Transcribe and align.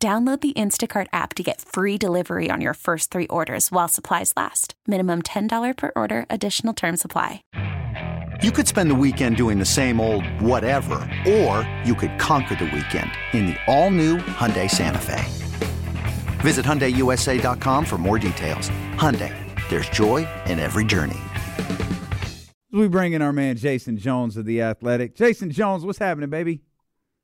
Download 0.00 0.40
the 0.40 0.52
Instacart 0.52 1.08
app 1.12 1.34
to 1.34 1.42
get 1.42 1.60
free 1.60 1.98
delivery 1.98 2.52
on 2.52 2.60
your 2.60 2.74
first 2.74 3.10
three 3.10 3.26
orders 3.26 3.72
while 3.72 3.88
supplies 3.88 4.32
last. 4.36 4.74
Minimum 4.86 5.22
$10 5.22 5.76
per 5.76 5.90
order, 5.96 6.24
additional 6.30 6.72
term 6.72 6.96
supply. 6.96 7.42
You 8.40 8.52
could 8.52 8.68
spend 8.68 8.92
the 8.92 8.94
weekend 8.94 9.36
doing 9.36 9.58
the 9.58 9.64
same 9.64 10.00
old 10.00 10.24
whatever, 10.40 11.00
or 11.28 11.68
you 11.84 11.96
could 11.96 12.16
conquer 12.20 12.54
the 12.54 12.66
weekend 12.66 13.10
in 13.32 13.46
the 13.46 13.56
all 13.66 13.90
new 13.90 14.18
Hyundai 14.18 14.70
Santa 14.70 15.00
Fe. 15.00 15.24
Visit 16.42 16.64
HyundaiUSA.com 16.64 17.84
for 17.84 17.98
more 17.98 18.20
details. 18.20 18.70
Hyundai, 18.94 19.34
there's 19.68 19.88
joy 19.88 20.28
in 20.46 20.60
every 20.60 20.84
journey. 20.84 21.18
We 22.70 22.86
bring 22.86 23.14
in 23.14 23.22
our 23.22 23.32
man 23.32 23.56
Jason 23.56 23.96
Jones 23.96 24.36
of 24.36 24.44
The 24.44 24.62
Athletic. 24.62 25.16
Jason 25.16 25.50
Jones, 25.50 25.84
what's 25.84 25.98
happening, 25.98 26.30
baby? 26.30 26.60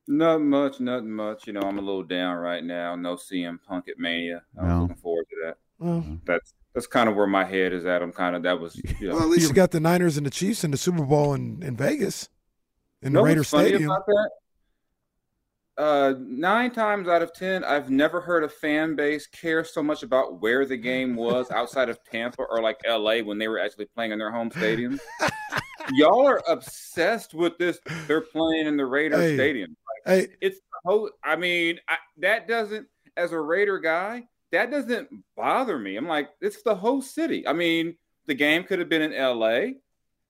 Not 0.07 0.43
much, 0.43 0.81
nothing 0.81 1.11
much. 1.11 1.47
You 1.47 1.55
know, 1.55 1.61
I'm 1.63 1.79
a 1.79 1.83
little 1.83 2.03
down 2.03 2.37
right 2.37 2.63
now. 2.63 2.95
No 2.95 3.17
CM 3.17 3.59
Punk 3.67 3.89
at 3.89 3.99
Mania. 3.99 4.43
I'm 4.61 4.69
No. 4.69 4.81
looking 4.83 4.97
forward 4.97 5.27
to 5.31 5.37
that. 5.45 5.57
Well, 5.79 6.05
That's 6.25 6.53
that's 6.75 6.87
kind 6.87 7.09
of 7.09 7.15
where 7.17 7.27
my 7.27 7.45
head 7.45 7.73
is 7.73 7.87
at. 7.87 8.03
I'm 8.03 8.13
kind 8.13 8.35
of 8.37 8.43
that 8.43 8.61
was. 8.61 8.75
You 9.01 9.09
know, 9.09 9.15
well, 9.15 9.23
at 9.25 9.29
least 9.31 9.49
you 9.49 9.55
got 9.55 9.71
the 9.71 9.81
Niners 9.81 10.17
and 10.17 10.27
the 10.27 10.31
Chiefs 10.31 10.63
in 10.65 10.71
the 10.71 10.77
Super 10.77 11.05
Bowl 11.05 11.33
in, 11.35 11.63
in 11.63 11.77
Vegas, 11.77 12.29
in 13.03 13.13
the 13.13 13.19
know 13.21 13.25
Raider 13.25 13.45
Stadium. 13.45 13.85
about 13.91 14.05
that? 14.07 14.31
Uh, 15.77 16.15
nine 16.21 16.71
times 16.71 17.09
out 17.09 17.21
of 17.23 17.33
ten, 17.33 17.65
I've 17.65 17.91
never 17.91 18.21
heard 18.21 18.45
a 18.45 18.49
fan 18.49 18.95
base 18.95 19.27
care 19.27 19.65
so 19.65 19.83
much 19.83 20.03
about 20.05 20.41
where 20.41 20.65
the 20.65 20.77
game 20.77 21.17
was 21.17 21.51
outside 21.51 21.89
of 21.89 21.99
Tampa 22.05 22.43
or 22.43 22.63
like 22.63 22.81
LA 22.87 23.19
when 23.21 23.39
they 23.39 23.49
were 23.49 23.59
actually 23.59 23.87
playing 23.87 24.13
in 24.13 24.19
their 24.21 24.31
home 24.31 24.51
stadium. 24.53 25.01
Y'all 25.95 26.27
are 26.27 26.43
obsessed 26.49 27.35
with 27.35 27.59
this. 27.59 27.79
They're 28.07 28.21
playing 28.21 28.67
in 28.67 28.77
the 28.77 28.87
Raider 28.87 29.17
Hey. 29.21 29.35
Stadium. 29.35 29.77
Hey, 30.07 30.29
it's 30.41 30.59
the 30.59 30.91
whole 30.91 31.11
i 31.23 31.35
mean 31.37 31.81
I, 31.89 31.97
that 32.19 32.47
doesn't 32.47 32.87
as 33.17 33.33
a 33.33 33.41
raider 33.41 33.79
guy 33.79 34.25
that 34.53 34.71
doesn't 34.71 35.09
bother 35.37 35.81
me. 35.81 35.97
I'm 35.97 36.07
like 36.07 36.31
it's 36.41 36.63
the 36.63 36.77
whole 36.77 37.03
city. 37.03 37.45
I 37.47 37.53
mean 37.53 37.97
the 38.27 38.35
game 38.35 38.63
could 38.63 38.79
have 38.79 38.89
been 38.89 39.03
in 39.03 39.13
la 39.39 39.67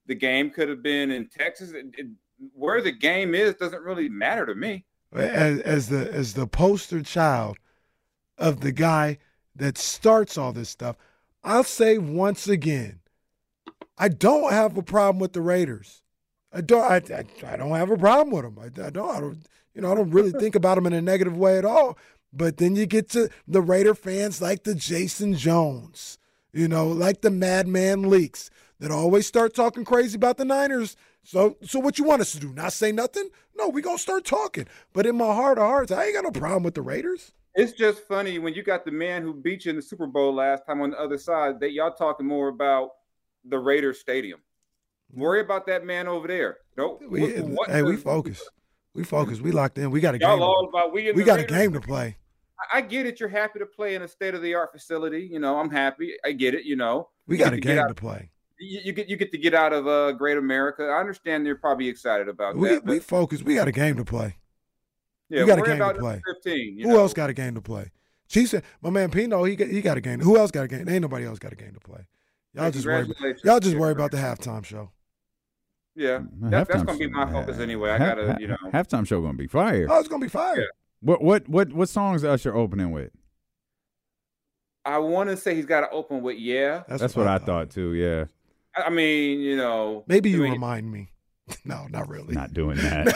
the 0.06 0.14
game 0.14 0.48
could 0.50 0.69
have 0.70 0.83
been 0.83 1.11
in 1.11 1.28
texas. 1.28 1.72
It- 1.72 1.95
it- 1.98 2.06
where 2.52 2.80
the 2.83 2.91
game 2.92 3.34
is 3.34 3.55
doesn't 3.55 3.83
really 3.83 4.08
matter 4.08 4.45
to 4.47 4.55
me. 4.55 4.84
As, 5.12 5.61
as 5.61 5.89
the 5.89 6.12
as 6.12 6.34
the 6.34 6.47
poster 6.47 7.02
child 7.02 7.58
of 8.39 8.61
the 8.61 8.72
guy 8.72 9.19
that 9.55 9.78
starts 9.78 10.36
all 10.36 10.52
this 10.52 10.69
stuff, 10.70 10.97
I'll 11.45 11.62
say 11.64 11.98
once 11.98 12.48
again, 12.48 13.00
I 13.98 14.08
don't 14.08 14.52
have 14.52 14.77
a 14.77 14.83
problem 14.83 15.20
with 15.20 15.33
the 15.34 15.41
Raiders. 15.42 16.02
I 16.55 16.60
don't. 16.60 16.83
I, 16.83 16.97
I, 17.14 17.52
I 17.52 17.56
don't 17.56 17.74
have 17.74 17.91
a 17.91 17.97
problem 17.97 18.30
with 18.30 18.44
them. 18.44 18.58
I, 18.58 18.86
I 18.86 18.91
don't. 18.91 19.10
I 19.10 19.20
don't. 19.20 19.38
You 19.74 19.83
know, 19.83 19.91
I 19.91 19.94
don't 19.97 20.10
really 20.10 20.30
think 20.30 20.55
about 20.55 20.77
them 20.77 20.86
in 20.86 20.92
a 20.92 21.02
negative 21.02 21.36
way 21.36 21.58
at 21.58 21.64
all. 21.64 21.98
But 22.33 22.58
then 22.58 22.77
you 22.77 22.86
get 22.86 23.11
to 23.11 23.28
the 23.46 23.61
Raider 23.61 23.94
fans 23.94 24.41
like 24.41 24.64
the 24.64 24.74
Jason 24.74 25.34
Jones, 25.34 26.19
you 26.52 26.69
know, 26.69 26.86
like 26.86 27.22
the 27.22 27.30
Madman 27.30 28.08
Leaks 28.08 28.50
that 28.78 28.91
always 28.91 29.27
start 29.27 29.55
talking 29.55 29.84
crazy 29.84 30.16
about 30.16 30.36
the 30.36 30.44
Niners. 30.44 30.96
So, 31.24 31.56
so 31.62 31.80
what 31.80 31.98
you 31.98 32.05
want 32.05 32.20
us 32.20 32.33
to 32.33 32.40
do? 32.40 32.52
Not 32.52 32.73
say 32.73 32.92
nothing? 32.92 33.30
No, 33.56 33.68
we 33.68 33.83
gonna 33.83 33.98
start 33.98 34.24
talking. 34.24 34.67
But 34.92 35.06
in 35.06 35.17
my 35.17 35.33
heart 35.33 35.58
of 35.58 35.64
hearts, 35.64 35.90
I 35.92 36.06
ain't 36.06 36.14
got 36.14 36.24
no 36.24 36.30
problem 36.30 36.62
with 36.62 36.74
the 36.74 36.83
Raiders. 36.83 37.33
it's 37.55 37.73
just 37.73 38.02
funny 38.06 38.39
when 38.39 38.55
you 38.55 38.62
got 38.62 38.84
the 38.84 38.90
man 38.90 39.23
who 39.23 39.33
beat 39.33 39.64
you 39.64 39.70
in 39.70 39.77
the 39.77 39.83
super 39.83 40.06
bowl 40.06 40.34
last 40.34 40.67
time 40.67 40.80
on 40.80 40.90
the 40.90 41.00
other 41.00 41.18
side 41.18 41.61
that 41.61 41.73
y'all 41.73 41.92
talking 41.92 42.27
more 42.27 42.48
about 42.48 42.90
the 43.45 43.58
raiders 43.58 44.00
stadium 44.00 44.40
worry 45.14 45.41
about 45.41 45.67
that 45.67 45.85
man 45.85 46.07
over 46.08 46.27
there 46.29 46.58
nope 46.77 47.02
We, 47.08 47.20
What- 47.41 47.45
what- 47.48 47.70
hey, 47.70 47.83
we 47.83 47.97
focus. 47.97 48.42
We 48.95 49.02
focus. 49.02 49.41
We 49.41 49.51
locked 49.51 49.77
in. 49.79 49.91
We 49.91 49.98
got 50.01 50.14
a 50.14 50.19
y'all 50.20 50.36
game. 50.36 50.42
all 50.42 50.63
To, 50.64 50.69
about 50.69 50.92
we 50.92 51.11
we 51.13 51.25
got 51.25 51.41
a 51.41 51.45
game 51.45 51.73
to 51.73 51.80
play. 51.80 52.17
I- 52.73 52.80
get 52.80 53.07
it. 53.07 53.19
You're 53.19 53.29
happy 53.29 53.58
to 53.58 53.67
play 53.67 53.97
in 53.97 54.03
a 54.03 54.08
state 54.08 54.35
of 54.35 54.42
the 54.42 54.55
art 54.55 54.70
facility. 54.73 55.29
You 55.30 55.41
know, 55.41 55.58
I'm 55.58 55.69
happy. 55.69 56.14
I 56.24 56.30
get 56.30 56.55
it. 56.55 56.64
You 56.64 56.77
know, 56.77 57.08
We 57.27 57.36
got 57.36 57.53
a 57.53 57.57
to 57.57 57.61
game 57.61 57.79
out- 57.79 57.89
to 57.89 57.95
play. 57.95 58.30
You, 58.61 58.80
you 58.85 58.92
get 58.92 59.08
you 59.08 59.17
get 59.17 59.33
to 59.33 59.39
get 59.39 59.53
out 59.53 59.73
of 59.73 59.89
uh, 59.89 60.13
Great 60.13 60.39
America. 60.39 60.85
I 60.85 61.01
understand 61.01 61.45
you're 61.45 61.57
probably 61.57 61.89
excited 61.89 62.29
about 62.29 62.57
We 62.57 62.69
that. 62.69 62.85
we 62.85 63.01
focus. 63.01 63.42
We 63.42 63.57
got 63.57 63.67
a 63.67 63.73
game 63.73 63.97
to 63.97 64.05
play. 64.05 64.36
yeah, 65.29 65.41
we 65.41 65.47
got 65.48 65.58
a 65.58 65.63
game 65.63 65.79
to 65.80 65.95
play. 65.95 66.23
Fifteen. 66.24 66.79
You 66.79 66.85
Who 66.86 66.92
know? 66.95 67.01
else 67.01 67.13
got 67.13 67.30
a 67.30 67.35
game 67.35 67.57
to 67.57 67.61
play? 67.61 67.91
Chiefs. 68.29 68.55
My 68.80 68.91
man 68.91 69.11
Pino. 69.11 69.42
He 69.42 69.57
got, 69.57 69.67
he 69.69 69.83
got 69.83 69.97
a 69.97 70.01
game. 70.01 70.20
Who 70.20 70.39
else 70.39 70.53
got 70.53 70.63
a 70.64 70.69
game? 70.69 70.89
Ain't 70.89 71.03
nobody 71.03 71.24
else 71.27 71.41
got 71.41 71.53
a 71.53 71.57
game 71.57 71.74
to 71.74 71.80
play. 71.80 72.07
Y'all 72.55 72.70
just 72.70 72.86
worry. 72.86 73.03
About, 73.03 73.45
y'all 73.45 73.58
just 73.61 73.77
worry 73.77 73.91
about 73.91 74.13
the 74.13 74.19
halftime 74.19 74.64
show. 74.64 74.91
Yeah, 75.96 76.22
that, 76.42 76.66
that's 76.68 76.82
gonna 76.82 76.98
be 76.98 77.05
show- 77.05 77.10
my 77.10 77.30
focus 77.30 77.58
anyway. 77.58 77.90
I 77.90 77.98
half- 77.98 78.16
gotta, 78.16 78.36
you 78.40 78.48
know. 78.48 78.56
halftime 78.72 79.06
show 79.06 79.20
gonna 79.20 79.38
be 79.38 79.46
fire. 79.46 79.86
Oh, 79.88 79.98
it's 80.00 80.08
gonna 80.08 80.24
be 80.24 80.28
fire. 80.28 80.58
Yeah. 80.58 80.66
What 81.00 81.22
what 81.22 81.48
what 81.48 81.72
what 81.72 81.88
songs 81.88 82.24
Usher 82.24 82.55
opening 82.55 82.90
with? 82.90 83.10
I 84.84 84.98
want 84.98 85.30
to 85.30 85.36
say 85.36 85.55
he's 85.55 85.66
got 85.66 85.80
to 85.80 85.90
open 85.90 86.20
with 86.22 86.36
yeah. 86.38 86.82
That's, 86.88 87.16
what 87.16 87.27
I 87.27 87.38
thought 87.38 87.70
too. 87.70 87.94
Yeah, 87.94 88.24
I 88.77 88.90
mean, 88.90 89.40
you 89.40 89.56
know, 89.56 90.05
Maybe 90.06 90.30
I 90.30 90.32
you 90.36 90.42
mean, 90.42 90.52
remind 90.52 90.90
me. 90.90 91.10
no, 91.64 91.86
not 91.90 92.08
really. 92.08 92.34
not 92.34 92.52
doing 92.52 92.76
that. 92.78 93.06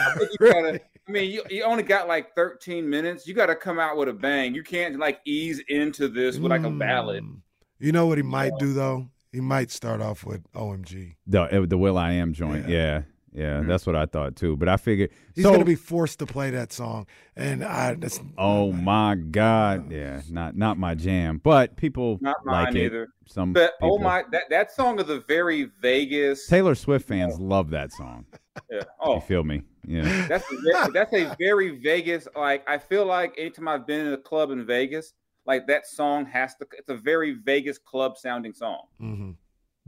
you 0.41 0.51
gotta, 0.51 0.81
I 1.09 1.11
mean, 1.11 1.31
you, 1.31 1.43
you 1.51 1.65
only 1.65 1.83
got 1.83 2.09
like 2.09 2.35
13 2.35 2.89
minutes. 2.89 3.27
You 3.27 3.35
got 3.35 3.47
to 3.47 3.55
come 3.57 3.79
out 3.79 3.97
with 3.97 4.09
a 4.09 4.13
bang. 4.13 4.55
You 4.55 4.63
can't 4.63 4.99
like 4.99 5.21
ease 5.27 5.61
into 5.69 6.09
this 6.09 6.39
with 6.39 6.51
like 6.51 6.65
a 6.65 6.71
ballad. 6.71 7.25
Mm. 7.25 7.41
You 7.81 7.93
know 7.93 8.07
what 8.07 8.19
he 8.19 8.23
might 8.23 8.53
do 8.59 8.73
though? 8.73 9.09
He 9.33 9.41
might 9.41 9.71
start 9.71 10.01
off 10.01 10.25
with 10.25 10.51
OMG. 10.53 11.15
the 11.27 11.43
uh, 11.43 11.67
the 11.67 11.77
Will 11.79 11.99
I 11.99 12.13
Am 12.13 12.33
joint. 12.33 12.69
Yeah, 12.69 13.03
yeah, 13.35 13.61
that's 13.63 13.87
what 13.87 13.95
I 13.95 14.07
thought 14.07 14.37
too. 14.37 14.57
But 14.57 14.69
I 14.69 14.77
figured 14.79 15.11
He's 15.35 15.45
so. 15.45 15.53
gonna 15.53 15.65
be 15.65 15.75
forced 15.75 16.19
to 16.21 16.27
play 16.27 16.51
that 16.51 16.73
song, 16.73 17.07
and 17.37 17.63
I. 17.65 17.95
That's, 17.95 18.21
oh 18.39 18.73
my 18.73 19.17
God! 19.17 19.93
Yeah, 19.93 20.23
not 20.31 20.57
not 20.57 20.79
my 20.79 20.95
jam. 20.95 21.41
But 21.43 21.77
people 21.77 22.19
Not 22.23 22.37
like 22.47 22.69
mine 22.69 22.77
it. 22.79 22.85
either. 22.87 23.09
Some 23.27 23.53
But 23.53 23.75
oh 23.83 23.99
my, 23.99 24.25
that 24.33 24.45
that 24.49 24.73
song 24.73 24.99
is 24.99 25.11
a 25.11 25.21
very 25.21 25.65
Vegas. 25.83 26.47
Taylor 26.47 26.75
Swift 26.75 27.07
fans 27.07 27.39
love 27.39 27.71
that 27.71 27.93
song. 27.93 28.25
Yeah. 28.69 28.79
You 28.79 28.85
Oh, 29.01 29.21
feel 29.21 29.45
me? 29.45 29.63
Yeah. 29.87 30.27
that's 30.27 30.45
a, 30.51 30.91
that's 30.93 31.13
a 31.13 31.33
very 31.39 31.79
Vegas. 31.79 32.27
Like 32.35 32.69
I 32.69 32.77
feel 32.79 33.07
like 33.07 33.35
anytime 33.39 33.69
I've 33.69 33.87
been 33.87 34.05
in 34.05 34.13
a 34.13 34.19
club 34.19 34.51
in 34.51 34.67
Vegas, 34.67 35.13
like 35.49 35.67
that 35.67 35.87
song 35.87 36.27
has 36.27 36.55
to. 36.57 36.67
It's 36.77 36.91
a 36.91 36.95
very 36.95 37.33
Vegas 37.33 37.79
club 37.79 38.17
sounding 38.19 38.53
song. 38.53 38.83
hmm 38.99 39.31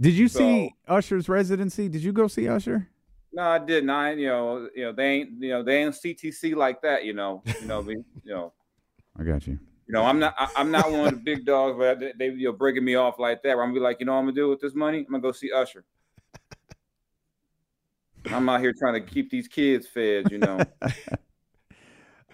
Did 0.00 0.14
you 0.14 0.26
see 0.26 0.74
Usher's 0.88 1.28
residency? 1.28 1.88
Did 1.88 2.02
you 2.02 2.12
go 2.12 2.26
see 2.26 2.48
Usher? 2.48 2.88
No, 3.32 3.42
I 3.42 3.58
didn't. 3.58 3.90
I 3.90 4.12
you 4.14 4.26
know 4.26 4.68
you 4.74 4.84
know 4.84 4.92
they 4.92 5.06
ain't 5.06 5.30
you 5.40 5.50
know 5.50 5.62
they 5.62 5.82
ain't 5.82 5.94
CTC 5.94 6.56
like 6.56 6.82
that. 6.82 7.04
You 7.04 7.12
know 7.12 7.44
you 7.60 7.66
know 7.66 7.86
you 7.88 8.04
know. 8.24 8.52
I 9.18 9.22
got 9.22 9.46
you. 9.46 9.58
You 9.86 9.94
know, 9.94 10.04
I'm 10.04 10.18
not. 10.18 10.34
I, 10.38 10.48
I'm 10.56 10.70
not 10.70 10.90
one 10.90 11.06
of 11.06 11.10
the 11.10 11.16
big 11.24 11.44
dogs 11.44 11.76
but 11.76 12.00
they, 12.00 12.12
they 12.18 12.28
you 12.30 12.46
know 12.46 12.52
breaking 12.52 12.84
me 12.84 12.94
off 12.94 13.18
like 13.18 13.42
that. 13.42 13.54
Where 13.56 13.62
I'm 13.62 13.70
gonna 13.70 13.80
be 13.80 13.84
like, 13.84 14.00
you 14.00 14.06
know, 14.06 14.12
what 14.12 14.20
I'm 14.20 14.24
gonna 14.24 14.34
do 14.36 14.48
with 14.48 14.60
this 14.60 14.74
money. 14.74 14.98
I'm 14.98 15.04
gonna 15.04 15.20
go 15.20 15.32
see 15.32 15.52
Usher. 15.52 15.84
I'm 18.30 18.48
out 18.48 18.60
here 18.60 18.72
trying 18.78 18.94
to 18.94 19.00
keep 19.00 19.30
these 19.30 19.48
kids 19.48 19.86
fed. 19.86 20.30
You 20.30 20.38
know, 20.38 20.66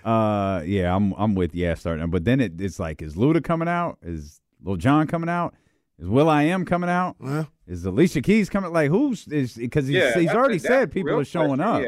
Uh, 0.06 0.62
yeah, 0.64 0.94
I'm 0.94 1.12
I'm 1.14 1.34
with 1.34 1.52
yeah 1.52 1.74
starting, 1.74 2.08
but 2.10 2.24
then 2.24 2.40
it, 2.40 2.60
it's 2.60 2.78
like 2.78 3.02
is 3.02 3.16
Luda 3.16 3.42
coming 3.42 3.66
out? 3.66 3.98
Is 4.02 4.40
Lil 4.62 4.76
Jon 4.76 5.08
coming 5.08 5.28
out? 5.28 5.54
Is 5.98 6.06
Will 6.06 6.28
I 6.28 6.44
Am 6.44 6.64
coming 6.64 6.88
out? 6.88 7.16
Well, 7.18 7.48
Is 7.66 7.84
Alicia 7.84 8.22
Keys 8.22 8.48
coming? 8.48 8.72
Like 8.72 8.88
who's 8.88 9.26
is 9.26 9.54
because 9.54 9.88
he's 9.88 9.96
yeah, 9.96 10.16
he's 10.16 10.30
already 10.30 10.58
that's 10.58 10.68
said 10.68 10.92
people 10.92 11.18
are 11.18 11.24
showing 11.24 11.56
question. 11.56 11.60
up. 11.60 11.82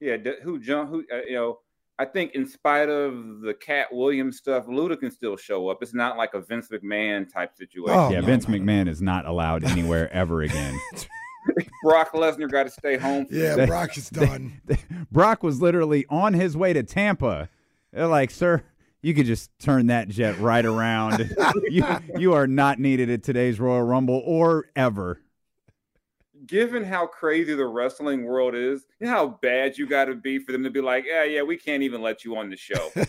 Yeah, 0.00 0.10
yeah. 0.10 0.16
d- 0.16 0.40
Who 0.42 0.58
John? 0.58 0.88
Who 0.88 1.04
uh, 1.12 1.20
you 1.28 1.34
know? 1.34 1.60
I 1.96 2.06
think 2.06 2.34
in 2.34 2.44
spite 2.44 2.88
of 2.88 3.40
the 3.42 3.54
Katt 3.54 3.86
Williams 3.92 4.38
stuff, 4.38 4.66
Luda 4.66 4.98
can 4.98 5.12
still 5.12 5.36
show 5.36 5.68
up. 5.68 5.78
It's 5.80 5.94
not 5.94 6.16
like 6.16 6.34
a 6.34 6.40
Vince 6.40 6.70
McMahon 6.70 7.32
type 7.32 7.54
situation. 7.56 7.96
Oh, 7.96 8.10
yeah, 8.10 8.18
no, 8.18 8.26
Vince 8.26 8.48
no, 8.48 8.56
no. 8.56 8.64
McMahon 8.64 8.88
is 8.88 9.00
not 9.00 9.26
allowed 9.26 9.62
anywhere 9.62 10.12
ever 10.12 10.42
again. 10.42 10.76
Brock 11.82 12.12
Lesnar 12.12 12.50
got 12.50 12.64
to 12.64 12.70
stay 12.70 12.96
home. 12.96 13.26
yeah, 13.30 13.54
They- 13.56 13.66
Brock 13.66 13.96
is 13.96 14.08
done. 14.10 14.60
Brock 15.12 15.42
was 15.42 15.60
literally 15.60 16.06
on 16.08 16.32
his 16.34 16.56
way 16.56 16.72
to 16.72 16.82
Tampa. 16.82 17.48
They're 17.92 18.06
like, 18.06 18.30
sir, 18.30 18.62
you 19.02 19.14
could 19.14 19.26
just 19.26 19.50
turn 19.58 19.86
that 19.88 20.08
jet 20.08 20.38
right 20.38 20.64
around. 20.64 21.34
you 21.70 21.84
you 22.16 22.32
are 22.32 22.46
not 22.46 22.78
needed 22.78 23.10
at 23.10 23.22
today's 23.22 23.60
Royal 23.60 23.82
Rumble 23.82 24.22
or 24.24 24.64
ever. 24.74 25.20
given 26.46 26.82
how 26.84 27.06
crazy 27.06 27.54
the 27.54 27.66
wrestling 27.66 28.24
world 28.24 28.54
is, 28.54 28.84
you 29.00 29.06
know 29.06 29.12
how 29.12 29.26
bad 29.42 29.76
you 29.78 29.86
got 29.86 30.06
to 30.06 30.14
be 30.14 30.38
for 30.38 30.52
them 30.52 30.62
to 30.64 30.70
be 30.70 30.80
like, 30.80 31.04
yeah, 31.06 31.24
yeah, 31.24 31.42
we 31.42 31.56
can't 31.56 31.82
even 31.82 32.00
let 32.02 32.24
you 32.24 32.36
on 32.36 32.50
the 32.50 32.56
show. 32.56 32.90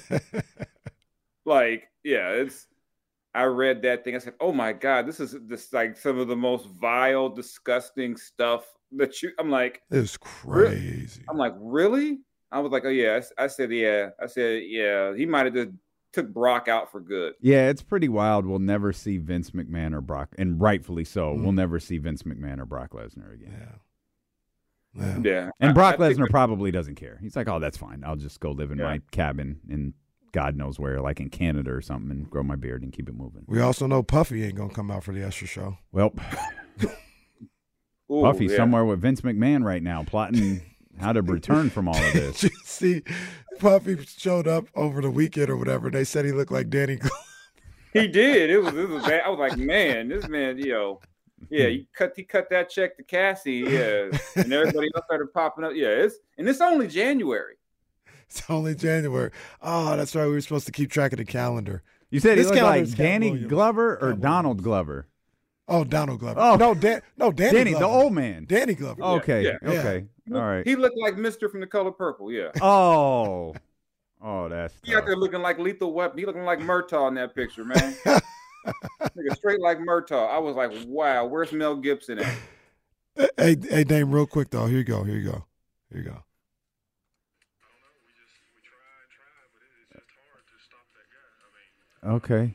Like, 1.48 1.90
yeah, 2.04 2.30
it's. 2.30 2.66
I 3.36 3.44
read 3.44 3.82
that 3.84 4.04
thing. 4.04 4.16
I 4.16 4.20
said, 4.20 4.34
"Oh 4.40 4.52
my 4.52 4.74
god, 4.74 5.06
this 5.06 5.20
is 5.20 5.36
this 5.48 5.72
like 5.74 5.98
some 5.98 6.18
of 6.18 6.28
the 6.28 6.36
most 6.36 6.68
vile, 6.68 7.30
disgusting 7.30 8.16
stuff 8.18 8.66
that 8.94 9.22
you." 9.22 9.32
I'm 9.38 9.50
like, 9.52 9.82
it's 9.92 10.18
crazy. 10.18 11.22
I'm 11.30 11.38
like, 11.38 11.54
really? 11.60 12.20
I 12.52 12.60
was 12.60 12.72
like, 12.72 12.86
oh 12.86 12.90
yeah. 12.90 13.20
I, 13.38 13.44
I 13.44 13.48
said, 13.48 13.72
yeah. 13.72 14.10
I 14.22 14.28
said, 14.28 14.64
yeah. 14.68 15.14
He 15.16 15.26
might 15.26 15.46
have 15.46 15.54
just 15.56 15.72
took 16.14 16.34
Brock 16.34 16.68
out 16.70 16.90
for 16.92 17.02
good. 17.02 17.34
Yeah, 17.42 17.68
it's 17.70 17.84
pretty 17.84 18.08
wild. 18.08 18.46
We'll 18.46 18.60
never 18.60 18.94
see 18.94 19.18
Vince 19.18 19.52
McMahon 19.52 19.94
or 19.94 20.00
Brock, 20.02 20.30
and 20.38 20.62
rightfully 20.62 21.04
so. 21.04 21.34
Mm. 21.34 21.44
We'll 21.44 21.52
never 21.52 21.80
see 21.80 21.98
Vince 21.98 22.24
McMahon 22.24 22.60
or 22.60 22.66
Brock 22.66 22.92
Lesnar 22.92 23.34
again. 23.34 23.54
Yeah. 23.60 23.76
Yeah. 24.98 25.18
Yeah, 25.22 25.50
And 25.60 25.74
Brock 25.74 25.98
Lesnar 25.98 26.30
probably 26.30 26.72
doesn't 26.72 26.96
care. 26.96 27.20
He's 27.22 27.36
like, 27.36 27.50
oh, 27.50 27.60
that's 27.60 27.76
fine. 27.76 28.04
I'll 28.06 28.16
just 28.16 28.40
go 28.40 28.52
live 28.52 28.72
in 28.72 28.78
Yeah. 28.78 28.86
my 28.86 29.02
cabin 29.12 29.60
in 29.68 29.94
God 30.36 30.58
knows 30.58 30.78
where, 30.78 31.00
like 31.00 31.22
in 31.22 31.30
Canada 31.30 31.72
or 31.72 31.80
something, 31.80 32.12
and 32.12 32.30
grow 32.30 32.44
my 32.44 32.58
beard 32.58 32.84
and 32.84 32.92
keep 32.92 33.08
it 33.08 33.16
moving. 33.16 33.46
We 33.48 33.62
also 33.62 33.88
know 33.88 34.04
Puffy 34.04 34.44
ain't 34.44 34.56
gonna 34.56 34.74
come 34.74 34.92
out 34.92 35.06
for 35.06 35.14
the 35.14 35.24
extra 35.24 35.48
show. 35.48 35.78
Well, 35.94 36.14
Ooh, 38.12 38.22
Puffy's 38.22 38.52
yeah. 38.52 38.58
somewhere 38.58 38.84
with 38.84 39.00
Vince 39.00 39.22
McMahon 39.22 39.64
right 39.64 39.82
now, 39.82 40.04
plotting 40.04 40.62
how 41.00 41.14
to 41.14 41.22
return 41.22 41.70
from 41.70 41.88
all 41.88 41.96
of 41.96 42.02
Did 42.14 42.34
this. 42.34 42.44
you 42.44 42.50
see 42.66 43.02
Puffy 43.60 43.98
showed 44.06 44.46
up 44.46 44.66
over 44.76 45.00
the 45.02 45.10
weekend 45.10 45.50
or 45.50 45.56
whatever. 45.56 45.90
They 45.90 46.04
said 46.04 46.26
he 46.26 46.34
looked 46.34 46.52
like 46.52 46.70
Danny. 46.70 47.00
He 47.94 48.10
did. 48.10 48.50
It 48.50 48.58
was. 48.58 48.76
It 48.76 48.90
was 48.90 49.06
bad. 49.06 49.22
I 49.26 49.30
was 49.30 49.40
like, 49.40 49.58
man, 49.58 50.10
this 50.10 50.28
man, 50.28 50.58
yo, 50.58 51.00
yeah, 51.50 51.68
he 51.68 51.88
cut. 51.94 52.12
He 52.14 52.24
cut 52.24 52.50
that 52.50 52.70
check 52.70 52.98
to 52.98 53.04
Cassie. 53.04 53.66
Yeah, 53.70 54.10
and 54.36 54.52
everybody 54.52 54.90
else 54.94 55.06
started 55.06 55.34
popping 55.34 55.64
up. 55.64 55.72
Yeah, 55.74 55.88
it's 55.88 56.18
and 56.38 56.50
it's 56.50 56.60
only 56.60 56.90
January. 56.90 57.56
It's 58.30 58.42
only 58.50 58.76
January. 58.76 59.32
Oh, 59.62 59.96
that's 59.96 60.16
right. 60.16 60.26
We 60.26 60.32
were 60.34 60.42
supposed 60.42 60.66
to 60.66 60.72
keep 60.72 60.90
track 60.92 61.14
of 61.14 61.20
the 61.20 61.26
calendar. 61.26 61.84
You 62.10 62.20
said 62.20 62.38
he 62.38 62.44
This 62.44 62.52
looked 62.52 62.64
like 62.64 62.90
Danny 62.96 63.32
Williams. 63.32 63.50
Glover 63.50 63.98
or 63.98 64.12
Cat 64.12 64.22
Donald 64.22 64.58
Williams. 64.58 64.64
Glover? 64.64 65.08
Oh, 65.68 65.84
Donald 65.84 66.20
Glover. 66.20 66.40
Oh. 66.40 66.56
no, 66.56 66.74
Dan, 66.76 67.02
no, 67.18 67.32
Danny. 67.32 67.58
Danny, 67.58 67.72
Glover. 67.72 67.86
the 67.86 67.92
old 67.92 68.14
man. 68.14 68.46
Danny 68.46 68.74
Glover. 68.74 69.02
Okay, 69.02 69.44
yeah, 69.44 69.58
yeah. 69.64 69.70
okay, 69.70 70.06
all 70.34 70.42
right. 70.42 70.66
He 70.66 70.76
looked 70.76 70.98
like 70.98 71.18
Mister 71.18 71.50
from 71.50 71.60
the 71.60 71.68
Color 71.68 71.92
Purple. 71.92 72.32
Yeah, 72.32 72.52
Oh, 72.62 73.54
oh, 74.22 74.50
that's 74.50 74.74
he 74.84 74.96
out 74.96 75.06
there 75.06 75.16
looking 75.16 75.42
like 75.42 75.58
Lethal 75.58 75.94
Weapon. 75.94 76.20
He 76.20 76.26
looking 76.26 76.44
like 76.44 76.60
Murtaugh 76.60 77.08
in 77.08 77.16
that 77.16 77.36
picture, 77.36 77.66
man. 77.66 77.78
Nigga, 78.06 79.36
straight 79.36 79.60
like 79.62 79.80
Murtaugh. 79.80 80.30
I 80.30 80.38
was 80.38 80.56
like, 80.56 80.72
wow, 80.88 81.26
where's 81.26 81.52
Mel 81.52 81.76
Gibson 81.76 82.20
at? 82.20 82.36
Hey, 83.38 83.56
hey, 83.70 83.84
Dame, 83.84 84.12
real 84.12 84.26
quick 84.26 84.50
though. 84.50 84.66
Here 84.68 84.80
you 84.80 84.84
go. 84.84 85.04
Here 85.04 85.16
you 85.16 85.32
go. 85.32 85.46
Here 85.92 86.02
you 86.02 86.10
go. 86.10 86.24
Okay. 92.06 92.54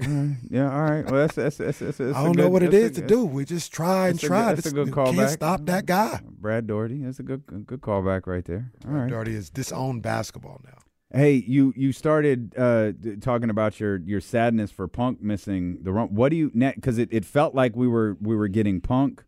All 0.00 0.06
right. 0.08 0.36
Yeah. 0.48 0.72
All 0.72 0.82
right. 0.82 1.04
Well, 1.04 1.14
that's 1.26 1.34
that's 1.34 1.56
that's. 1.56 1.78
that's, 1.80 1.98
that's 1.98 2.16
I 2.16 2.22
don't 2.24 2.36
know 2.36 2.48
what 2.48 2.62
it 2.62 2.72
is 2.72 2.96
a 2.98 3.00
to 3.00 3.06
do. 3.06 3.24
We 3.24 3.44
just 3.44 3.72
try 3.72 4.08
and 4.08 4.22
a 4.22 4.26
try. 4.26 4.48
good- 4.50 4.58
that's 4.58 4.66
a 4.68 4.70
good 4.74 4.88
callback. 4.92 5.14
Can't 5.16 5.30
stop 5.30 5.66
that 5.66 5.86
guy. 5.86 6.20
Brad 6.24 6.66
Doherty. 6.68 7.02
That's 7.02 7.18
a 7.18 7.24
good 7.24 7.42
good 7.66 7.80
callback 7.80 8.26
right 8.26 8.44
there. 8.44 8.70
All 8.86 8.92
right. 8.92 9.10
Doherty 9.10 9.34
is 9.34 9.50
disowned 9.50 10.02
basketball 10.02 10.60
now. 10.64 10.78
Hey, 11.12 11.32
you 11.34 11.72
you 11.74 11.92
started 11.92 12.56
uh, 12.56 12.92
d- 12.92 13.16
talking 13.16 13.50
about 13.50 13.80
your 13.80 13.96
your 13.96 14.20
sadness 14.20 14.70
for 14.70 14.86
Punk 14.86 15.20
missing 15.20 15.78
the 15.82 15.92
run. 15.92 16.14
What 16.14 16.28
do 16.28 16.36
you 16.36 16.52
net? 16.54 16.76
Because 16.76 16.98
it, 16.98 17.08
it 17.10 17.24
felt 17.24 17.54
like 17.56 17.74
we 17.74 17.88
were 17.88 18.16
we 18.20 18.36
were 18.36 18.48
getting 18.48 18.80
Punk 18.80 19.24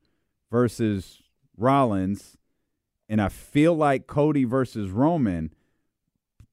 versus 0.52 1.20
Rollins, 1.56 2.36
and 3.08 3.20
I 3.20 3.28
feel 3.28 3.74
like 3.74 4.06
Cody 4.06 4.44
versus 4.44 4.90
Roman. 4.90 5.52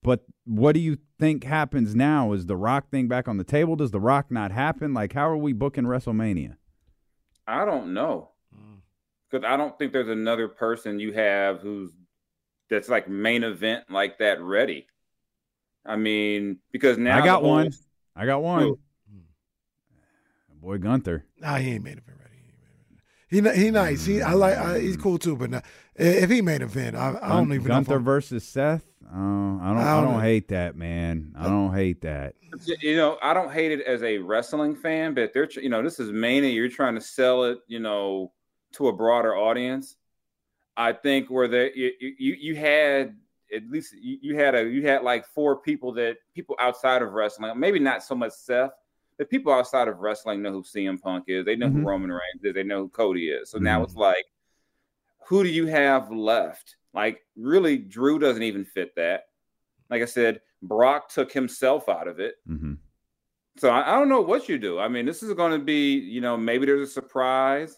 But 0.07 0.21
what 0.45 0.71
do 0.71 0.79
you 0.79 0.99
think 1.19 1.43
happens 1.43 1.93
now? 1.93 2.31
Is 2.31 2.45
the 2.45 2.55
Rock 2.55 2.89
thing 2.89 3.09
back 3.09 3.27
on 3.27 3.35
the 3.35 3.43
table? 3.43 3.75
Does 3.75 3.91
the 3.91 3.99
Rock 3.99 4.31
not 4.31 4.53
happen? 4.53 4.93
Like, 4.93 5.11
how 5.11 5.27
are 5.27 5.35
we 5.35 5.51
booking 5.51 5.83
WrestleMania? 5.83 6.55
I 7.45 7.65
don't 7.65 7.93
know. 7.93 8.29
Mm. 8.55 8.77
Because 9.29 9.45
I 9.45 9.57
don't 9.57 9.77
think 9.77 9.91
there's 9.91 10.07
another 10.07 10.47
person 10.47 10.97
you 11.01 11.11
have 11.11 11.59
who's 11.59 11.91
that's 12.69 12.87
like 12.87 13.09
main 13.09 13.43
event 13.43 13.91
like 13.91 14.19
that 14.19 14.41
ready. 14.41 14.87
I 15.85 15.97
mean, 15.97 16.59
because 16.71 16.97
now 16.97 17.17
I 17.17 17.25
got 17.25 17.41
the 17.41 17.47
whole- 17.47 17.55
one. 17.55 17.71
I 18.15 18.25
got 18.25 18.41
one. 18.41 18.61
Who? 18.61 18.79
Mm. 19.13 20.61
Boy 20.61 20.77
Gunther. 20.77 21.25
Nah, 21.37 21.57
he 21.57 21.71
ain't 21.71 21.83
made 21.83 21.97
event 21.97 22.07
ready. 22.07 22.16
He 23.29 23.41
he 23.41 23.71
nice. 23.71 24.05
He 24.05 24.21
I 24.21 24.33
like. 24.33 24.55
I, 24.57 24.79
he's 24.79 24.97
cool 24.97 25.17
too. 25.17 25.35
But 25.35 25.49
nah, 25.49 25.61
if 25.95 26.29
he 26.29 26.41
made 26.41 26.61
event, 26.61 26.95
I, 26.95 27.09
I 27.21 27.29
don't 27.29 27.47
Gun- 27.49 27.53
even 27.53 27.63
know. 27.67 27.73
Gunther 27.75 27.93
I'm- 27.93 28.03
versus 28.03 28.43
Seth. 28.47 28.83
Uh, 29.05 29.15
I 29.15 29.17
don't. 29.17 29.77
I 29.77 29.97
I 29.97 30.01
don't 30.01 30.13
don't, 30.13 30.21
hate 30.21 30.49
that, 30.49 30.75
man. 30.75 31.33
I 31.37 31.45
don't 31.45 31.73
hate 31.73 32.01
that. 32.01 32.35
You 32.81 32.97
know, 32.97 33.17
I 33.21 33.33
don't 33.33 33.51
hate 33.51 33.71
it 33.71 33.81
as 33.85 34.03
a 34.03 34.17
wrestling 34.17 34.75
fan, 34.75 35.13
but 35.13 35.33
they're 35.33 35.49
you 35.61 35.69
know 35.69 35.81
this 35.81 35.99
is 35.99 36.11
Mania. 36.11 36.49
You're 36.49 36.67
trying 36.69 36.95
to 36.95 37.01
sell 37.01 37.45
it, 37.45 37.59
you 37.67 37.79
know, 37.79 38.33
to 38.73 38.89
a 38.89 38.93
broader 38.93 39.35
audience. 39.35 39.95
I 40.75 40.91
think 40.93 41.29
where 41.29 41.47
they 41.47 41.71
you 41.73 41.91
you, 41.99 42.33
you 42.39 42.55
had 42.55 43.15
at 43.55 43.69
least 43.69 43.93
you, 43.99 44.17
you 44.21 44.35
had 44.35 44.55
a 44.55 44.65
you 44.67 44.85
had 44.85 45.03
like 45.03 45.25
four 45.25 45.55
people 45.55 45.93
that 45.93 46.17
people 46.35 46.55
outside 46.59 47.01
of 47.01 47.13
wrestling, 47.13 47.57
maybe 47.57 47.79
not 47.79 48.03
so 48.03 48.13
much 48.13 48.33
Seth, 48.33 48.71
but 49.17 49.29
people 49.29 49.51
outside 49.53 49.87
of 49.87 49.99
wrestling 49.99 50.41
know 50.41 50.51
who 50.51 50.63
CM 50.63 50.97
Punk 51.01 51.25
is. 51.27 51.45
They 51.45 51.55
know 51.55 51.69
Mhm. 51.69 51.73
who 51.73 51.87
Roman 51.87 52.11
Reigns 52.11 52.43
is. 52.43 52.53
They 52.53 52.63
know 52.63 52.83
who 52.83 52.89
Cody 52.89 53.29
is. 53.29 53.49
So 53.49 53.57
now 53.57 53.79
Mhm. 53.81 53.83
it's 53.85 53.95
like, 53.95 54.25
who 55.27 55.43
do 55.43 55.49
you 55.49 55.65
have 55.67 56.11
left? 56.11 56.77
Like, 56.93 57.25
really, 57.35 57.77
Drew 57.77 58.19
doesn't 58.19 58.43
even 58.43 58.63
fit 58.65 58.95
that. 58.95 59.25
Like 59.89 60.01
I 60.01 60.05
said, 60.05 60.41
Brock 60.61 61.09
took 61.09 61.31
himself 61.31 61.89
out 61.89 62.07
of 62.07 62.19
it. 62.19 62.35
hmm 62.45 62.73
So 63.57 63.69
I, 63.69 63.91
I 63.95 63.99
don't 63.99 64.09
know 64.09 64.21
what 64.21 64.47
you 64.47 64.57
do. 64.59 64.79
I 64.79 64.87
mean, 64.87 65.05
this 65.05 65.23
is 65.23 65.33
going 65.33 65.51
to 65.57 65.63
be, 65.63 65.95
you 65.95 66.21
know, 66.21 66.37
maybe 66.37 66.65
there's 66.65 66.87
a 66.89 66.91
surprise. 66.91 67.77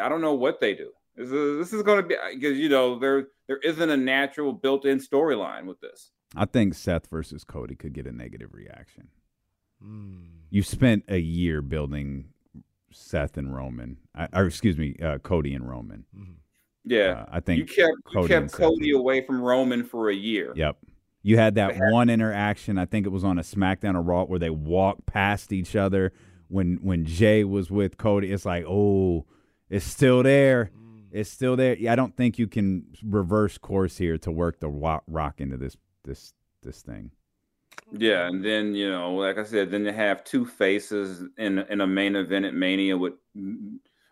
I 0.00 0.08
don't 0.08 0.20
know 0.20 0.34
what 0.34 0.60
they 0.60 0.74
do. 0.74 0.92
This 1.16 1.30
is, 1.32 1.58
this 1.58 1.72
is 1.72 1.82
going 1.82 2.02
to 2.02 2.06
be 2.08 2.16
because 2.34 2.58
you 2.58 2.68
know 2.68 2.98
there 2.98 3.28
there 3.48 3.56
isn't 3.58 3.88
a 3.90 3.96
natural 3.96 4.52
built-in 4.52 4.98
storyline 4.98 5.64
with 5.64 5.80
this. 5.80 6.10
I 6.36 6.44
think 6.44 6.74
Seth 6.74 7.06
versus 7.08 7.42
Cody 7.42 7.74
could 7.74 7.94
get 7.94 8.06
a 8.06 8.12
negative 8.12 8.52
reaction. 8.52 9.08
Mm. 9.84 10.26
You 10.50 10.62
spent 10.62 11.04
a 11.08 11.18
year 11.18 11.60
building 11.62 12.26
Seth 12.92 13.36
and 13.36 13.54
Roman, 13.54 13.98
I, 14.14 14.28
or 14.32 14.46
excuse 14.46 14.78
me, 14.78 14.96
uh, 15.02 15.18
Cody 15.18 15.54
and 15.54 15.68
Roman. 15.68 16.04
Mhm. 16.16 16.34
Yeah, 16.84 17.22
Uh, 17.22 17.26
I 17.32 17.40
think. 17.40 17.58
you 17.58 17.64
kept 17.66 17.78
you 17.78 18.02
Cody 18.12 18.28
kept. 18.28 18.52
Cody 18.52 18.92
away 18.92 19.20
from 19.26 19.40
Roman 19.42 19.84
for 19.84 20.08
a 20.08 20.14
year. 20.14 20.52
Yep. 20.56 20.78
You 21.22 21.36
had 21.36 21.56
that 21.56 21.72
They 21.72 21.78
had- 21.78 21.92
one 21.92 22.08
interaction. 22.08 22.78
I 22.78 22.86
think 22.86 23.04
it 23.06 23.10
was 23.10 23.24
on 23.24 23.38
a 23.38 23.42
SmackDown 23.42 23.96
or 23.96 24.02
Raw 24.02 24.24
where 24.24 24.38
they 24.38 24.50
walked 24.50 25.04
past 25.06 25.52
each 25.52 25.74
other 25.74 26.12
when 26.48 26.76
when 26.76 27.04
Jey 27.04 27.42
was 27.44 27.70
with 27.70 27.96
Cody. 27.98 28.30
It's 28.32 28.46
like, 28.46 28.64
oh, 28.66 29.26
it's 29.68 29.84
still 29.84 30.22
there. 30.22 30.70
It's 31.10 31.28
still 31.30 31.56
there. 31.56 31.76
Yeah, 31.76 31.92
I 31.92 31.96
don't 31.96 32.16
think 32.16 32.38
you 32.38 32.46
can 32.46 32.86
reverse 33.02 33.58
course 33.58 33.98
here 33.98 34.16
to 34.18 34.30
work 34.30 34.60
the 34.60 34.68
wa- 34.68 35.00
Rock 35.08 35.40
into 35.40 35.56
this 35.56 35.76
this 36.04 36.32
this 36.62 36.82
thing. 36.82 37.10
Yeah, 37.92 38.26
and 38.26 38.44
then 38.44 38.74
you 38.74 38.90
know, 38.90 39.14
like 39.14 39.38
I 39.38 39.44
said, 39.44 39.70
then 39.70 39.84
they 39.84 39.92
have 39.92 40.24
two 40.24 40.44
faces 40.44 41.22
in 41.38 41.58
in 41.58 41.80
a 41.80 41.86
main 41.86 42.16
event 42.16 42.44
at 42.44 42.54
Mania 42.54 42.96
with 42.96 43.14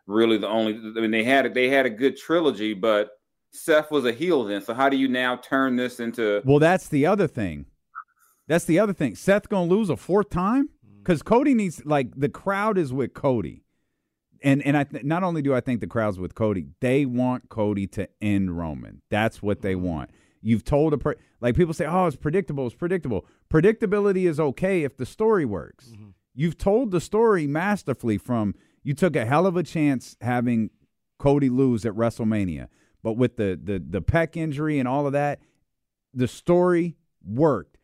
really 0.07 0.39
the 0.39 0.49
only. 0.49 0.75
I 0.75 1.01
mean, 1.01 1.11
they 1.11 1.25
had 1.25 1.53
they 1.55 1.69
had 1.69 1.85
a 1.87 1.91
good 1.91 2.17
trilogy, 2.17 2.73
but 2.75 3.11
Seth 3.51 3.91
was 3.91 4.05
a 4.05 4.13
heel 4.13 4.45
then. 4.45 4.63
So 4.63 4.75
how 4.75 4.89
do 4.89 4.97
you 4.97 5.09
now 5.09 5.37
turn 5.37 5.77
this 5.77 6.01
into? 6.01 6.43
Well, 6.45 6.59
that's 6.59 6.89
the 6.89 7.07
other 7.07 7.27
thing. 7.27 7.67
That's 8.47 8.65
the 8.65 8.79
other 8.79 8.93
thing. 8.93 9.17
Seth 9.17 9.49
gonna 9.49 9.71
lose 9.71 9.91
a 9.91 9.97
fourth 9.97 10.31
time 10.31 10.69
mm. 10.69 10.99
because 10.99 11.23
Cody 11.23 11.55
needs 11.55 11.85
like 11.85 12.09
the 12.17 12.29
crowd 12.29 12.79
is 12.79 12.93
with 12.93 13.13
Cody, 13.13 13.65
and 14.43 14.65
and 14.65 14.77
I 14.77 14.85
th- 14.85 15.05
not 15.05 15.25
only 15.25 15.43
do 15.43 15.55
I 15.55 15.61
think 15.61 15.81
the 15.81 15.87
crowd's 15.87 16.19
with 16.19 16.35
Cody, 16.35 16.67
they 16.81 17.07
want 17.07 17.49
Cody 17.49 17.87
to 17.89 18.09
end 18.21 18.57
Roman. 18.57 19.03
That's 19.11 19.43
what 19.43 19.63
they 19.63 19.75
mm. 19.75 19.81
want. 19.81 20.11
You've 20.47 20.63
told 20.63 20.93
a 20.93 20.99
per- 20.99 21.17
like 21.41 21.57
people 21.57 21.73
say, 21.73 21.87
oh, 21.87 22.07
it's 22.07 22.17
predictable. 22.17 22.67
It's 22.67 22.77
predictable. 22.77 23.25
Predictability 23.51 24.29
is 24.29 24.39
okay 24.39 24.85
if 24.85 24.99
the 24.99 25.07
story 25.07 25.47
works. 25.47 25.87
Mm-hmm. 25.87 26.11
You've 26.35 26.59
told 26.59 26.91
the 26.91 27.01
story 27.01 27.47
masterfully. 27.47 28.19
From 28.19 28.55
you 28.83 28.93
took 28.93 29.17
a 29.17 29.25
hell 29.25 29.47
of 29.47 29.57
a 29.57 29.63
chance 29.63 30.19
having 30.21 30.69
Cody 31.19 31.49
lose 31.49 31.87
at 31.87 31.95
WrestleMania, 31.95 32.69
but 33.03 33.15
with 33.15 33.39
the 33.39 33.59
the 33.61 33.79
the 33.79 34.03
pec 34.03 34.37
injury 34.37 34.79
and 34.79 34.87
all 34.87 35.07
of 35.07 35.15
that, 35.15 35.41
the 36.13 36.29
story 36.29 36.99
worked. 37.27 37.79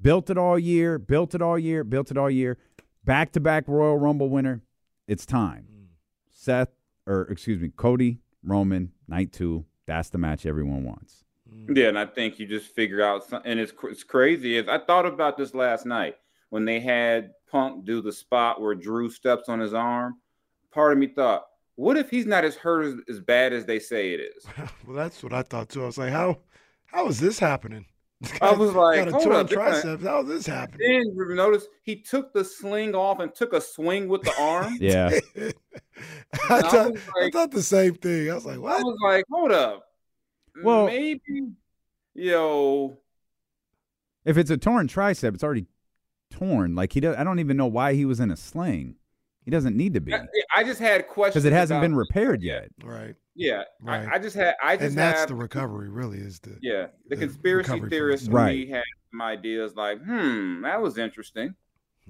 Built 0.00 0.30
it 0.30 0.38
all 0.38 0.58
year, 0.58 0.98
built 0.98 1.34
it 1.34 1.42
all 1.42 1.58
year, 1.58 1.84
built 1.84 2.10
it 2.10 2.16
all 2.16 2.30
year. 2.30 2.56
Back 3.04 3.32
to 3.32 3.40
back 3.40 3.64
Royal 3.66 3.98
Rumble 3.98 4.30
winner. 4.30 4.62
It's 5.06 5.26
time. 5.26 5.66
Mm. 5.70 5.86
Seth, 6.30 6.70
or 7.06 7.22
excuse 7.24 7.60
me, 7.60 7.68
Cody, 7.76 8.20
Roman, 8.42 8.92
night 9.06 9.32
two. 9.32 9.66
That's 9.86 10.08
the 10.08 10.18
match 10.18 10.46
everyone 10.46 10.82
wants. 10.82 11.25
Yeah, 11.68 11.72
mm-hmm. 11.72 11.88
and 11.88 11.98
I 11.98 12.06
think 12.06 12.38
you 12.38 12.46
just 12.46 12.74
figure 12.74 13.02
out, 13.02 13.24
some, 13.24 13.42
and 13.44 13.58
it's 13.58 13.72
it's 13.84 14.04
crazy. 14.04 14.56
Is 14.56 14.68
I 14.68 14.78
thought 14.78 15.06
about 15.06 15.36
this 15.36 15.54
last 15.54 15.86
night 15.86 16.16
when 16.50 16.64
they 16.64 16.80
had 16.80 17.32
Punk 17.50 17.84
do 17.84 18.00
the 18.00 18.12
spot 18.12 18.60
where 18.60 18.74
Drew 18.74 19.10
steps 19.10 19.48
on 19.48 19.60
his 19.60 19.74
arm. 19.74 20.16
Part 20.72 20.92
of 20.92 20.98
me 20.98 21.06
thought, 21.06 21.46
what 21.76 21.96
if 21.96 22.10
he's 22.10 22.26
not 22.26 22.44
as 22.44 22.56
hurt 22.56 22.84
as, 22.84 22.94
as 23.08 23.20
bad 23.20 23.52
as 23.52 23.64
they 23.64 23.78
say 23.78 24.12
it 24.12 24.20
is? 24.20 24.46
well, 24.86 24.96
that's 24.96 25.22
what 25.22 25.32
I 25.32 25.42
thought 25.42 25.68
too. 25.68 25.82
I 25.82 25.86
was 25.86 25.98
like, 25.98 26.12
how 26.12 26.38
how 26.86 27.06
is 27.08 27.20
this 27.20 27.38
happening? 27.38 27.86
I 28.40 28.52
was 28.52 28.72
like, 28.72 28.96
got 28.96 29.08
a 29.08 29.12
hold 29.12 29.24
torn 29.24 29.36
up, 29.36 29.48
they're 29.48 29.58
triceps. 29.58 30.04
How 30.04 30.20
is 30.22 30.28
this 30.28 30.46
happening? 30.46 30.88
Then 30.88 31.14
you 31.14 31.34
notice 31.34 31.66
he 31.82 31.96
took 31.96 32.32
the 32.32 32.44
sling 32.44 32.94
off 32.94 33.20
and 33.20 33.34
took 33.34 33.52
a 33.52 33.60
swing 33.60 34.08
with 34.08 34.22
the 34.22 34.32
arm. 34.40 34.76
Yeah. 34.80 35.10
I, 36.48 36.58
I 36.58 36.62
thought, 36.62 36.74
I 36.74 37.20
like- 37.20 37.32
thought 37.32 37.50
the 37.50 37.62
same 37.62 37.94
thing. 37.94 38.30
I 38.30 38.34
was 38.34 38.46
like, 38.46 38.58
what? 38.58 38.80
I 38.80 38.82
was 38.82 38.98
like, 39.04 39.24
hold 39.30 39.52
up. 39.52 39.84
Well- 40.62 40.86
maybe, 40.86 41.20
yo, 42.14 42.98
If 44.24 44.36
it's 44.36 44.50
a 44.50 44.56
torn 44.56 44.88
tricep, 44.88 45.34
it's 45.34 45.44
already 45.44 45.66
torn. 46.30 46.74
Like 46.74 46.92
he 46.92 47.00
does. 47.00 47.16
I 47.16 47.24
don't 47.24 47.38
even 47.38 47.56
know 47.56 47.66
why 47.66 47.94
he 47.94 48.04
was 48.04 48.18
in 48.20 48.30
a 48.30 48.36
sling. 48.36 48.96
He 49.44 49.50
doesn't 49.52 49.76
need 49.76 49.94
to 49.94 50.00
be 50.00 50.12
I, 50.12 50.26
I 50.56 50.64
just 50.64 50.80
had 50.80 51.06
questions 51.06 51.34
because 51.34 51.44
it 51.44 51.52
hasn't 51.52 51.76
about- 51.78 51.82
been 51.84 51.94
repaired 51.94 52.42
yet. 52.42 52.68
Right. 52.82 53.14
Yeah, 53.38 53.64
Right. 53.82 54.08
I, 54.08 54.14
I 54.14 54.18
just 54.18 54.34
had, 54.34 54.54
I 54.62 54.76
just 54.76 54.88
And 54.88 54.96
that's 54.98 55.20
had, 55.20 55.28
the 55.28 55.34
recovery, 55.34 55.90
really, 55.90 56.18
is 56.18 56.40
the. 56.40 56.58
yeah, 56.62 56.86
the 57.08 57.16
the 57.16 57.16
conspiracy 57.16 57.68
recovery 57.70 57.80
from- 57.80 57.90
theorists 57.90 58.28
Right. 58.28 58.56
me 58.56 58.66
had 58.70 58.82
some 59.10 59.20
ideas 59.20 59.76
like, 59.76 60.02
hmm, 60.02 60.62
that 60.62 60.80
was 60.80 60.96
interesting. 60.96 61.54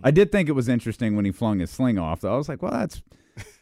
I 0.05 0.13
did 0.13 0.31
think 0.31 0.49
it 0.49 0.53
was 0.53 0.69
interesting 0.69 1.17
when 1.17 1.25
he 1.25 1.33
flung 1.33 1.59
his 1.59 1.71
sling 1.71 1.99
off. 1.99 2.21
Though 2.21 2.33
I 2.33 2.37
was 2.37 2.49
like, 2.49 2.63
well, 2.63 2.71
that's 2.73 3.03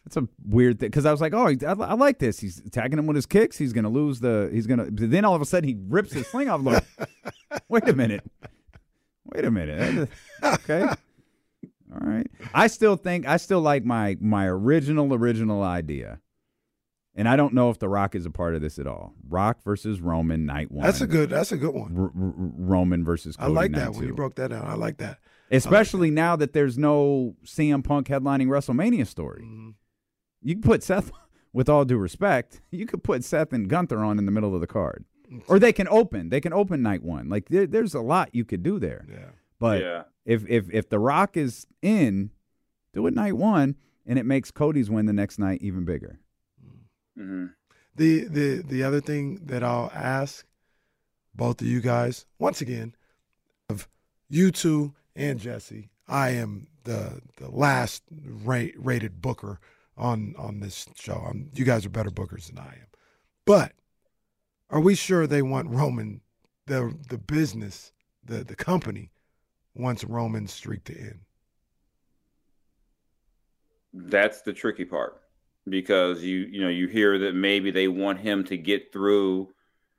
that's 0.04 0.16
a 0.16 0.28
weird 0.46 0.80
thing 0.80 0.88
because 0.90 1.06
I 1.06 1.10
was 1.12 1.20
like, 1.20 1.32
oh, 1.34 1.48
I, 1.48 1.56
I 1.66 1.94
like 1.94 2.18
this. 2.18 2.38
He's 2.38 2.58
attacking 2.60 2.98
him 2.98 3.06
with 3.06 3.16
his 3.16 3.26
kicks. 3.26 3.56
He's 3.56 3.72
gonna 3.72 3.88
lose 3.88 4.20
the. 4.20 4.50
He's 4.52 4.66
gonna. 4.66 4.90
But 4.90 5.10
then 5.10 5.24
all 5.24 5.34
of 5.34 5.40
a 5.42 5.46
sudden 5.46 5.68
he 5.68 5.76
rips 5.88 6.12
his 6.12 6.26
sling 6.26 6.48
off. 6.48 6.62
Like, 6.62 6.84
wait 7.68 7.88
a 7.88 7.94
minute. 7.94 8.22
Wait 9.24 9.44
a 9.44 9.50
minute. 9.50 10.08
Okay. 10.42 10.82
All 10.82 12.00
right. 12.00 12.26
I 12.52 12.66
still 12.66 12.96
think 12.96 13.26
I 13.26 13.36
still 13.38 13.60
like 13.60 13.84
my 13.84 14.16
my 14.20 14.46
original 14.46 15.14
original 15.14 15.62
idea. 15.62 16.20
And 17.16 17.28
I 17.28 17.36
don't 17.36 17.54
know 17.54 17.70
if 17.70 17.78
The 17.78 17.88
Rock 17.88 18.16
is 18.16 18.26
a 18.26 18.30
part 18.30 18.56
of 18.56 18.60
this 18.60 18.76
at 18.80 18.88
all. 18.88 19.14
Rock 19.28 19.62
versus 19.64 20.00
Roman 20.00 20.46
night 20.46 20.72
one. 20.72 20.84
That's 20.84 21.00
a 21.00 21.06
good. 21.06 21.30
That's 21.30 21.52
a 21.52 21.56
good 21.56 21.72
one. 21.72 21.96
R- 21.96 22.02
R- 22.06 22.10
Roman 22.36 23.04
versus 23.04 23.36
I 23.38 23.46
like 23.46 23.70
that 23.72 23.92
when 23.92 24.08
you 24.08 24.14
broke 24.14 24.34
that 24.34 24.50
down. 24.50 24.66
I 24.66 24.74
like 24.74 24.96
that. 24.98 25.18
Especially 25.50 26.10
now 26.10 26.34
that 26.34 26.52
there's 26.52 26.76
no 26.76 27.36
CM 27.44 27.84
Punk 27.84 28.08
headlining 28.08 28.48
WrestleMania 28.48 29.06
story. 29.06 29.44
Mhm. 29.44 29.74
You 30.44 30.54
can 30.54 30.62
put 30.62 30.82
Seth, 30.84 31.10
with 31.52 31.68
all 31.68 31.84
due 31.84 31.96
respect, 31.96 32.60
you 32.70 32.86
could 32.86 33.02
put 33.02 33.24
Seth 33.24 33.52
and 33.52 33.68
Gunther 33.68 33.98
on 33.98 34.18
in 34.18 34.26
the 34.26 34.32
middle 34.32 34.54
of 34.54 34.60
the 34.60 34.66
card. 34.66 35.04
Or 35.48 35.58
they 35.58 35.72
can 35.72 35.88
open. 35.88 36.28
They 36.28 36.40
can 36.40 36.52
open 36.52 36.82
night 36.82 37.02
one. 37.02 37.28
Like 37.28 37.48
there, 37.48 37.66
there's 37.66 37.94
a 37.94 38.00
lot 38.00 38.34
you 38.34 38.44
could 38.44 38.62
do 38.62 38.78
there. 38.78 39.06
Yeah. 39.10 39.30
But 39.58 39.80
yeah, 39.80 40.02
if 40.26 40.46
if 40.48 40.70
if 40.70 40.88
The 40.88 40.98
Rock 40.98 41.36
is 41.36 41.66
in, 41.80 42.30
do 42.92 43.06
it 43.06 43.14
night 43.14 43.36
one, 43.36 43.76
and 44.06 44.18
it 44.18 44.26
makes 44.26 44.50
Cody's 44.50 44.90
win 44.90 45.06
the 45.06 45.12
next 45.12 45.38
night 45.38 45.62
even 45.62 45.84
bigger. 45.84 46.20
hmm 47.16 47.46
The 47.96 48.24
the 48.24 48.62
the 48.62 48.82
other 48.84 49.00
thing 49.00 49.40
that 49.46 49.64
I'll 49.64 49.90
ask 49.94 50.44
both 51.34 51.60
of 51.60 51.66
you 51.66 51.80
guys 51.80 52.26
once 52.38 52.60
again, 52.60 52.94
of 53.68 53.88
you 54.28 54.50
two 54.50 54.94
and 55.16 55.40
Jesse, 55.40 55.90
I 56.06 56.30
am 56.30 56.68
the 56.84 57.22
the 57.38 57.50
last 57.50 58.02
rate, 58.10 58.74
rated 58.76 59.22
booker 59.22 59.58
on 59.96 60.34
on 60.38 60.60
this 60.60 60.86
show. 60.96 61.14
I'm, 61.28 61.50
you 61.54 61.64
guys 61.64 61.86
are 61.86 61.90
better 61.90 62.10
bookers 62.10 62.48
than 62.48 62.58
I 62.58 62.68
am, 62.74 62.86
but 63.44 63.72
are 64.70 64.80
we 64.80 64.94
sure 64.94 65.26
they 65.26 65.42
want 65.42 65.68
Roman 65.70 66.20
the 66.66 66.96
the 67.08 67.18
business 67.18 67.92
the 68.24 68.44
the 68.44 68.56
company 68.56 69.10
wants 69.74 70.04
Roman's 70.04 70.52
streak 70.52 70.84
to 70.84 70.98
end? 70.98 71.20
that's 73.96 74.42
the 74.42 74.52
tricky 74.52 74.84
part 74.84 75.20
because 75.68 76.22
you 76.22 76.48
you 76.50 76.60
know 76.60 76.68
you 76.68 76.88
hear 76.88 77.18
that 77.18 77.34
maybe 77.34 77.70
they 77.70 77.86
want 77.88 78.18
him 78.18 78.42
to 78.44 78.56
get 78.56 78.92
through 78.92 79.48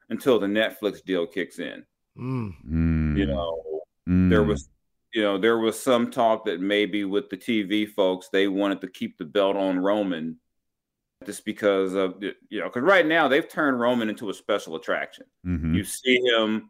until 0.09 0.37
the 0.37 0.47
Netflix 0.47 1.03
deal 1.03 1.25
kicks 1.25 1.59
in. 1.59 1.85
Mm. 2.17 2.53
Mm. 2.69 3.17
You 3.17 3.25
know, 3.27 3.61
Mm. 4.07 4.29
there 4.29 4.43
was 4.43 4.69
you 5.15 5.22
know 5.22 5.38
there 5.38 5.57
was 5.57 5.79
some 5.79 6.12
talk 6.12 6.45
that 6.45 6.60
maybe 6.60 7.05
with 7.05 7.29
the 7.29 7.38
TV 7.38 7.89
folks 7.89 8.27
they 8.27 8.50
wanted 8.50 8.81
to 8.81 8.88
keep 8.88 9.17
the 9.17 9.24
belt 9.24 9.55
on 9.55 9.79
Roman 9.79 10.38
just 11.25 11.45
because 11.45 11.93
of 11.93 12.22
you 12.22 12.60
know 12.60 12.65
because 12.65 12.84
right 12.84 13.05
now 13.05 13.29
they've 13.29 13.48
turned 13.48 13.79
Roman 13.79 14.10
into 14.10 14.29
a 14.29 14.34
special 14.34 14.75
attraction. 14.75 15.25
Mhm. 15.45 15.74
You 15.74 15.86
see 15.86 16.19
him, 16.19 16.69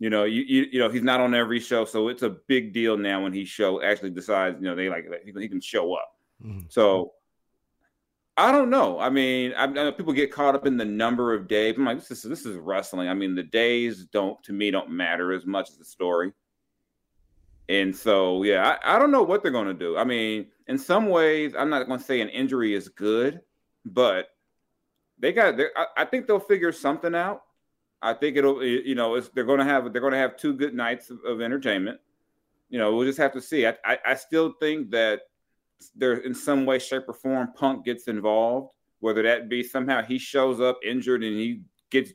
you 0.00 0.10
know, 0.10 0.24
you, 0.24 0.42
you 0.42 0.66
you 0.72 0.78
know 0.80 0.88
he's 0.88 1.04
not 1.04 1.20
on 1.20 1.34
every 1.34 1.60
show, 1.60 1.84
so 1.84 2.08
it's 2.08 2.22
a 2.22 2.30
big 2.48 2.72
deal 2.72 2.98
now 2.98 3.22
when 3.22 3.32
he 3.32 3.44
show 3.44 3.80
actually 3.80 4.10
decides 4.10 4.60
you 4.60 4.66
know 4.66 4.74
they 4.74 4.88
like 4.88 5.06
he 5.24 5.32
can, 5.32 5.40
he 5.40 5.48
can 5.48 5.60
show 5.60 5.94
up. 5.94 6.16
Mhm. 6.44 6.70
So 6.72 7.12
I 8.36 8.50
don't 8.50 8.70
know. 8.70 8.98
I 8.98 9.10
mean, 9.10 9.52
I, 9.56 9.62
I 9.62 9.66
know 9.68 9.92
people 9.92 10.12
get 10.12 10.32
caught 10.32 10.56
up 10.56 10.66
in 10.66 10.76
the 10.76 10.84
number 10.84 11.32
of 11.32 11.46
days. 11.46 11.76
I'm 11.78 11.84
like, 11.84 12.00
this 12.00 12.10
is 12.10 12.22
this 12.24 12.44
is 12.44 12.56
wrestling. 12.56 13.08
I 13.08 13.14
mean, 13.14 13.36
the 13.36 13.44
days 13.44 14.06
don't 14.06 14.42
to 14.42 14.52
me 14.52 14.72
don't 14.72 14.90
matter 14.90 15.32
as 15.32 15.46
much 15.46 15.70
as 15.70 15.76
the 15.76 15.84
story. 15.84 16.32
And 17.68 17.96
so, 17.96 18.42
yeah, 18.42 18.76
I, 18.82 18.96
I 18.96 18.98
don't 18.98 19.10
know 19.10 19.22
what 19.22 19.42
they're 19.42 19.52
going 19.52 19.68
to 19.68 19.74
do. 19.74 19.96
I 19.96 20.04
mean, 20.04 20.46
in 20.68 20.78
some 20.78 21.08
ways, 21.08 21.54
I'm 21.58 21.70
not 21.70 21.86
going 21.86 21.98
to 21.98 22.04
say 22.04 22.20
an 22.20 22.28
injury 22.28 22.74
is 22.74 22.88
good, 22.88 23.40
but 23.84 24.28
they 25.18 25.32
got. 25.32 25.58
I, 25.76 25.86
I 25.98 26.04
think 26.04 26.26
they'll 26.26 26.40
figure 26.40 26.72
something 26.72 27.14
out. 27.14 27.42
I 28.02 28.12
think 28.12 28.36
it'll. 28.36 28.62
You 28.62 28.94
know, 28.94 29.18
they're 29.20 29.44
going 29.44 29.60
to 29.60 29.64
have. 29.64 29.92
They're 29.92 30.02
going 30.02 30.12
to 30.12 30.18
have 30.18 30.36
two 30.36 30.52
good 30.52 30.74
nights 30.74 31.10
of, 31.10 31.20
of 31.24 31.40
entertainment. 31.40 32.00
You 32.68 32.78
know, 32.78 32.94
we'll 32.94 33.06
just 33.06 33.18
have 33.18 33.32
to 33.32 33.40
see. 33.40 33.66
I, 33.66 33.74
I, 33.84 33.98
I 34.08 34.14
still 34.14 34.54
think 34.60 34.90
that 34.90 35.22
there, 35.94 36.14
in 36.14 36.34
some 36.34 36.66
way, 36.66 36.78
shape, 36.78 37.04
or 37.08 37.14
form, 37.14 37.52
Punk 37.54 37.84
gets 37.84 38.08
involved. 38.08 38.72
Whether 39.00 39.22
that 39.24 39.48
be 39.48 39.62
somehow 39.62 40.02
he 40.02 40.18
shows 40.18 40.60
up 40.60 40.78
injured 40.84 41.22
and 41.22 41.36
he 41.36 41.60
gets 41.90 42.12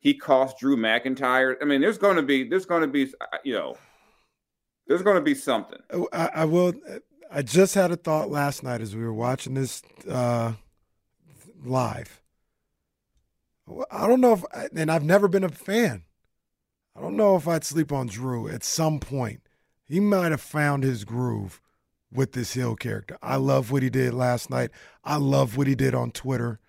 he 0.00 0.14
costs 0.14 0.60
Drew 0.60 0.76
McIntyre. 0.76 1.56
I 1.60 1.64
mean, 1.64 1.80
there's 1.80 1.98
going 1.98 2.16
to 2.16 2.22
be 2.22 2.48
there's 2.48 2.66
going 2.66 2.82
to 2.82 2.88
be 2.88 3.12
you 3.44 3.54
know 3.54 3.76
there's 4.88 5.02
going 5.02 5.16
to 5.16 5.22
be 5.22 5.34
something. 5.34 5.78
I, 6.12 6.30
I 6.34 6.44
will. 6.46 6.74
I 7.30 7.42
just 7.42 7.74
had 7.74 7.90
a 7.90 7.96
thought 7.96 8.30
last 8.30 8.62
night 8.62 8.80
as 8.80 8.96
we 8.96 9.02
were 9.02 9.12
watching 9.12 9.54
this 9.54 9.82
uh, 10.10 10.54
live. 11.62 12.20
I 13.90 14.06
don't 14.06 14.22
know 14.22 14.32
if, 14.32 14.44
and 14.74 14.90
I've 14.90 15.04
never 15.04 15.28
been 15.28 15.44
a 15.44 15.50
fan. 15.50 16.04
I 16.96 17.02
don't 17.02 17.16
know 17.16 17.36
if 17.36 17.46
I'd 17.46 17.64
sleep 17.64 17.92
on 17.92 18.06
Drew 18.06 18.48
at 18.48 18.64
some 18.64 18.98
point. 18.98 19.42
He 19.84 20.00
might 20.00 20.30
have 20.30 20.40
found 20.40 20.84
his 20.84 21.04
groove 21.04 21.60
with 22.10 22.32
this 22.32 22.54
Hill 22.54 22.76
character. 22.76 23.18
I 23.22 23.36
love 23.36 23.70
what 23.70 23.82
he 23.82 23.90
did 23.90 24.14
last 24.14 24.48
night. 24.48 24.70
I 25.04 25.16
love 25.16 25.56
what 25.56 25.66
he 25.66 25.74
did 25.74 25.94
on 25.94 26.10
Twitter. 26.10 26.60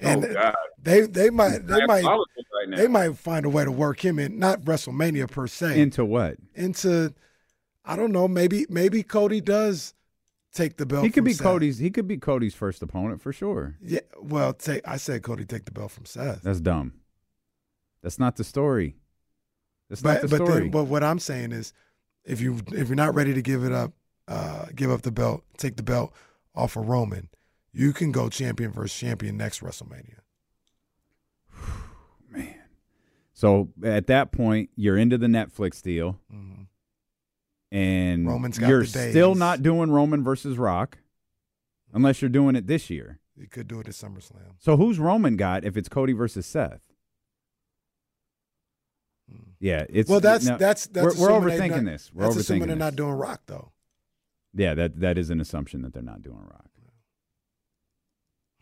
And 0.00 0.24
oh 0.24 0.32
God, 0.32 0.54
they 0.82 1.02
they 1.02 1.30
might 1.30 1.66
they 1.66 1.78
That's 1.80 1.88
might 1.88 2.04
right 2.04 2.20
they 2.76 2.88
might 2.88 3.16
find 3.16 3.44
a 3.44 3.48
way 3.48 3.64
to 3.64 3.70
work 3.70 4.04
him 4.04 4.18
in, 4.18 4.38
not 4.38 4.62
WrestleMania 4.62 5.30
per 5.30 5.46
se 5.46 5.80
Into 5.80 6.04
what? 6.04 6.36
into 6.54 7.14
I 7.86 7.94
don't 7.96 8.12
know, 8.12 8.26
maybe 8.28 8.66
maybe 8.68 9.02
Cody 9.02 9.40
does 9.40 9.94
take 10.52 10.76
the 10.76 10.86
belt. 10.86 11.04
He 11.04 11.10
could 11.10 11.20
from 11.20 11.24
be 11.24 11.32
Seth. 11.34 11.44
Cody's. 11.44 11.78
He 11.78 11.90
could 11.90 12.08
be 12.08 12.16
Cody's 12.18 12.54
first 12.54 12.82
opponent 12.82 13.22
for 13.22 13.32
sure. 13.32 13.76
Yeah, 13.80 14.00
well, 14.20 14.52
take 14.52 14.86
I 14.88 14.96
said 14.96 15.22
Cody 15.22 15.44
take 15.44 15.64
the 15.66 15.70
belt 15.72 15.92
from 15.92 16.04
Seth. 16.06 16.42
That's 16.42 16.60
dumb. 16.60 16.94
That's 18.02 18.18
not 18.18 18.36
the 18.36 18.44
story. 18.44 18.96
That's 19.88 20.02
but 20.02 20.14
not 20.14 20.22
the 20.22 20.28
but 20.28 20.36
story. 20.46 20.60
then, 20.62 20.70
but 20.70 20.84
what 20.84 21.04
I'm 21.04 21.18
saying 21.20 21.52
is, 21.52 21.72
if 22.24 22.40
you 22.40 22.58
if 22.72 22.88
you're 22.88 22.96
not 22.96 23.14
ready 23.14 23.34
to 23.34 23.42
give 23.42 23.62
it 23.64 23.72
up, 23.72 23.92
uh, 24.26 24.66
give 24.74 24.90
up 24.90 25.02
the 25.02 25.12
belt, 25.12 25.44
take 25.56 25.76
the 25.76 25.82
belt 25.84 26.12
off 26.54 26.74
of 26.76 26.88
Roman, 26.88 27.28
you 27.72 27.92
can 27.92 28.10
go 28.10 28.28
champion 28.28 28.72
versus 28.72 28.98
champion 28.98 29.36
next 29.36 29.60
WrestleMania. 29.60 30.18
Man. 32.30 32.54
So 33.32 33.68
at 33.84 34.06
that 34.06 34.32
point, 34.32 34.70
you're 34.76 34.96
into 34.96 35.18
the 35.18 35.26
Netflix 35.26 35.82
deal, 35.82 36.18
Mhm. 36.32 36.66
And 37.72 38.26
Roman's 38.26 38.58
got 38.58 38.68
you're 38.68 38.84
the 38.84 38.90
days. 38.92 39.10
still 39.10 39.34
not 39.34 39.62
doing 39.62 39.90
Roman 39.90 40.22
versus 40.22 40.56
Rock, 40.58 40.98
unless 41.92 42.22
you're 42.22 42.28
doing 42.28 42.56
it 42.56 42.66
this 42.66 42.90
year. 42.90 43.18
You 43.36 43.46
could 43.48 43.68
do 43.68 43.80
it 43.80 43.88
at 43.88 43.94
SummerSlam. 43.94 44.54
So 44.58 44.76
who's 44.76 44.98
Roman 44.98 45.36
got 45.36 45.64
if 45.64 45.76
it's 45.76 45.88
Cody 45.88 46.12
versus 46.14 46.46
Seth? 46.46 46.80
Hmm. 49.30 49.50
Yeah, 49.60 49.84
it's 49.90 50.08
well, 50.08 50.20
that's 50.20 50.46
no, 50.46 50.56
that's 50.56 50.86
that's 50.86 51.18
we're, 51.18 51.30
we're 51.30 51.40
overthinking 51.40 51.70
not- 51.70 51.84
this. 51.84 52.10
We're 52.14 52.24
that's 52.24 52.36
assuming 52.36 52.62
overthinking 52.62 52.66
they're 52.68 52.76
not 52.76 52.96
doing 52.96 53.12
Rock 53.12 53.42
though. 53.46 53.72
Yeah, 54.54 54.74
that 54.74 55.00
that 55.00 55.18
is 55.18 55.30
an 55.30 55.40
assumption 55.40 55.82
that 55.82 55.92
they're 55.92 56.02
not 56.02 56.22
doing 56.22 56.38
Rock. 56.40 56.70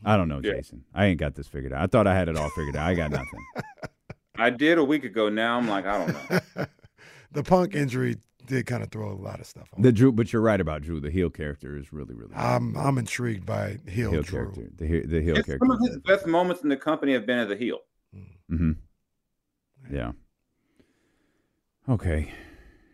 Hmm. 0.00 0.08
I 0.08 0.16
don't 0.16 0.28
know, 0.28 0.40
Yeah. 0.42 0.54
Jason. 0.54 0.84
I 0.94 1.06
ain't 1.06 1.20
got 1.20 1.34
this 1.34 1.46
figured 1.46 1.72
out. 1.72 1.82
I 1.82 1.86
thought 1.86 2.06
I 2.06 2.14
had 2.14 2.28
it 2.28 2.36
all 2.36 2.50
figured 2.50 2.76
out. 2.76 2.88
I 2.88 2.94
got 2.94 3.10
nothing. 3.10 3.44
I 4.36 4.50
did 4.50 4.78
a 4.78 4.84
week 4.84 5.04
ago. 5.04 5.28
Now 5.28 5.56
I'm 5.58 5.68
like, 5.68 5.86
I 5.86 5.98
don't 6.06 6.30
know. 6.56 6.66
the 7.32 7.42
Punk 7.44 7.74
injury 7.76 8.16
did 8.46 8.66
kind 8.66 8.82
of 8.82 8.90
throw 8.90 9.10
a 9.10 9.14
lot 9.14 9.40
of 9.40 9.46
stuff 9.46 9.68
on. 9.74 9.82
The 9.82 9.92
Drew, 9.92 10.12
but 10.12 10.32
you're 10.32 10.42
right 10.42 10.60
about 10.60 10.82
Drew. 10.82 11.00
The 11.00 11.10
heel 11.10 11.30
character 11.30 11.76
is 11.76 11.92
really, 11.92 12.14
really 12.14 12.28
good. 12.30 12.36
I'm 12.38 12.76
I'm 12.76 12.98
intrigued 12.98 13.44
by 13.46 13.78
Heel, 13.88 14.10
heel 14.10 14.22
Drew. 14.22 14.52
character. 14.52 14.70
The 14.76 14.86
he- 14.86 15.00
the 15.00 15.20
heel 15.22 15.36
It's 15.36 15.46
character. 15.46 15.66
some 15.66 15.70
of 15.70 15.80
his 15.86 15.98
best 16.00 16.26
moments 16.26 16.62
in 16.62 16.68
the 16.68 16.76
company 16.76 17.12
have 17.12 17.26
been 17.26 17.38
as 17.38 17.50
a 17.50 17.56
heel. 17.56 17.78
Mm-hmm. 18.50 18.72
Yeah. 19.92 20.12
Okay. 21.88 22.32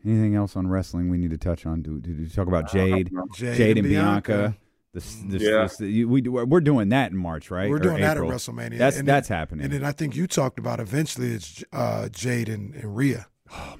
Anything 0.05 0.35
else 0.35 0.57
on 0.57 0.67
wrestling 0.67 1.11
we 1.11 1.19
need 1.19 1.31
to 1.31 1.39
touch 1.39 1.67
on? 1.67 1.83
Do, 1.83 2.01
do, 2.01 2.13
do 2.15 2.23
you 2.23 2.29
talk 2.29 2.49
about 2.49 2.71
Jade, 2.73 3.11
Jade, 3.35 3.57
Jade 3.57 3.79
and 3.79 3.87
Bianca? 3.89 4.57
The, 4.93 5.01
s- 5.01 5.23
the, 5.29 5.39
Yeah. 5.39 5.69
the 5.79 5.87
you- 5.89 6.09
we 6.09 6.21
do- 6.21 6.33
we're 6.33 6.61
doing 6.61 6.89
that 6.89 7.13
in 7.13 7.17
March, 7.19 7.51
right? 7.51 7.69
We're 7.71 7.77
Or 7.77 7.81
doing 7.81 8.01
that 8.01 8.17
at 8.17 8.23
WrestleMania. 8.23 8.79
That's 8.79 8.97
And 8.99 9.07
that's 9.07 9.29
then, 9.29 9.39
happening. 9.39 9.65
And 9.65 9.73
then 9.73 9.85
I 9.85 9.93
think 9.93 10.17
you 10.17 10.27
talked 10.27 10.59
about 10.59 10.81
eventually 10.81 11.29
it's 11.33 11.63
uh, 11.73 12.09
Jade 12.09 12.49
and, 12.49 12.75
and 12.75 12.97
Rhea. 12.97 13.27
Oh 13.53 13.55
my 13.55 13.57
God! 13.77 13.79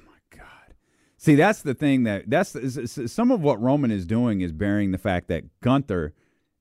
See, 1.23 1.35
that's 1.35 1.61
the 1.61 1.75
thing 1.75 2.01
that 2.05 2.27
that's 2.31 2.55
some 3.13 3.29
of 3.29 3.41
what 3.41 3.61
Roman 3.61 3.91
is 3.91 4.07
doing 4.07 4.41
is 4.41 4.51
bearing 4.51 4.89
the 4.89 4.97
fact 4.97 5.27
that 5.27 5.43
Gunther 5.61 6.15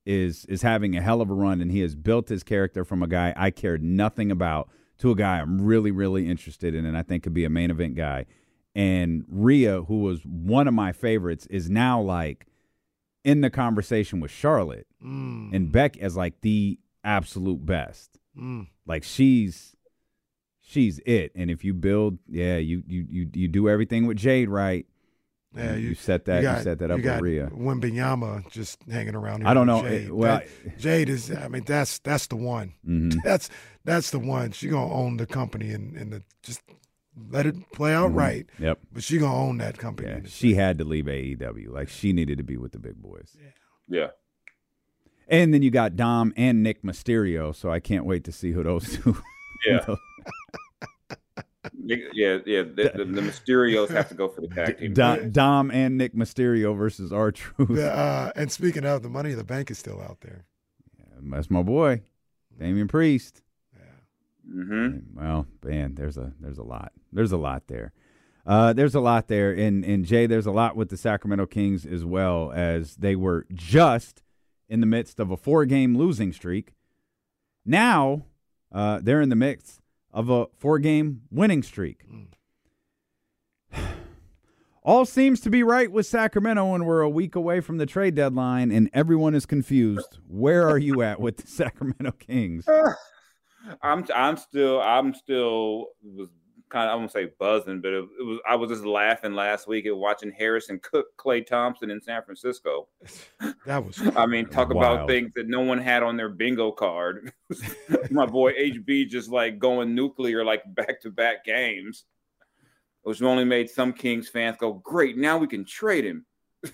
is 0.05 0.45
is 0.51 0.61
having 0.61 0.95
a 0.95 1.01
hell 1.01 1.23
of 1.23 1.31
a 1.31 1.35
run, 1.35 1.63
and 1.63 1.73
he 1.73 1.81
has 1.81 1.95
built 1.95 2.29
his 2.29 2.43
character 2.43 2.85
from 2.85 3.03
a 3.03 3.07
guy 3.07 3.33
I 3.39 3.53
cared 3.53 3.83
nothing 3.83 4.31
about 4.31 4.69
to 4.99 5.11
a 5.13 5.15
guy 5.15 5.41
I'm 5.41 5.63
really 5.63 5.91
really 5.91 6.29
interested 6.29 6.75
in, 6.75 6.85
and 6.85 6.95
I 6.95 7.03
think 7.03 7.23
could 7.23 7.33
be 7.33 7.47
a 7.47 7.49
main 7.51 7.71
event 7.71 7.95
guy. 7.95 8.27
And 8.75 9.25
Rhea, 9.31 9.85
who 9.85 10.01
was 10.01 10.27
one 10.27 10.69
of 10.69 10.75
my 10.75 10.93
favorites, 10.93 11.47
is 11.47 11.71
now 11.71 11.99
like 11.99 12.47
in 13.25 13.41
the 13.41 13.49
conversation 13.51 14.21
with 14.21 14.31
Charlotte 14.31 14.87
Mm, 15.03 15.55
and 15.55 15.73
Beck 15.73 15.97
as 15.97 16.19
like 16.19 16.43
the 16.43 16.79
absolute 17.03 17.65
best. 17.65 18.19
mm. 18.39 18.67
Like 18.85 19.05
she's 19.05 19.75
she's 20.71 21.01
it. 21.07 21.33
And 21.35 21.51
if 21.51 21.65
you 21.65 21.75
build, 21.75 22.19
yeah, 22.29 22.57
you 22.57 22.83
you 22.87 23.07
you 23.09 23.29
you 23.35 23.49
do 23.49 23.69
everything 23.69 24.07
with 24.07 24.17
Jade 24.17 24.49
right. 24.49 24.87
Yeah, 25.57 25.75
you, 25.75 25.89
you- 25.89 25.95
set 25.97 26.27
that 26.27 26.39
you, 26.43 26.49
got, 26.49 26.63
set 26.63 26.79
that 26.79 26.93
up 26.93 26.99
you 26.99 27.03
with 27.05 27.13
got 27.13 27.23
Rhea. 27.23 27.51
Wembanyama 27.53 28.49
just 28.53 28.79
hanging 28.89 29.17
around. 29.17 29.41
Here 29.41 29.49
I 29.49 29.55
don't 29.55 29.67
know, 29.67 29.83
Jade. 29.83 30.07
eh, 30.07 30.11
well, 30.13 30.39
That- 30.65 30.79
Jade 30.79 31.09
is. 31.09 31.31
I 31.33 31.49
mean, 31.49 31.65
that's 31.67 31.99
that's 31.99 32.29
the 32.29 32.37
one. 32.37 32.75
Mhm. 32.87 33.17
That's 33.25 33.51
that's 33.85 34.11
the 34.11 34.21
one. 34.21 34.53
She 34.53 34.69
gonna 34.69 34.93
own 34.93 35.17
the 35.17 35.27
company 35.27 35.73
and 35.73 35.97
and 35.97 36.13
the, 36.13 36.23
just 36.45 36.63
let 37.31 37.47
it 37.47 37.57
play 37.73 37.93
out 37.93 38.13
Mhm. 38.13 38.17
right. 38.17 38.47
Yep. 38.61 38.79
But 38.93 39.03
she 39.03 39.19
gonna 39.19 39.35
own 39.37 39.59
that 39.59 39.77
company. 39.79 40.09
Yeah, 40.09 40.21
she 40.27 40.55
had 40.55 40.79
to 40.79 40.85
leave 40.85 41.07
AEW. 41.07 41.71
Like 41.73 41.89
she 41.89 42.13
needed 42.13 42.39
to 42.39 42.45
be 42.45 42.57
with 42.57 42.71
the 42.73 42.79
big 42.79 43.03
boys. 43.03 43.37
Yeah. 43.37 43.51
Yeah. 44.03 44.07
And 45.27 45.53
then 45.55 45.63
you 45.63 45.71
got 45.71 45.97
Dom 45.97 46.33
and 46.37 46.63
Nick 46.63 46.83
Mysterio, 46.83 47.55
so 47.55 47.71
I 47.71 47.81
can't 47.81 48.05
wait 48.05 48.23
to 48.25 48.33
see 48.33 48.53
who 48.53 48.63
those 48.63 48.97
two. 48.99 49.17
Yeah. 49.67 49.85
Yeah, 51.83 52.39
yeah. 52.47 52.63
The, 52.63 52.93
the, 52.95 53.05
the 53.05 53.21
Mysterios 53.21 53.91
have 53.91 54.09
to 54.09 54.15
go 54.15 54.29
for 54.29 54.41
the 54.41 54.49
tag 54.49 54.79
team. 54.79 54.95
Dom, 54.95 55.31
Dom 55.31 55.71
and 55.71 55.99
Nick 55.99 56.15
Mysterio 56.15 56.77
versus 56.77 57.13
R 57.13 57.33
Truth. 57.33 57.79
Uh, 57.79 58.33
and 58.37 58.51
speaking 58.51 58.85
of, 58.85 59.03
the 59.03 59.09
money 59.09 59.33
of 59.33 59.37
the 59.37 59.45
bank 59.45 59.71
is 59.71 59.79
still 59.79 60.01
out 60.01 60.21
there. 60.21 60.45
That's 61.23 61.51
my 61.51 61.63
boy, 61.63 62.03
Damian 62.59 62.89
Priest. 62.89 63.43
Mm-hmm. 64.49 65.19
Well, 65.19 65.47
man, 65.65 65.95
there's 65.95 66.17
a 66.17 66.33
there's 66.41 66.59
a 66.59 66.63
lot. 66.63 66.93
There's 67.13 67.33
a 67.33 67.37
lot 67.37 67.69
there. 67.69 67.93
Uh, 68.47 68.73
there's 68.73 68.95
a 68.95 69.01
lot 69.01 69.29
there, 69.29 69.53
and 69.53 69.85
and 69.85 70.05
Jay, 70.05 70.27
there's 70.27 70.47
a 70.47 70.51
lot 70.51 70.77
with 70.77 70.89
the 70.89 70.97
Sacramento 70.97 71.47
Kings 71.47 71.87
as 71.87 72.05
well 72.05 72.53
as 72.53 72.97
they 72.97 73.15
were 73.15 73.47
just 73.53 74.23
in 74.69 74.81
the 74.81 74.87
midst 74.87 75.21
of 75.21 75.31
a 75.31 75.37
four 75.37 75.67
game 75.67 75.97
losing 75.97 76.33
streak. 76.33 76.73
Now 77.65 78.25
uh, 78.73 79.01
they're 79.03 79.21
in 79.21 79.29
the 79.29 79.37
midst 79.37 79.80
of 80.13 80.31
a 80.31 80.47
four 80.59 80.79
game 80.79 81.23
winning 81.31 81.63
streak. 81.63 82.05
Mm. 82.11 82.27
All 84.83 85.05
seems 85.05 85.41
to 85.41 85.51
be 85.51 85.63
right 85.63 85.91
with 85.91 86.07
Sacramento 86.07 86.73
when 86.73 86.85
we're 86.85 87.03
a 87.03 87.09
week 87.09 87.35
away 87.35 87.61
from 87.61 87.77
the 87.79 87.87
trade 87.87 88.15
deadline 88.15 88.71
and 88.71 88.89
everyone 88.93 89.35
is 89.35 89.45
confused. 89.47 90.19
Where 90.27 90.67
are 90.69 90.79
you 90.79 91.03
at 91.03 91.21
with 91.21 91.37
the 91.37 91.47
Sacramento 91.47 92.13
Kings? 92.13 92.67
I'm 93.83 94.07
I'm 94.15 94.37
still 94.37 94.81
I'm 94.81 95.15
still 95.15 95.89
was 96.03 96.31
kind 96.71 96.89
of 96.89 96.95
I 96.95 96.97
won't 96.97 97.13
say 97.13 97.31
buzzing, 97.39 97.81
but 97.81 97.93
it, 97.93 98.05
it 98.19 98.25
was 98.25 98.39
I 98.49 98.55
was 98.57 98.71
just 98.71 98.85
laughing 98.85 99.35
last 99.35 99.67
week 99.69 99.85
at 99.87 99.97
watching 99.97 100.31
Harrison 100.33 100.79
cook 100.83 101.09
Klay 101.19 101.45
Thompson 101.47 101.91
in 101.91 102.01
San 102.01 102.23
Francisco. 102.23 102.89
That 103.67 103.85
was. 103.85 104.01
I 104.17 104.25
mean, 104.27 104.47
talk 104.47 104.73
Wild. 104.73 104.95
about 105.01 105.09
things 105.09 105.33
that 105.35 105.47
no 105.49 105.61
one 105.61 105.79
had 105.79 106.03
on 106.03 106.17
their 106.17 106.31
bingo 106.31 106.73
card. 106.73 107.33
My 108.11 108.25
boy 108.25 108.53
HB 108.55 109.09
just 109.09 109.29
like 109.29 109.59
going 109.59 109.95
nuclear 109.95 110.45
like 110.45 110.63
back 110.75 111.01
to 111.03 111.11
back 111.11 111.45
games, 111.45 112.05
which 113.03 113.21
only 113.21 113.45
made 113.45 113.69
some 113.69 113.93
Kings 113.93 114.29
fans 114.31 114.57
go, 114.59 114.73
"Great, 114.73 115.19
now 115.19 115.37
we 115.37 115.47
can 115.47 115.65
trade 115.65 116.05
him." 116.07 116.25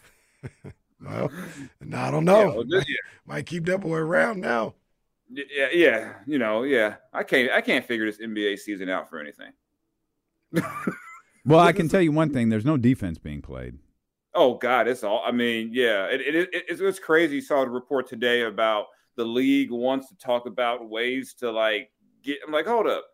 Well, 0.99 1.31
I 1.95 2.11
don't 2.11 2.25
know. 2.25 2.39
Yeah, 2.41 2.55
well, 2.55 2.65
this- 2.67 2.85
Might 3.27 3.47
keep 3.47 3.67
that 3.67 3.81
boy 3.81 3.97
around 3.99 4.41
now. 4.41 4.75
yeah, 5.29 5.69
yeah, 5.73 6.13
you 6.27 6.39
know, 6.39 6.63
yeah. 6.63 6.97
I 7.13 7.23
can't 7.23 7.51
I 7.53 7.61
can't 7.61 7.85
figure 7.85 8.07
this 8.07 8.19
NBA 8.19 8.59
season 8.59 8.89
out 8.89 9.11
for 9.11 9.19
anything. 9.21 9.53
Well, 11.45 11.61
I 11.61 11.73
can 11.73 11.89
tell 11.89 12.01
you 12.03 12.11
one 12.13 12.33
thing: 12.33 12.49
there's 12.49 12.65
no 12.65 12.77
defense 12.77 13.19
being 13.19 13.41
played. 13.41 13.79
Oh 14.35 14.55
God, 14.55 14.89
it's 14.89 15.05
all. 15.05 15.23
I 15.25 15.31
mean, 15.31 15.71
yeah, 15.73 16.07
it, 16.07 16.21
it, 16.21 16.35
it, 16.35 16.49
it's, 16.69 16.81
it's 16.81 16.99
crazy. 16.99 17.41
Saw 17.41 17.65
the 17.65 17.71
report 17.71 18.09
today 18.09 18.43
about 18.43 18.87
the 19.17 19.25
league 19.25 19.71
wants 19.71 20.09
to 20.09 20.17
talk 20.17 20.47
about 20.47 20.89
ways 20.89 21.35
to 21.35 21.51
like 21.53 21.91
get. 22.23 22.39
I'm 22.45 22.53
like, 22.53 22.67
hold 22.67 22.87
up, 22.89 23.05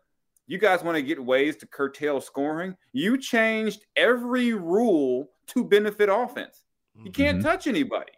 you 0.47 0.57
guys 0.57 0.83
want 0.83 0.95
to 0.97 1.03
get 1.03 1.23
ways 1.23 1.55
to 1.57 1.67
curtail 1.67 2.19
scoring? 2.21 2.75
You 2.91 3.17
changed 3.19 3.85
every 3.95 4.53
rule 4.53 5.29
to 5.47 5.63
benefit 5.63 6.09
offense. 6.09 6.63
You 7.03 7.11
can't 7.11 7.39
Mhm. 7.39 7.43
touch 7.43 7.67
anybody. 7.67 8.13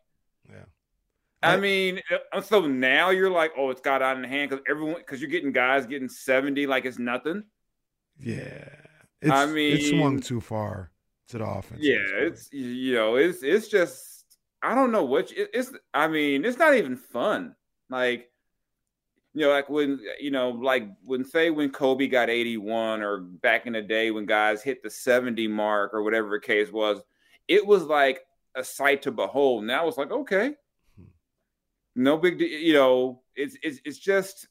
Yeah. 0.49 0.63
I 1.43 1.53
I- 1.55 1.57
mean, 1.57 2.01
uh, 2.31 2.41
so 2.41 2.65
now 2.65 3.09
you're 3.09 3.29
like, 3.29 3.51
oh, 3.57 3.69
it's 3.69 3.81
got 3.81 4.01
out 4.01 4.17
in 4.17 4.23
hand 4.23 4.49
because 4.49 4.63
everyone 4.69 4.95
because 4.97 5.19
you're 5.21 5.29
getting 5.29 5.51
guys 5.51 5.85
getting 5.85 6.07
70 6.09 6.67
like 6.67 6.85
it's 6.85 6.97
nothing. 6.99 7.43
Yeah. 8.17 8.63
It's, 9.21 9.31
I 9.31 9.45
mean, 9.45 9.77
it 9.77 9.89
swung 9.89 10.19
too 10.19 10.41
far 10.41 10.91
to 11.29 11.37
the 11.37 11.45
offense. 11.45 11.81
Yeah, 11.81 11.97
it's 11.99 12.51
you 12.51 12.93
know, 12.93 13.15
it's 13.15 13.43
it's 13.43 13.67
just 13.67 14.25
I 14.61 14.75
don't 14.75 14.91
know 14.91 15.03
what 15.03 15.31
it, 15.31 15.49
it's. 15.53 15.71
I 15.93 16.07
mean, 16.07 16.45
it's 16.45 16.57
not 16.57 16.75
even 16.75 16.95
fun. 16.97 17.55
Like 17.89 18.29
you 19.33 19.41
know, 19.41 19.49
like 19.49 19.69
when 19.69 19.99
you 20.19 20.31
know, 20.31 20.49
like 20.49 20.87
when 21.03 21.25
say 21.25 21.49
when 21.49 21.69
Kobe 21.69 22.07
got 22.07 22.29
eighty 22.29 22.57
one, 22.57 23.01
or 23.01 23.19
back 23.19 23.65
in 23.67 23.73
the 23.73 23.81
day 23.81 24.11
when 24.11 24.25
guys 24.25 24.63
hit 24.63 24.81
the 24.81 24.89
seventy 24.89 25.47
mark, 25.47 25.93
or 25.93 26.03
whatever 26.03 26.29
the 26.29 26.45
case 26.45 26.71
was, 26.71 27.01
it 27.47 27.65
was 27.65 27.83
like 27.83 28.21
a 28.55 28.63
sight 28.63 29.01
to 29.03 29.11
behold. 29.11 29.65
Now 29.65 29.87
it's 29.87 29.97
like 29.97 30.11
okay, 30.11 30.53
no 31.95 32.17
big, 32.17 32.39
de- 32.39 32.45
you 32.45 32.73
know, 32.73 33.21
it's 33.35 33.57
it's 33.61 33.79
it's 33.85 33.99
just. 33.99 34.47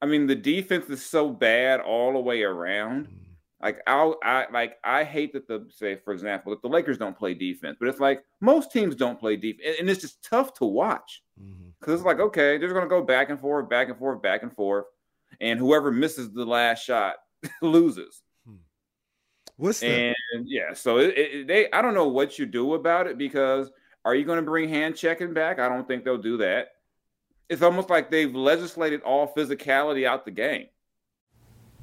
I 0.00 0.06
mean, 0.06 0.28
the 0.28 0.36
defense 0.36 0.88
is 0.90 1.04
so 1.04 1.28
bad 1.28 1.80
all 1.80 2.12
the 2.12 2.20
way 2.20 2.44
around. 2.44 3.08
Mm. 3.08 3.27
Like 3.60 3.80
I'll, 3.88 4.16
I 4.22 4.46
like 4.52 4.76
I 4.84 5.02
hate 5.02 5.32
that 5.32 5.48
the 5.48 5.66
say 5.70 5.96
for 5.96 6.12
example 6.12 6.50
that 6.50 6.62
the 6.62 6.68
Lakers 6.68 6.96
don't 6.96 7.18
play 7.18 7.34
defense, 7.34 7.76
but 7.80 7.88
it's 7.88 7.98
like 7.98 8.22
most 8.40 8.70
teams 8.70 8.94
don't 8.94 9.18
play 9.18 9.36
defense, 9.36 9.76
and, 9.80 9.90
it's 9.90 10.00
just 10.00 10.22
tough 10.22 10.54
to 10.54 10.64
watch 10.64 11.22
mm-hmm. 11.40 11.70
because 11.80 11.94
it's 11.94 12.06
like 12.06 12.20
okay, 12.20 12.56
they're 12.56 12.72
going 12.72 12.84
to 12.84 12.88
go 12.88 13.02
back 13.02 13.30
and 13.30 13.40
forth, 13.40 13.68
back 13.68 13.88
and 13.88 13.98
forth, 13.98 14.22
back 14.22 14.44
and 14.44 14.52
forth, 14.52 14.84
and 15.40 15.58
whoever 15.58 15.90
misses 15.90 16.32
the 16.32 16.44
last 16.46 16.84
shot 16.84 17.16
loses. 17.62 18.22
Hmm. 18.46 18.54
What's 19.56 19.80
the 19.80 20.14
And 20.32 20.46
yeah, 20.46 20.72
so 20.72 20.98
it, 20.98 21.18
it, 21.18 21.46
they 21.48 21.68
I 21.72 21.82
don't 21.82 21.94
know 21.94 22.08
what 22.08 22.38
you 22.38 22.46
do 22.46 22.74
about 22.74 23.08
it 23.08 23.18
because 23.18 23.72
are 24.04 24.14
you 24.14 24.24
going 24.24 24.38
to 24.38 24.48
bring 24.48 24.68
hand 24.68 24.94
checking 24.94 25.34
back? 25.34 25.58
I 25.58 25.68
don't 25.68 25.88
think 25.88 26.04
they'll 26.04 26.16
do 26.16 26.36
that. 26.36 26.68
It's 27.48 27.62
almost 27.62 27.90
like 27.90 28.08
they've 28.08 28.32
legislated 28.32 29.02
all 29.02 29.32
physicality 29.34 30.06
out 30.06 30.24
the 30.24 30.30
game. 30.30 30.66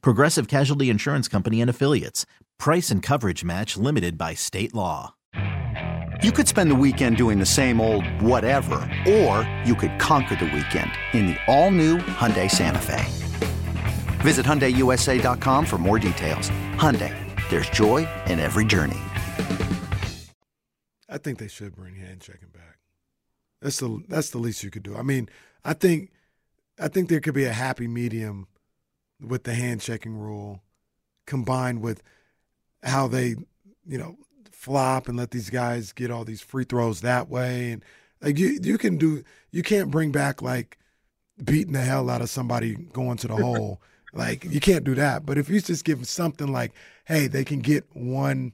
Progressive 0.00 0.48
Casualty 0.48 0.90
Insurance 0.90 1.28
Company 1.28 1.60
and 1.60 1.70
Affiliates. 1.70 2.26
Price 2.58 2.90
and 2.90 3.02
coverage 3.02 3.44
match 3.44 3.76
limited 3.76 4.16
by 4.16 4.34
state 4.34 4.74
law. 4.74 5.14
You 6.22 6.32
could 6.32 6.48
spend 6.48 6.70
the 6.70 6.76
weekend 6.76 7.16
doing 7.16 7.38
the 7.38 7.46
same 7.46 7.80
old 7.80 8.06
whatever, 8.22 8.76
or 9.06 9.48
you 9.64 9.74
could 9.74 9.98
conquer 9.98 10.36
the 10.36 10.46
weekend 10.46 10.90
in 11.12 11.26
the 11.26 11.36
all-new 11.46 11.98
Hyundai 11.98 12.50
Santa 12.50 12.78
Fe. 12.78 13.04
Visit 14.22 14.46
HyundaiUSA.com 14.46 15.66
for 15.66 15.76
more 15.76 15.98
details. 15.98 16.50
Hyundai, 16.76 17.14
there's 17.50 17.68
joy 17.68 18.08
in 18.26 18.38
every 18.38 18.64
journey. 18.64 19.00
I 21.08 21.18
think 21.18 21.38
they 21.38 21.48
should 21.48 21.76
bring 21.76 21.96
hand 21.96 22.20
checking 22.22 22.48
back. 22.48 22.78
That's 23.60 23.78
the 23.78 24.02
that's 24.08 24.30
the 24.30 24.38
least 24.38 24.62
you 24.62 24.70
could 24.70 24.82
do. 24.82 24.96
I 24.96 25.02
mean, 25.02 25.28
I 25.64 25.74
think 25.74 26.10
I 26.78 26.88
think 26.88 27.08
there 27.08 27.20
could 27.20 27.34
be 27.34 27.44
a 27.44 27.52
happy 27.52 27.86
medium 27.86 28.46
with 29.20 29.44
the 29.44 29.54
hand 29.54 29.80
checking 29.80 30.14
rule 30.14 30.62
combined 31.26 31.80
with 31.80 32.02
how 32.82 33.08
they, 33.08 33.36
you 33.86 33.98
know, 33.98 34.16
flop 34.52 35.08
and 35.08 35.16
let 35.16 35.30
these 35.30 35.50
guys 35.50 35.92
get 35.92 36.10
all 36.10 36.24
these 36.24 36.40
free 36.40 36.64
throws 36.64 37.02
that 37.02 37.28
way 37.28 37.72
and 37.72 37.84
like 38.22 38.38
you 38.38 38.58
you 38.62 38.78
can 38.78 38.96
do 38.96 39.22
you 39.50 39.62
can't 39.62 39.90
bring 39.90 40.10
back 40.10 40.40
like 40.40 40.78
beating 41.42 41.72
the 41.72 41.80
hell 41.80 42.08
out 42.08 42.22
of 42.22 42.30
somebody 42.30 42.74
going 42.74 43.16
to 43.18 43.28
the 43.28 43.36
hole. 43.44 43.80
Like 44.12 44.44
you 44.44 44.60
can't 44.60 44.84
do 44.84 44.94
that. 44.94 45.26
But 45.26 45.38
if 45.38 45.48
you 45.48 45.60
just 45.60 45.84
give 45.84 45.98
them 45.98 46.04
something 46.04 46.50
like, 46.52 46.72
hey, 47.04 47.26
they 47.26 47.44
can 47.44 47.60
get 47.60 47.84
one 47.92 48.52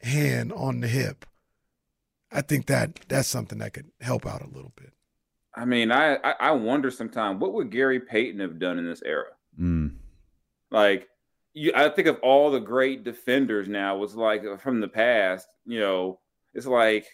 hand 0.00 0.52
on 0.52 0.80
the 0.80 0.88
hip, 0.88 1.26
I 2.32 2.40
think 2.40 2.66
that 2.66 3.00
that's 3.08 3.28
something 3.28 3.58
that 3.58 3.74
could 3.74 3.90
help 4.00 4.26
out 4.26 4.42
a 4.42 4.48
little 4.48 4.72
bit. 4.74 4.92
I 5.54 5.64
mean, 5.64 5.92
I 5.92 6.16
I, 6.16 6.34
I 6.40 6.50
wonder 6.52 6.90
sometimes 6.90 7.40
what 7.40 7.52
would 7.52 7.70
Gary 7.70 8.00
Payton 8.00 8.40
have 8.40 8.58
done 8.58 8.78
in 8.78 8.86
this 8.86 9.02
era? 9.04 9.32
Mm. 9.60 9.94
Like, 10.70 11.08
you, 11.54 11.72
I 11.74 11.88
think 11.88 12.08
of 12.08 12.18
all 12.20 12.50
the 12.50 12.60
great 12.60 13.04
defenders 13.04 13.68
now 13.68 13.96
was 13.96 14.14
like 14.14 14.60
from 14.60 14.80
the 14.80 14.88
past. 14.88 15.48
You 15.64 15.80
know, 15.80 16.20
it's 16.54 16.66
like 16.66 17.06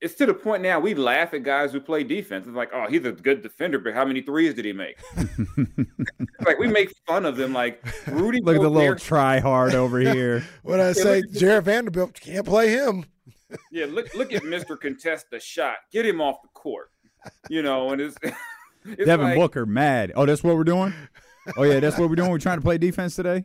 it's 0.00 0.14
to 0.14 0.26
the 0.26 0.34
point 0.34 0.62
now 0.62 0.78
we 0.78 0.94
laugh 0.94 1.34
at 1.34 1.42
guys 1.42 1.72
who 1.72 1.80
play 1.80 2.04
defense. 2.04 2.46
It's 2.46 2.56
like, 2.56 2.70
oh, 2.72 2.86
he's 2.88 3.04
a 3.04 3.12
good 3.12 3.42
defender, 3.42 3.78
but 3.78 3.94
how 3.94 4.04
many 4.04 4.20
threes 4.20 4.54
did 4.54 4.64
he 4.64 4.72
make? 4.72 4.96
like 6.46 6.58
we 6.58 6.68
make 6.68 6.92
fun 7.06 7.26
of 7.26 7.36
them. 7.36 7.52
Like 7.52 7.84
Rudy, 8.06 8.40
Look 8.40 8.56
at 8.56 8.62
the 8.62 8.68
little 8.68 8.88
Gobert- 8.88 9.00
try 9.00 9.40
hard 9.40 9.74
over 9.74 9.98
here. 9.98 10.44
When 10.62 10.80
I 10.80 10.92
say 10.92 11.22
Jarred 11.32 11.64
Vanderbilt 11.64 12.14
can't 12.14 12.46
play 12.46 12.70
him, 12.70 13.06
yeah. 13.72 13.86
Look, 13.86 14.14
look 14.14 14.32
at 14.32 14.44
Mister 14.44 14.76
Contest 14.76 15.26
the 15.30 15.40
shot. 15.40 15.78
Get 15.90 16.06
him 16.06 16.20
off 16.20 16.42
the 16.42 16.48
court. 16.48 16.90
You 17.50 17.62
know, 17.62 17.90
and 17.90 18.00
it's, 18.00 18.16
it's 18.84 19.04
Devin 19.04 19.26
like, 19.26 19.36
Booker 19.36 19.66
mad. 19.66 20.12
Oh, 20.14 20.24
that's 20.24 20.44
what 20.44 20.54
we're 20.54 20.64
doing. 20.64 20.94
Oh 21.56 21.62
yeah, 21.62 21.80
that's 21.80 21.98
what 21.98 22.08
we're 22.08 22.16
doing. 22.16 22.30
We're 22.30 22.38
trying 22.38 22.58
to 22.58 22.62
play 22.62 22.78
defense 22.78 23.16
today. 23.16 23.44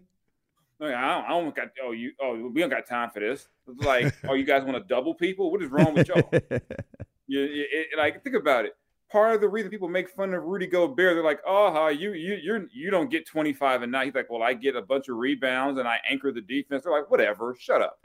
Oh, 0.79 0.85
like, 0.85 0.95
I 0.95 1.13
don't, 1.13 1.25
I 1.25 1.29
don't 1.29 1.55
got. 1.55 1.67
Oh, 1.83 1.91
you. 1.91 2.11
Oh, 2.21 2.49
we 2.49 2.61
don't 2.61 2.69
got 2.69 2.85
time 2.87 3.09
for 3.11 3.19
this. 3.19 3.47
It's 3.67 3.83
like, 3.85 4.13
oh, 4.27 4.33
you 4.33 4.43
guys 4.43 4.63
want 4.63 4.75
to 4.77 4.83
double 4.83 5.13
people? 5.13 5.51
What 5.51 5.61
is 5.61 5.69
wrong 5.69 5.93
with 5.93 6.07
y'all? 6.07 6.29
you, 7.27 7.43
it, 7.43 7.67
it- 7.71 7.97
like, 7.97 8.23
think 8.23 8.35
about 8.35 8.65
it. 8.65 8.73
Part 9.11 9.35
of 9.35 9.41
the 9.41 9.47
reason 9.47 9.69
people 9.69 9.87
make 9.89 10.09
fun 10.09 10.33
of 10.33 10.43
Rudy 10.43 10.65
Gobert, 10.65 11.15
they're 11.15 11.23
like, 11.23 11.39
oh, 11.45 11.87
you 11.87 12.13
you 12.13 12.33
you're 12.41 12.65
you 12.73 12.89
don't 12.89 13.11
get 13.11 13.27
25 13.27 13.83
a 13.83 13.87
night. 13.87 14.05
He's 14.05 14.15
like, 14.15 14.29
well, 14.29 14.41
I 14.41 14.53
get 14.55 14.75
a 14.75 14.81
bunch 14.81 15.07
of 15.07 15.17
rebounds 15.17 15.77
and 15.79 15.87
I 15.87 15.99
anchor 16.09 16.31
the 16.31 16.41
defense. 16.41 16.83
They're 16.83 16.91
like, 16.91 17.11
whatever, 17.11 17.55
shut 17.59 17.81
up. 17.81 17.99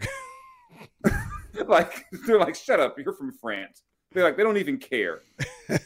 like 1.66 2.04
they're 2.26 2.38
like, 2.38 2.54
shut 2.54 2.78
up. 2.78 2.98
You're 2.98 3.14
from 3.14 3.32
France. 3.32 3.82
They're 4.12 4.24
like, 4.24 4.36
they 4.36 4.42
don't 4.42 4.56
even 4.58 4.78
care. 4.78 5.20
it 5.68 5.82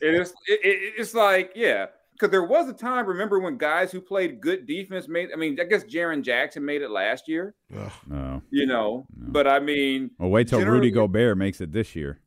is. 0.00 0.30
It, 0.46 0.94
it's 0.98 1.14
like, 1.14 1.52
yeah, 1.54 1.86
because 2.20 2.30
there 2.30 2.44
was 2.44 2.68
a 2.68 2.74
time. 2.74 3.06
Remember 3.06 3.38
when 3.40 3.56
guys 3.56 3.90
who 3.90 4.00
played 4.00 4.40
good 4.40 4.66
defense 4.66 5.08
made? 5.08 5.30
I 5.32 5.36
mean, 5.36 5.58
I 5.58 5.64
guess 5.64 5.84
Jaren 5.84 6.22
Jackson 6.22 6.64
made 6.64 6.82
it 6.82 6.90
last 6.90 7.28
year. 7.28 7.54
ugh, 7.76 7.92
No. 8.06 8.42
You 8.50 8.66
know, 8.66 9.06
but 9.16 9.46
I 9.46 9.58
mean, 9.58 10.10
Well, 10.18 10.28
wait 10.28 10.48
till 10.48 10.64
Rudy 10.64 10.90
Gobert 10.90 11.38
makes 11.38 11.60
it 11.60 11.72
this 11.72 11.96
year. 11.96 12.20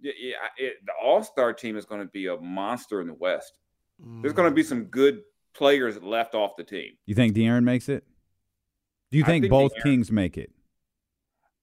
yeah, 0.00 0.12
yeah 0.20 0.34
it, 0.56 0.74
the 0.86 0.92
All 1.02 1.24
Star 1.24 1.52
team 1.52 1.76
is 1.76 1.84
going 1.84 2.00
to 2.00 2.06
be 2.06 2.26
a 2.26 2.36
monster 2.36 3.00
in 3.00 3.08
the 3.08 3.14
West. 3.14 3.58
There's 3.98 4.32
mm, 4.32 4.36
going 4.36 4.48
to 4.48 4.54
be 4.54 4.62
some 4.62 4.84
good 4.84 5.22
players 5.54 6.00
left 6.00 6.34
off 6.34 6.52
the 6.56 6.64
team. 6.64 6.92
You 7.06 7.14
think 7.14 7.34
De'Aaron 7.34 7.64
makes 7.64 7.88
it? 7.88 8.04
Do 9.10 9.18
you 9.18 9.24
think, 9.24 9.42
think 9.44 9.50
both 9.50 9.72
De'Aaron- 9.74 9.82
Kings 9.82 10.12
make 10.12 10.38
it? 10.38 10.52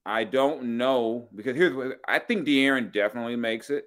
I 0.04 0.24
don't 0.24 0.78
know 0.78 1.28
because 1.34 1.56
here's 1.56 1.74
what 1.74 1.98
I 2.06 2.18
think 2.18 2.46
De'Aaron 2.46 2.92
definitely 2.92 3.36
makes 3.36 3.70
it. 3.70 3.86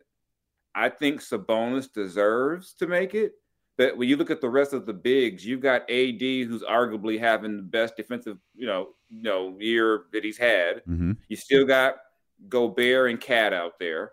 I 0.74 0.89
think 0.89 1.21
Sabonis 1.21 1.91
deserves 1.91 2.74
to 2.76 2.88
make 2.88 3.13
it. 3.13 3.34
But 3.82 3.98
when 3.98 4.08
you 4.08 4.15
look 4.15 4.30
at 4.30 4.41
the 4.41 4.50
rest 4.50 4.74
of 4.74 4.86
the 4.86 4.94
bigs, 4.94 5.44
you've 5.44 5.60
got 5.60 5.89
AD 5.89 6.22
who's 6.22 6.62
arguably 6.62 7.20
having 7.20 7.58
the 7.58 7.63
best 7.63 7.98
defensive, 7.98 8.38
you 8.54 8.67
know, 8.67 8.89
you 9.10 9.24
know, 9.24 9.58
year 9.60 10.04
that 10.13 10.24
he's 10.24 10.38
had. 10.38 10.84
Mm-hmm. 10.88 11.13
You 11.30 11.36
still 11.36 11.65
got 11.65 11.96
Gobert 12.48 13.10
and 13.10 13.20
KAT 13.20 13.54
out 13.54 13.80
there. 13.80 14.12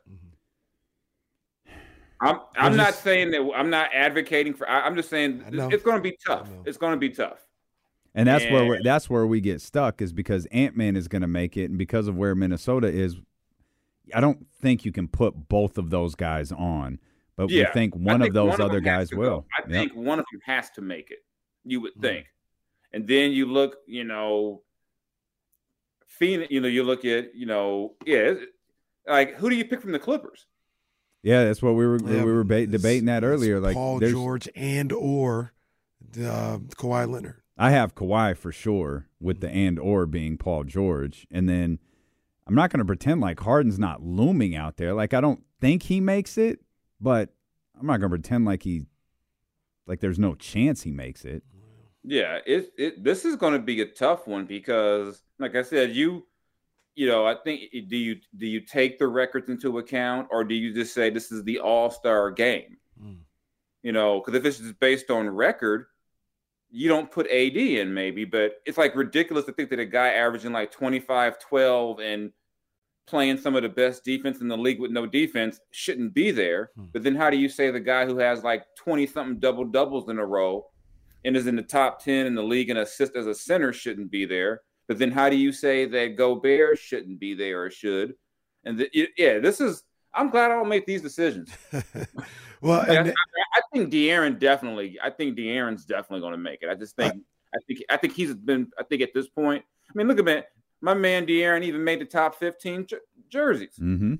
I'm 2.18 2.40
I'm 2.56 2.76
not 2.76 2.94
saying 2.94 3.32
that 3.32 3.46
I'm 3.54 3.68
not 3.68 3.90
advocating 3.92 4.54
for. 4.54 4.66
I, 4.66 4.80
I'm 4.80 4.96
just 4.96 5.10
saying 5.10 5.44
it's 5.52 5.84
going 5.84 5.98
to 5.98 6.02
be 6.02 6.16
tough. 6.26 6.48
It's 6.64 6.78
going 6.78 6.92
to 6.92 6.98
be 6.98 7.10
tough. 7.10 7.44
And 8.14 8.26
that's 8.26 8.44
where 8.46 8.64
we're, 8.64 8.82
that's 8.82 9.10
where 9.10 9.26
we 9.26 9.42
get 9.42 9.60
stuck 9.60 10.00
is 10.00 10.14
because 10.14 10.46
Ant 10.46 10.78
Man 10.78 10.96
is 10.96 11.08
going 11.08 11.20
to 11.20 11.28
make 11.28 11.58
it, 11.58 11.66
and 11.66 11.76
because 11.76 12.08
of 12.08 12.16
where 12.16 12.34
Minnesota 12.34 12.86
is, 12.86 13.16
I 14.14 14.20
don't 14.20 14.46
think 14.62 14.86
you 14.86 14.92
can 14.92 15.08
put 15.08 15.50
both 15.50 15.76
of 15.76 15.90
those 15.90 16.14
guys 16.14 16.52
on. 16.52 17.00
But 17.38 17.50
Yeah, 17.50 17.68
we 17.68 17.72
think 17.72 17.94
one 17.94 18.18
think 18.20 18.30
of 18.30 18.34
those 18.34 18.50
one 18.50 18.60
other 18.60 18.80
them 18.80 18.84
has 18.84 18.98
guys 18.98 19.08
to 19.10 19.14
go. 19.14 19.20
will. 19.20 19.46
I 19.56 19.60
Yep. 19.62 19.70
think 19.70 19.94
one 19.94 20.18
of 20.18 20.24
them 20.32 20.40
has 20.44 20.70
to 20.70 20.80
make 20.82 21.10
it. 21.12 21.20
You 21.64 21.80
would 21.82 21.94
Mhm. 21.94 22.00
think, 22.02 22.26
and 22.92 23.06
then 23.06 23.30
you 23.30 23.46
look, 23.46 23.76
you 23.86 24.02
know, 24.04 24.62
Phoenix. 26.06 26.50
You 26.50 26.60
know, 26.60 26.68
you 26.68 26.82
look 26.82 27.04
at, 27.04 27.34
you 27.36 27.46
know, 27.46 27.94
yeah, 28.04 28.34
like 29.06 29.34
who 29.36 29.48
do 29.50 29.56
you 29.56 29.64
pick 29.64 29.80
from 29.80 29.92
the 29.92 29.98
Clippers? 30.00 30.46
Yeah, 31.22 31.44
that's 31.44 31.62
what 31.62 31.74
we 31.76 31.86
were 31.86 31.98
Yeah, 32.04 32.24
we 32.24 32.32
were 32.32 32.42
ba- 32.44 32.66
debating 32.66 33.04
that 33.06 33.22
earlier. 33.22 33.60
Like 33.60 33.74
Paul 33.74 34.00
there's- 34.00 34.12
George 34.14 34.48
and 34.56 34.92
or 34.92 35.52
uh, 36.16 36.58
Kawhi 36.76 37.08
Leonard. 37.08 37.42
I 37.56 37.70
have 37.70 37.94
Kawhi 37.94 38.36
for 38.36 38.50
sure, 38.50 39.06
with 39.20 39.40
the 39.40 39.48
and 39.50 39.78
or 39.78 40.06
being 40.06 40.38
Paul 40.38 40.64
George, 40.64 41.26
and 41.30 41.48
then 41.48 41.78
I'm 42.46 42.54
not 42.54 42.70
going 42.70 42.78
to 42.78 42.84
pretend 42.84 43.20
like 43.20 43.38
Harden's 43.40 43.78
not 43.78 44.02
looming 44.02 44.56
out 44.56 44.76
there. 44.76 44.92
Like 44.94 45.14
I 45.14 45.20
don't 45.20 45.44
think 45.60 45.84
he 45.84 46.00
makes 46.00 46.36
it, 46.38 46.60
but 47.00 47.30
I'm 47.78 47.86
not 47.86 48.00
going 48.00 48.10
to 48.10 48.16
pretend 48.16 48.44
like 48.44 48.62
he, 48.62 48.86
like 49.86 50.00
there's 50.00 50.18
no 50.18 50.34
chance 50.34 50.82
he 50.82 50.90
makes 50.90 51.24
it. 51.24 51.42
Yeah, 52.04 52.38
it 52.46 52.72
it 52.78 53.04
this 53.04 53.24
is 53.24 53.36
going 53.36 53.52
to 53.52 53.58
be 53.58 53.80
a 53.82 53.86
tough 53.86 54.26
one 54.26 54.46
because, 54.46 55.22
like 55.38 55.54
I 55.56 55.62
said, 55.62 55.94
you, 55.94 56.26
you 56.94 57.06
know, 57.06 57.26
I 57.26 57.34
think 57.34 57.70
do 57.88 57.96
you 57.96 58.16
do 58.36 58.46
you 58.46 58.60
take 58.60 58.98
the 58.98 59.06
records 59.06 59.48
into 59.48 59.78
account 59.78 60.28
or 60.30 60.44
do 60.44 60.54
you 60.54 60.72
just 60.72 60.94
say 60.94 61.10
this 61.10 61.30
is 61.30 61.44
the 61.44 61.58
All 61.58 61.90
Star 61.90 62.30
game? 62.30 62.76
Mm. 63.02 63.18
You 63.82 63.92
know, 63.92 64.20
because 64.20 64.38
if 64.38 64.44
it's 64.44 64.58
just 64.58 64.80
based 64.80 65.10
on 65.10 65.28
record, 65.28 65.86
you 66.70 66.88
don't 66.88 67.10
put 67.10 67.26
AD 67.26 67.56
in 67.56 67.92
maybe, 67.94 68.24
but 68.24 68.60
it's 68.66 68.78
like 68.78 68.94
ridiculous 68.94 69.44
to 69.46 69.52
think 69.52 69.70
that 69.70 69.80
a 69.80 69.86
guy 69.86 70.08
averaging 70.08 70.52
like 70.52 70.70
25, 70.70 71.38
12 71.38 72.00
and 72.00 72.32
playing 73.08 73.38
some 73.38 73.56
of 73.56 73.62
the 73.62 73.68
best 73.68 74.04
defense 74.04 74.40
in 74.40 74.48
the 74.48 74.56
league 74.56 74.78
with 74.80 74.90
no 74.90 75.06
defense 75.06 75.60
shouldn't 75.70 76.12
be 76.14 76.30
there. 76.30 76.70
Hmm. 76.76 76.84
But 76.92 77.02
then 77.02 77.14
how 77.16 77.30
do 77.30 77.36
you 77.36 77.48
say 77.48 77.70
the 77.70 77.80
guy 77.80 78.04
who 78.06 78.18
has 78.18 78.44
like 78.44 78.64
20 78.76 79.06
something 79.06 79.38
double 79.38 79.64
doubles 79.64 80.08
in 80.08 80.18
a 80.18 80.24
row 80.26 80.66
and 81.24 81.36
is 81.36 81.46
in 81.46 81.56
the 81.56 81.62
top 81.62 82.02
10 82.04 82.26
in 82.26 82.34
the 82.34 82.42
league 82.42 82.70
and 82.70 82.78
assist 82.78 83.16
as 83.16 83.26
a 83.26 83.34
center 83.34 83.72
shouldn't 83.72 84.10
be 84.10 84.24
there? 84.24 84.60
But 84.86 84.98
then 84.98 85.10
how 85.10 85.28
do 85.28 85.36
you 85.36 85.52
say 85.52 85.86
that 85.86 86.16
Gobert 86.16 86.78
shouldn't 86.78 87.18
be 87.18 87.34
there 87.34 87.64
or 87.64 87.70
should? 87.70 88.14
And 88.64 88.78
the, 88.78 89.08
yeah, 89.16 89.38
this 89.38 89.60
is, 89.60 89.84
I'm 90.14 90.30
glad 90.30 90.50
I 90.50 90.54
don't 90.54 90.68
make 90.68 90.86
these 90.86 91.02
decisions. 91.02 91.50
well, 92.60 92.78
Like, 92.80 92.88
and 92.88 93.08
I- 93.08 93.14
I 93.54 93.60
think 93.72 93.92
De'Aaron 93.92 94.38
definitely. 94.38 94.98
I 95.02 95.10
think 95.10 95.36
De'Aaron's 95.36 95.84
definitely 95.84 96.20
going 96.20 96.32
to 96.32 96.38
make 96.38 96.62
it. 96.62 96.68
I 96.68 96.74
just 96.74 96.96
think. 96.96 97.14
I 97.54 97.58
think. 97.66 97.80
I 97.90 97.96
think 97.96 98.14
he's 98.14 98.34
been. 98.34 98.70
I 98.78 98.82
think 98.82 99.02
at 99.02 99.12
this 99.14 99.28
point. 99.28 99.64
I 99.88 99.92
mean, 99.94 100.06
look 100.06 100.18
at 100.18 100.24
me. 100.24 100.42
My 100.80 100.94
man 100.94 101.26
De'Aaron 101.26 101.62
even 101.64 101.82
made 101.82 102.00
the 102.00 102.04
top 102.04 102.34
fifteen 102.36 102.86
jer- 102.86 103.00
jerseys. 103.28 103.76
Mm-hmm. 103.80 104.14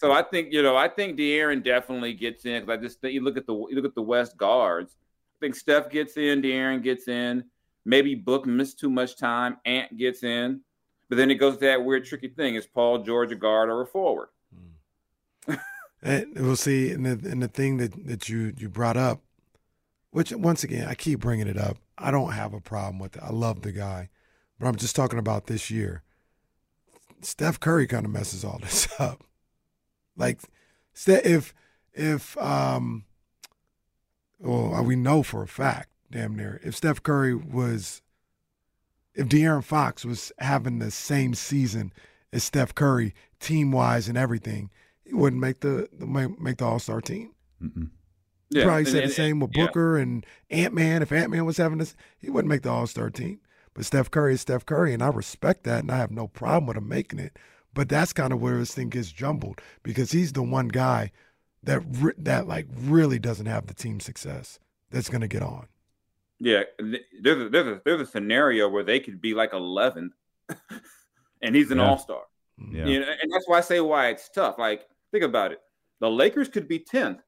So 0.00 0.12
I 0.12 0.22
think 0.22 0.52
you 0.52 0.62
know. 0.62 0.76
I 0.76 0.88
think 0.88 1.18
De'Aaron 1.18 1.62
definitely 1.62 2.12
gets 2.14 2.44
in. 2.44 2.62
'cause 2.62 2.70
I 2.70 2.76
just 2.76 3.00
think 3.00 3.14
you 3.14 3.20
look 3.22 3.36
at 3.36 3.46
the 3.46 3.54
you 3.54 3.74
look 3.74 3.84
at 3.84 3.94
the 3.94 4.02
West 4.02 4.36
guards. 4.36 4.96
I 5.00 5.46
think 5.46 5.54
Steph 5.54 5.90
gets 5.90 6.16
in. 6.16 6.40
De'Aaron 6.42 6.82
gets 6.82 7.08
in. 7.08 7.44
Maybe 7.84 8.14
Book 8.14 8.46
missed 8.46 8.78
too 8.78 8.90
much 8.90 9.16
time. 9.16 9.56
Ant 9.64 9.96
gets 9.96 10.22
in. 10.22 10.60
But 11.08 11.16
then 11.16 11.30
it 11.30 11.36
goes 11.36 11.54
to 11.54 11.60
that 11.60 11.84
weird, 11.84 12.04
tricky 12.04 12.28
thing: 12.28 12.54
is 12.54 12.66
Paul 12.66 13.02
George 13.02 13.32
a 13.32 13.34
guard 13.34 13.70
or 13.70 13.80
a 13.82 13.86
forward? 13.86 14.28
And 16.00 16.26
we'll 16.36 16.54
see, 16.54 16.92
and 16.92 17.04
the, 17.04 17.28
and 17.28 17.42
the 17.42 17.48
thing 17.48 17.78
that, 17.78 18.06
that 18.06 18.28
you, 18.28 18.54
you 18.56 18.68
brought 18.68 18.96
up, 18.96 19.20
which 20.12 20.30
once 20.30 20.62
again, 20.62 20.86
I 20.86 20.94
keep 20.94 21.18
bringing 21.18 21.48
it 21.48 21.58
up. 21.58 21.76
I 21.98 22.12
don't 22.12 22.30
have 22.30 22.54
a 22.54 22.60
problem 22.60 23.00
with 23.00 23.16
it. 23.16 23.22
I 23.22 23.30
love 23.30 23.62
the 23.62 23.72
guy, 23.72 24.08
but 24.58 24.66
I'm 24.66 24.76
just 24.76 24.96
talking 24.96 25.18
about 25.18 25.46
this 25.46 25.70
year. 25.70 26.02
Steph 27.20 27.58
Curry 27.60 27.86
kind 27.86 28.04
of 28.06 28.12
messes 28.12 28.44
all 28.44 28.58
this 28.62 28.88
up. 29.00 29.24
Like, 30.16 30.40
if, 31.06 31.54
if, 31.94 32.36
um, 32.38 33.04
well, 34.38 34.82
we 34.84 34.96
know 34.96 35.22
for 35.22 35.42
a 35.42 35.48
fact, 35.48 35.90
damn 36.10 36.36
near, 36.36 36.60
if 36.64 36.76
Steph 36.76 37.02
Curry 37.02 37.34
was, 37.34 38.02
if 39.14 39.28
De'Aaron 39.28 39.64
Fox 39.64 40.04
was 40.04 40.32
having 40.38 40.78
the 40.78 40.90
same 40.90 41.34
season 41.34 41.92
as 42.32 42.44
Steph 42.44 42.74
Curry, 42.74 43.14
team 43.40 43.72
wise 43.72 44.08
and 44.08 44.18
everything, 44.18 44.70
he 45.04 45.14
wouldn't 45.14 45.40
make 45.40 45.60
the, 45.60 45.88
the 45.96 46.06
make 46.06 46.38
make 46.40 46.56
the 46.58 46.64
All 46.66 46.78
Star 46.78 47.00
team. 47.00 47.30
Mm-mm. 47.62 47.90
He 48.50 48.62
probably 48.62 48.80
and- 48.80 48.88
said 48.88 49.02
and- 49.04 49.10
the 49.10 49.14
same 49.14 49.40
with 49.40 49.56
yeah. 49.56 49.66
Booker 49.66 49.96
and 49.96 50.24
Ant 50.50 50.74
Man. 50.74 51.02
If 51.02 51.10
Ant 51.12 51.30
Man 51.30 51.44
was 51.46 51.56
having 51.56 51.78
this, 51.78 51.96
he 52.18 52.28
wouldn't 52.30 52.48
make 52.50 52.62
the 52.62 52.70
All 52.70 52.86
Star 52.86 53.08
team. 53.10 53.40
But 53.78 53.86
Steph 53.86 54.10
Curry 54.10 54.32
is 54.34 54.40
Steph 54.40 54.66
Curry, 54.66 54.92
and 54.92 55.00
I 55.00 55.06
respect 55.06 55.62
that, 55.62 55.84
and 55.84 55.92
I 55.92 55.98
have 55.98 56.10
no 56.10 56.26
problem 56.26 56.66
with 56.66 56.76
him 56.76 56.88
making 56.88 57.20
it. 57.20 57.38
But 57.72 57.88
that's 57.88 58.12
kind 58.12 58.32
of 58.32 58.42
where 58.42 58.58
this 58.58 58.74
thing 58.74 58.88
gets 58.88 59.12
jumbled 59.12 59.60
because 59.84 60.10
he's 60.10 60.32
the 60.32 60.42
one 60.42 60.66
guy 60.66 61.12
that 61.62 61.82
re- 61.88 62.12
that 62.18 62.48
like 62.48 62.66
really 62.74 63.20
doesn't 63.20 63.46
have 63.46 63.68
the 63.68 63.74
team 63.74 64.00
success 64.00 64.58
that's 64.90 65.08
going 65.08 65.20
to 65.20 65.28
get 65.28 65.42
on. 65.42 65.68
Yeah, 66.40 66.64
there's 67.22 67.40
a, 67.40 67.48
there's 67.50 67.66
a 67.68 67.80
there's 67.84 68.00
a 68.00 68.06
scenario 68.10 68.68
where 68.68 68.82
they 68.82 68.98
could 68.98 69.20
be 69.20 69.32
like 69.32 69.52
11th, 69.52 70.10
and 71.40 71.54
he's 71.54 71.70
an 71.70 71.78
Yeah. 71.78 71.88
all 71.88 71.98
star. 71.98 72.22
Mm-hmm. 72.60 72.74
Yeah. 72.78 72.86
You 72.86 72.98
know, 72.98 73.06
and 73.22 73.32
that's 73.32 73.46
why 73.46 73.58
I 73.58 73.60
say 73.60 73.78
why 73.78 74.08
it's 74.08 74.28
tough. 74.28 74.58
Like, 74.58 74.88
think 75.12 75.22
about 75.22 75.52
it. 75.52 75.60
The 76.00 76.10
Lakers 76.10 76.48
could 76.48 76.66
be 76.66 76.80
10th, 76.80 77.20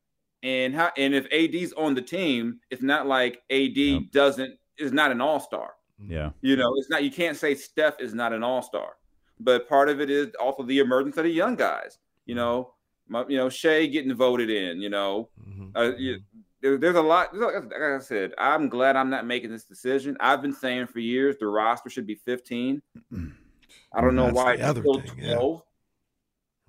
and 0.43 0.75
how 0.75 0.91
and 0.97 1.15
if 1.15 1.27
AD's 1.33 1.73
on 1.75 1.95
the 1.95 2.03
team, 2.03 2.59
it's 2.73 2.83
not 2.83 3.07
like 3.07 3.41
AD 3.53 3.77
Yep. 3.77 4.03
doesn't 4.11 4.55
is 4.81 4.93
not 4.93 5.13
an 5.13 5.21
all 5.21 5.39
star. 5.39 5.75
Yeah. 6.07 6.31
You 6.41 6.57
know, 6.57 6.75
it's 6.77 6.89
not 6.91 7.05
you 7.05 7.11
can't 7.11 7.37
say 7.37 7.55
Steph 7.55 8.01
is 8.01 8.15
not 8.15 8.33
an 8.33 8.43
all 8.43 8.63
star, 8.63 8.93
but 9.39 9.69
part 9.69 9.89
of 9.89 10.01
it 10.01 10.11
is 10.11 10.29
also 10.41 10.63
the 10.63 10.79
emergence 10.79 11.17
of 11.17 11.25
the 11.25 11.31
young 11.31 11.57
guys. 11.57 11.99
You 12.27 12.35
know, 12.35 12.75
my, 13.09 13.25
you 13.29 13.37
know 13.37 13.49
Shai 13.49 13.87
getting 13.87 14.15
voted 14.15 14.51
in. 14.51 14.81
You 14.81 14.89
know, 14.91 15.29
Mhm. 15.47 15.73
uh, 15.75 15.97
you, 15.97 16.21
there, 16.63 16.79
there's 16.79 16.97
a 16.97 17.03
lot. 17.03 17.37
Like 17.37 17.73
I 17.83 17.99
said, 17.99 18.33
I'm 18.39 18.69
glad 18.69 18.97
I'm 18.97 19.11
not 19.11 19.27
making 19.27 19.51
this 19.51 19.65
decision. 19.65 20.17
I've 20.21 20.43
been 20.43 20.53
saying 20.53 20.87
for 20.89 21.01
years 21.01 21.37
the 21.39 21.47
roster 21.47 21.91
should 21.91 22.07
be 22.07 22.15
15. 22.15 22.81
I 23.93 24.01
don't 24.01 24.15
know 24.15 24.27
That's 24.27 24.37
why 24.37 24.53
it's 24.55 24.79
still 24.79 25.01
thing, 25.01 25.19
yeah. 25.19 25.35
12. 25.35 25.63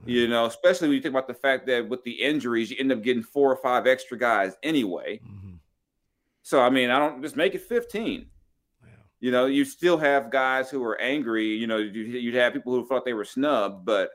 You 0.08 0.28
know, 0.28 0.48
especially 0.48 0.88
when 0.88 0.96
you 0.96 1.02
think 1.02 1.14
about 1.14 1.28
the 1.28 1.36
fact 1.36 1.68
that 1.68 1.88
with 1.88 2.04
the 2.04 2.12
injuries, 2.12 2.72
you 2.72 2.78
end 2.80 2.92
up 2.92 3.04
getting 3.04 3.22
four 3.22 3.52
or 3.54 3.58
five 3.58 3.86
extra 3.86 4.18
guys 4.18 4.56
anyway. 4.64 5.20
Mhm. 5.24 5.60
So 6.42 6.60
I 6.60 6.72
mean, 6.72 6.90
I 6.90 6.98
don't 6.98 7.22
just 7.22 7.36
make 7.36 7.54
it 7.54 7.62
15. 7.62 8.31
Yeah. 9.22 9.26
You 9.26 9.32
know, 9.32 9.46
you 9.46 9.64
still 9.66 9.98
have 9.98 10.30
guys 10.32 10.70
who 10.70 10.84
are 10.84 11.00
angry. 11.00 11.46
You 11.56 11.68
know, 11.68 11.78
you- 11.78 12.04
you'd 12.04 12.36
have 12.36 12.54
people 12.54 12.74
who 12.74 12.86
thought 12.86 13.06
they 13.06 13.14
were 13.14 13.24
snubbed, 13.26 13.86
but 13.86 14.10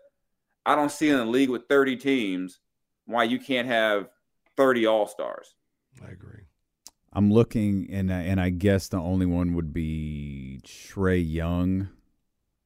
I 0.66 0.74
don't 0.74 0.90
see 0.90 1.08
in 1.08 1.16
a 1.18 1.24
league 1.24 1.48
with 1.48 1.68
30 1.68 1.96
teams 1.96 2.58
why 3.04 3.24
you 3.24 3.38
can't 3.38 3.68
have 3.68 4.10
30 4.56 4.84
all 4.84 5.06
stars. 5.06 5.54
I 6.04 6.10
agree. 6.10 6.42
I'm 7.12 7.32
looking, 7.32 7.88
and 7.90 8.10
and 8.10 8.38
I 8.40 8.50
guess 8.50 8.88
the 8.88 8.98
only 8.98 9.24
one 9.24 9.54
would 9.54 9.72
be 9.72 10.60
Trae 10.64 11.24
Young, 11.26 11.88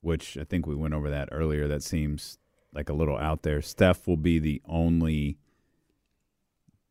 which 0.00 0.37
I 0.37 0.42
think 0.44 0.66
we 0.66 0.74
went 0.74 0.94
over 0.94 1.09
that 1.11 1.29
earlier. 1.31 1.68
That 1.68 1.85
seems 1.85 2.38
like 2.72 2.88
a 2.88 2.92
little 2.94 3.16
out 3.16 3.42
there. 3.42 3.62
Steph 3.62 4.09
will 4.09 4.16
be 4.16 4.40
the 4.40 4.61
only 4.64 5.38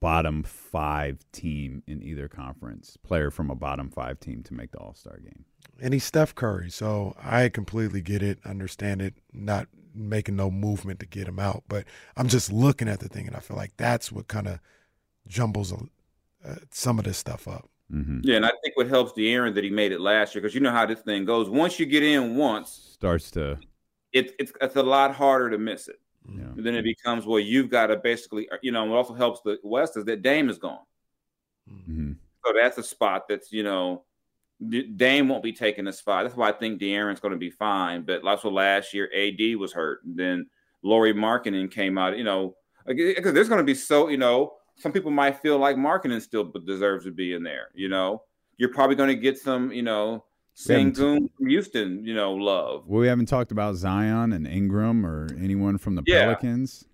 bottom 0.01 0.43
five 0.43 1.25
team 1.31 1.83
in 1.88 2.01
either 2.01 2.27
conference, 2.27 2.97
player 3.03 3.31
from 3.31 3.49
a 3.49 3.55
bottom 3.55 3.89
five 3.89 4.19
team 4.19 4.43
to 4.43 4.53
make 4.53 4.71
the 4.71 4.77
All 4.77 4.93
Star 4.93 5.17
game. 5.17 5.45
And 5.81 5.93
he's 5.93 6.03
Steph 6.03 6.35
Curry, 6.35 6.69
so 6.69 7.15
I 7.21 7.49
completely 7.49 8.01
get 8.01 8.21
it, 8.21 8.39
understand 8.45 9.01
it, 9.01 9.15
not 9.33 9.67
making 9.93 10.35
no 10.35 10.51
movement 10.51 10.99
to 10.99 11.05
get 11.05 11.27
him 11.27 11.39
out. 11.39 11.63
But 11.67 11.85
I'm 12.17 12.27
just 12.27 12.51
looking 12.51 12.88
at 12.88 12.99
the 12.99 13.09
thing, 13.09 13.27
and 13.27 13.35
I 13.35 13.39
feel 13.39 13.57
like 13.57 13.75
that's 13.77 14.12
what 14.12 14.27
kind 14.27 14.47
of 14.47 14.59
jumbles 15.27 15.73
uh, 15.73 16.55
some 16.71 16.99
of 16.99 17.05
this 17.05 17.17
stuff 17.17 17.47
up. 17.47 17.69
hmm 17.89 18.19
Yeah, 18.23 18.38
and 18.38 18.45
I 18.45 18.51
think 18.63 18.75
what 18.75 18.88
helps 18.88 19.13
the 19.13 19.27
De'Aaron 19.27 19.55
that 19.55 19.63
he 19.63 19.69
made 19.69 19.91
it 19.91 20.01
last 20.01 20.35
year 20.35 20.41
because 20.41 20.55
you 20.55 20.62
know 20.62 20.71
how 20.71 20.85
this 20.85 21.01
thing 21.01 21.25
goes. 21.25 21.49
Once 21.49 21.79
you 21.79 21.85
get 21.85 22.03
in 22.03 22.35
once, 22.35 22.89
Starts 22.93 23.31
to, 23.31 23.57
it, 24.12 24.35
it's 24.39 24.51
it's 24.62 24.75
a 24.75 24.83
lot 24.83 25.13
harder 25.13 25.49
to 25.51 25.57
miss 25.57 25.88
it. 25.88 25.99
Yeah. 26.38 26.52
then 26.56 26.76
it 26.76 26.84
becomes 26.84 27.26
well, 27.26 27.39
you've 27.39 27.70
got 27.70 27.88
to 27.88 27.98
basically, 27.98 28.48
you 28.62 28.72
know, 28.72 28.86
what 28.86 28.98
also 28.98 29.13
helps 29.13 29.42
the 29.42 29.58
West 29.63 29.98
is 29.98 30.06
that 30.06 30.22
Dame 30.22 30.50
is 30.50 30.58
gone. 30.58 30.80
hmm 31.68 32.13
So 32.46 32.54
that's 32.54 32.78
a 32.78 32.84
spot 32.84 33.28
that's, 33.28 33.52
you 33.52 33.63
know, 33.63 34.04
Dame 34.96 35.30
won't 35.30 35.44
be 35.44 35.54
taking 35.54 35.88
a 35.88 35.94
spot. 35.94 36.24
That's 36.26 36.36
why 36.36 36.50
I 36.50 36.52
think 36.52 36.82
De'Aaron's 36.82 37.22
going 37.22 37.32
to 37.32 37.38
be 37.38 37.50
fine. 37.50 38.04
But 38.04 38.24
also 38.24 38.52
last 38.52 38.94
year, 38.94 39.10
AD 39.15 39.56
was 39.58 39.72
hurt. 39.72 40.04
And 40.04 40.18
then 40.18 40.48
Lauri 40.84 41.13
Markkanen 41.13 41.72
came 41.72 41.98
out, 41.98 42.18
you 42.18 42.26
know, 42.26 42.56
because 42.86 43.34
there's 43.34 43.48
going 43.48 43.60
to 43.60 43.63
be 43.65 43.76
so, 43.76 44.10
you 44.10 44.18
know, 44.18 44.54
some 44.76 44.92
people 44.92 45.12
might 45.12 45.39
feel 45.42 45.58
like 45.58 45.78
Markkinen 45.78 46.22
still 46.22 46.52
deserves 46.65 47.06
to 47.06 47.12
be 47.12 47.34
in 47.34 47.44
there. 47.44 47.70
You 47.74 47.88
know, 47.89 48.24
you're 48.58 48.74
probably 48.74 48.96
going 48.96 49.10
to 49.10 49.15
get 49.15 49.38
some, 49.38 49.72
you 49.72 49.82
know, 49.84 50.26
We 50.67 50.76
haven't- 50.76 50.95
from 51.38 51.48
Houston, 51.48 52.04
you 52.04 52.13
know, 52.13 52.34
love. 52.34 52.86
Well, 52.88 53.02
we 53.02 53.08
haven't 53.08 53.28
talked 53.28 53.52
about 53.52 53.76
Zion 53.76 54.34
and 54.34 54.45
Ingram 54.48 55.06
or 55.06 55.28
anyone 55.38 55.78
from 55.78 55.95
the 55.95 56.04
Yeah. 56.06 56.26
Pelicans. 56.26 56.86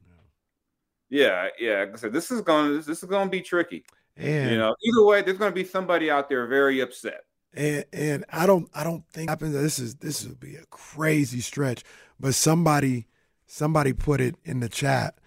Yeah, 1.10 1.48
yeah. 1.60 1.80
Like 1.82 1.94
I 1.94 1.96
said, 1.98 2.14
this 2.14 2.32
is 2.32 2.42
going 2.42 2.70
to 2.80 2.82
this 2.86 3.02
is 3.04 3.10
going 3.10 3.28
to 3.28 3.32
be 3.32 3.42
tricky. 3.42 3.86
And 4.18 4.52
You 4.52 4.58
know, 4.58 4.76
either 4.84 5.06
way, 5.06 5.22
there's 5.22 5.38
going 5.38 5.52
to 5.52 5.56
be 5.56 5.64
somebody 5.66 6.10
out 6.10 6.30
there 6.30 6.46
very 6.48 6.80
upset. 6.80 7.26
and 7.54 7.86
and 7.94 8.26
I 8.32 8.46
don't 8.46 8.70
I 8.74 8.84
don't 8.84 9.08
think 9.12 9.30
happens. 9.30 9.54
This 9.54 9.80
is 9.80 9.96
this 9.96 10.26
would 10.28 10.40
be 10.40 10.56
a 10.56 10.66
crazy 10.70 11.40
stretch, 11.42 11.84
but 12.20 12.36
somebody 12.36 13.08
somebody 13.46 13.94
put 13.94 14.20
it 14.20 14.36
in 14.44 14.60
the 14.60 14.70
chat, 14.70 15.18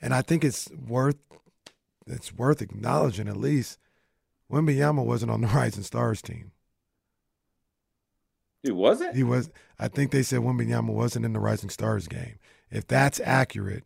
and 0.00 0.12
I 0.14 0.22
think 0.22 0.44
it's 0.44 0.68
worth 0.70 1.16
it's 2.06 2.32
worth 2.34 2.60
acknowledging 2.60 3.28
at 3.28 3.36
least. 3.36 3.78
Wembyama 4.50 5.04
wasn't 5.04 5.30
on 5.30 5.40
the 5.42 5.46
Rising 5.54 5.84
Stars 5.84 6.20
team. 6.22 6.50
Dude, 8.62 8.76
was 8.76 9.00
it? 9.00 9.14
He 9.14 9.22
was. 9.22 9.50
I 9.78 9.88
think 9.88 10.10
they 10.10 10.22
said 10.22 10.40
Wembyama 10.40 10.90
wasn't 10.92 11.24
in 11.24 11.32
the 11.32 11.40
Rising 11.40 11.70
Stars 11.70 12.06
game. 12.08 12.38
If 12.70 12.86
that's 12.86 13.20
accurate, 13.20 13.84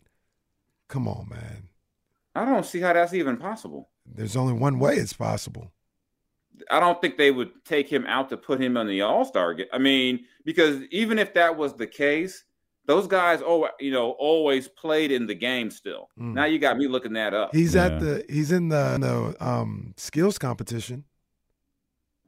come 0.88 1.06
on, 1.08 1.28
man. 1.30 1.68
I 2.34 2.44
don't 2.44 2.66
see 2.66 2.80
how 2.80 2.92
that's 2.92 3.14
even 3.14 3.36
possible. 3.36 3.88
There's 4.04 4.36
only 4.36 4.52
one 4.54 4.78
way 4.78 4.96
it's 4.96 5.12
possible. 5.12 5.70
I 6.70 6.80
don't 6.80 7.00
think 7.00 7.16
they 7.16 7.30
would 7.30 7.50
take 7.64 7.88
him 7.88 8.04
out 8.06 8.28
to 8.30 8.36
put 8.36 8.60
him 8.60 8.76
on 8.76 8.86
the 8.88 9.02
All 9.02 9.24
Star 9.24 9.54
game. 9.54 9.66
I 9.72 9.78
mean, 9.78 10.24
because 10.44 10.82
even 10.90 11.18
if 11.18 11.34
that 11.34 11.56
was 11.56 11.74
the 11.74 11.86
case, 11.86 12.44
those 12.86 13.06
guys, 13.06 13.40
oh, 13.44 13.68
you 13.80 13.90
know, 13.92 14.10
always 14.18 14.68
played 14.68 15.10
in 15.10 15.26
the 15.26 15.34
game 15.34 15.70
still. 15.70 16.08
Mm. 16.18 16.34
Now 16.34 16.44
you 16.44 16.58
got 16.58 16.76
me 16.76 16.86
looking 16.86 17.14
that 17.14 17.32
up. 17.32 17.54
He's 17.54 17.74
Yeah. 17.74 17.86
at 17.86 18.00
the. 18.00 18.24
He's 18.28 18.52
in 18.52 18.68
the, 18.68 18.98
the 19.00 19.44
um, 19.46 19.94
skills 19.96 20.36
competition. 20.38 21.04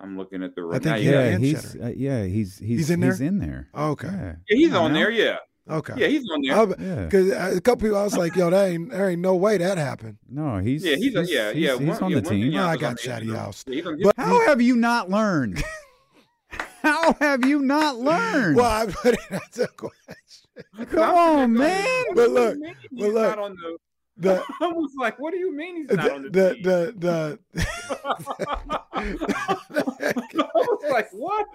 I'm 0.01 0.17
looking 0.19 0.43
at 0.43 0.55
the. 0.55 0.63
Right. 0.65 0.77
I 0.77 0.79
think 0.79 0.85
now 0.93 0.97
he 0.97 1.05
you 1.07 1.13
got- 1.13 1.25
had 1.25 1.33
Yeah, 1.33 1.39
he's 1.49 1.77
uh, 1.77 1.93
yeah 1.97 2.25
he's 2.25 2.59
he's 2.59 2.79
He's 2.79 2.91
in 2.91 3.01
there? 3.01 3.11
He's 3.13 3.21
in 3.21 3.39
there. 3.39 3.69
Okay. 3.75 4.09
Yeah. 4.09 4.35
Yeah, 4.49 4.57
he's 4.57 4.75
on 4.75 4.93
there. 4.93 5.11
Yeah, 5.11 5.37
Okay. 5.71 5.95
yeah, 5.97 6.07
he's 6.09 6.25
on 6.31 6.43
there. 6.43 6.87
Yeah. 6.87 7.05
Because 7.07 7.57
a 7.57 7.61
couple 7.61 7.87
people, 7.89 7.97
I 7.99 8.05
was 8.05 8.17
like, 8.17 8.37
"Yo, 8.37 8.51
that 8.51 8.67
ain't 8.69 8.91
there 8.91 9.09
ain't 9.11 9.21
no 9.23 9.35
way 9.37 9.57
that 9.59 9.79
happened." 9.79 10.19
No, 10.29 10.59
he's 10.59 10.85
yeah, 10.85 10.97
he's, 10.97 11.15
a, 11.17 11.25
yeah, 11.25 11.51
yeah. 11.51 11.79
He's, 11.79 11.89
one- 11.89 12.03
on 12.03 12.11
yeah, 12.11 12.21
the 12.21 12.23
one 12.29 12.33
team. 12.35 12.43
thing 12.43 12.51
No, 12.53 12.67
I 12.67 12.77
got 12.77 12.89
on 12.89 12.95
the- 12.97 13.01
Chatty 13.03 13.31
House. 13.33 13.65
Yeah, 13.67 13.75
he's 13.95 14.03
But 14.05 14.15
How 14.19 14.47
have 14.47 14.61
you 14.61 14.77
not 14.77 15.09
learned? 15.11 15.63
How 16.83 17.15
have 17.15 17.45
you 17.45 17.61
not 17.63 17.97
learned? 17.99 18.57
well, 18.57 18.71
I 18.71 18.87
put 18.93 19.15
it 19.15 19.21
as 19.31 19.59
a 19.59 19.67
question. 19.69 20.91
Come 20.91 21.15
on, 21.15 21.53
man. 21.55 21.85
What 22.09 22.17
But 22.17 22.31
look, 22.31 22.59
but 22.93 23.13
look, 23.13 23.15
not 23.37 23.39
on 23.39 23.57
the. 23.57 23.79
The 24.19 24.43
I 24.63 24.67
was 24.69 24.93
like, 24.99 25.19
what 25.19 25.33
do 25.33 25.37
you 25.39 25.55
mean 25.55 25.77
he's 25.89 25.91
not 25.95 26.11
on 26.11 26.23
the 26.23 26.31
the, 26.31 26.55
team? 26.55 26.63
the 26.63 27.39
the, 27.55 27.63
I 28.95 30.49
was 30.55 30.85
like, 30.91 31.09
what? 31.13 31.46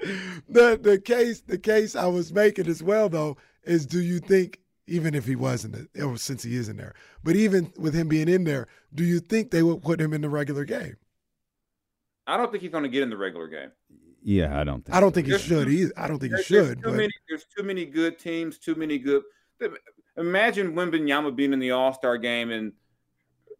The 0.49 0.79
the 0.81 0.99
case 1.03 1.41
the 1.41 1.57
case 1.57 1.95
I 1.95 2.07
was 2.07 2.33
making 2.33 2.67
as 2.67 2.81
well 2.81 3.07
though 3.09 3.37
is 3.63 3.85
do 3.85 4.01
you 4.01 4.19
think 4.19 4.59
even 4.87 5.13
if 5.13 5.25
he 5.25 5.35
wasn't 5.35 5.89
or 6.01 6.17
since 6.17 6.43
he 6.43 6.55
is 6.55 6.67
in 6.69 6.77
there, 6.77 6.93
but 7.23 7.35
even 7.35 7.71
with 7.77 7.93
him 7.93 8.07
being 8.07 8.27
in 8.27 8.43
there, 8.43 8.67
do 8.93 9.03
you 9.03 9.19
think 9.19 9.51
they 9.51 9.63
would 9.63 9.81
put 9.81 10.01
him 10.01 10.11
in 10.13 10.21
the 10.21 10.29
regular 10.29 10.65
game? 10.65 10.97
I 12.27 12.37
don't 12.37 12.51
think 12.51 12.61
he's 12.63 12.71
going 12.71 12.83
to 12.83 12.89
get 12.89 13.03
in 13.03 13.09
the 13.09 13.17
regular 13.17 13.47
game. 13.47 13.71
Yeah, 14.23 14.59
I 14.59 14.63
don't 14.63 14.83
think. 14.85 14.95
I 14.95 14.99
don't 14.99 15.11
so. 15.11 15.15
think 15.15 15.27
he 15.27 15.31
There's 15.31 15.41
should 15.43 15.65
too- 15.67 15.73
either. 15.73 15.93
I 15.97 16.07
don't 16.07 16.19
think 16.19 16.35
he 16.35 16.43
should. 16.43 16.65
there's 16.65 16.75
too 16.75 16.81
But 16.83 16.93
many. 16.93 17.09
There's 17.29 17.45
too 17.57 17.63
many 17.63 17.85
good 17.85 18.19
teams. 18.19 18.57
Too 18.59 18.75
many 18.75 18.97
good. 18.99 19.23
Imagine 20.17 20.73
Wembanyama 20.73 21.35
being 21.35 21.53
in 21.53 21.59
the 21.59 21.71
All 21.71 21.93
Star 21.93 22.17
game 22.17 22.51
and 22.51 22.73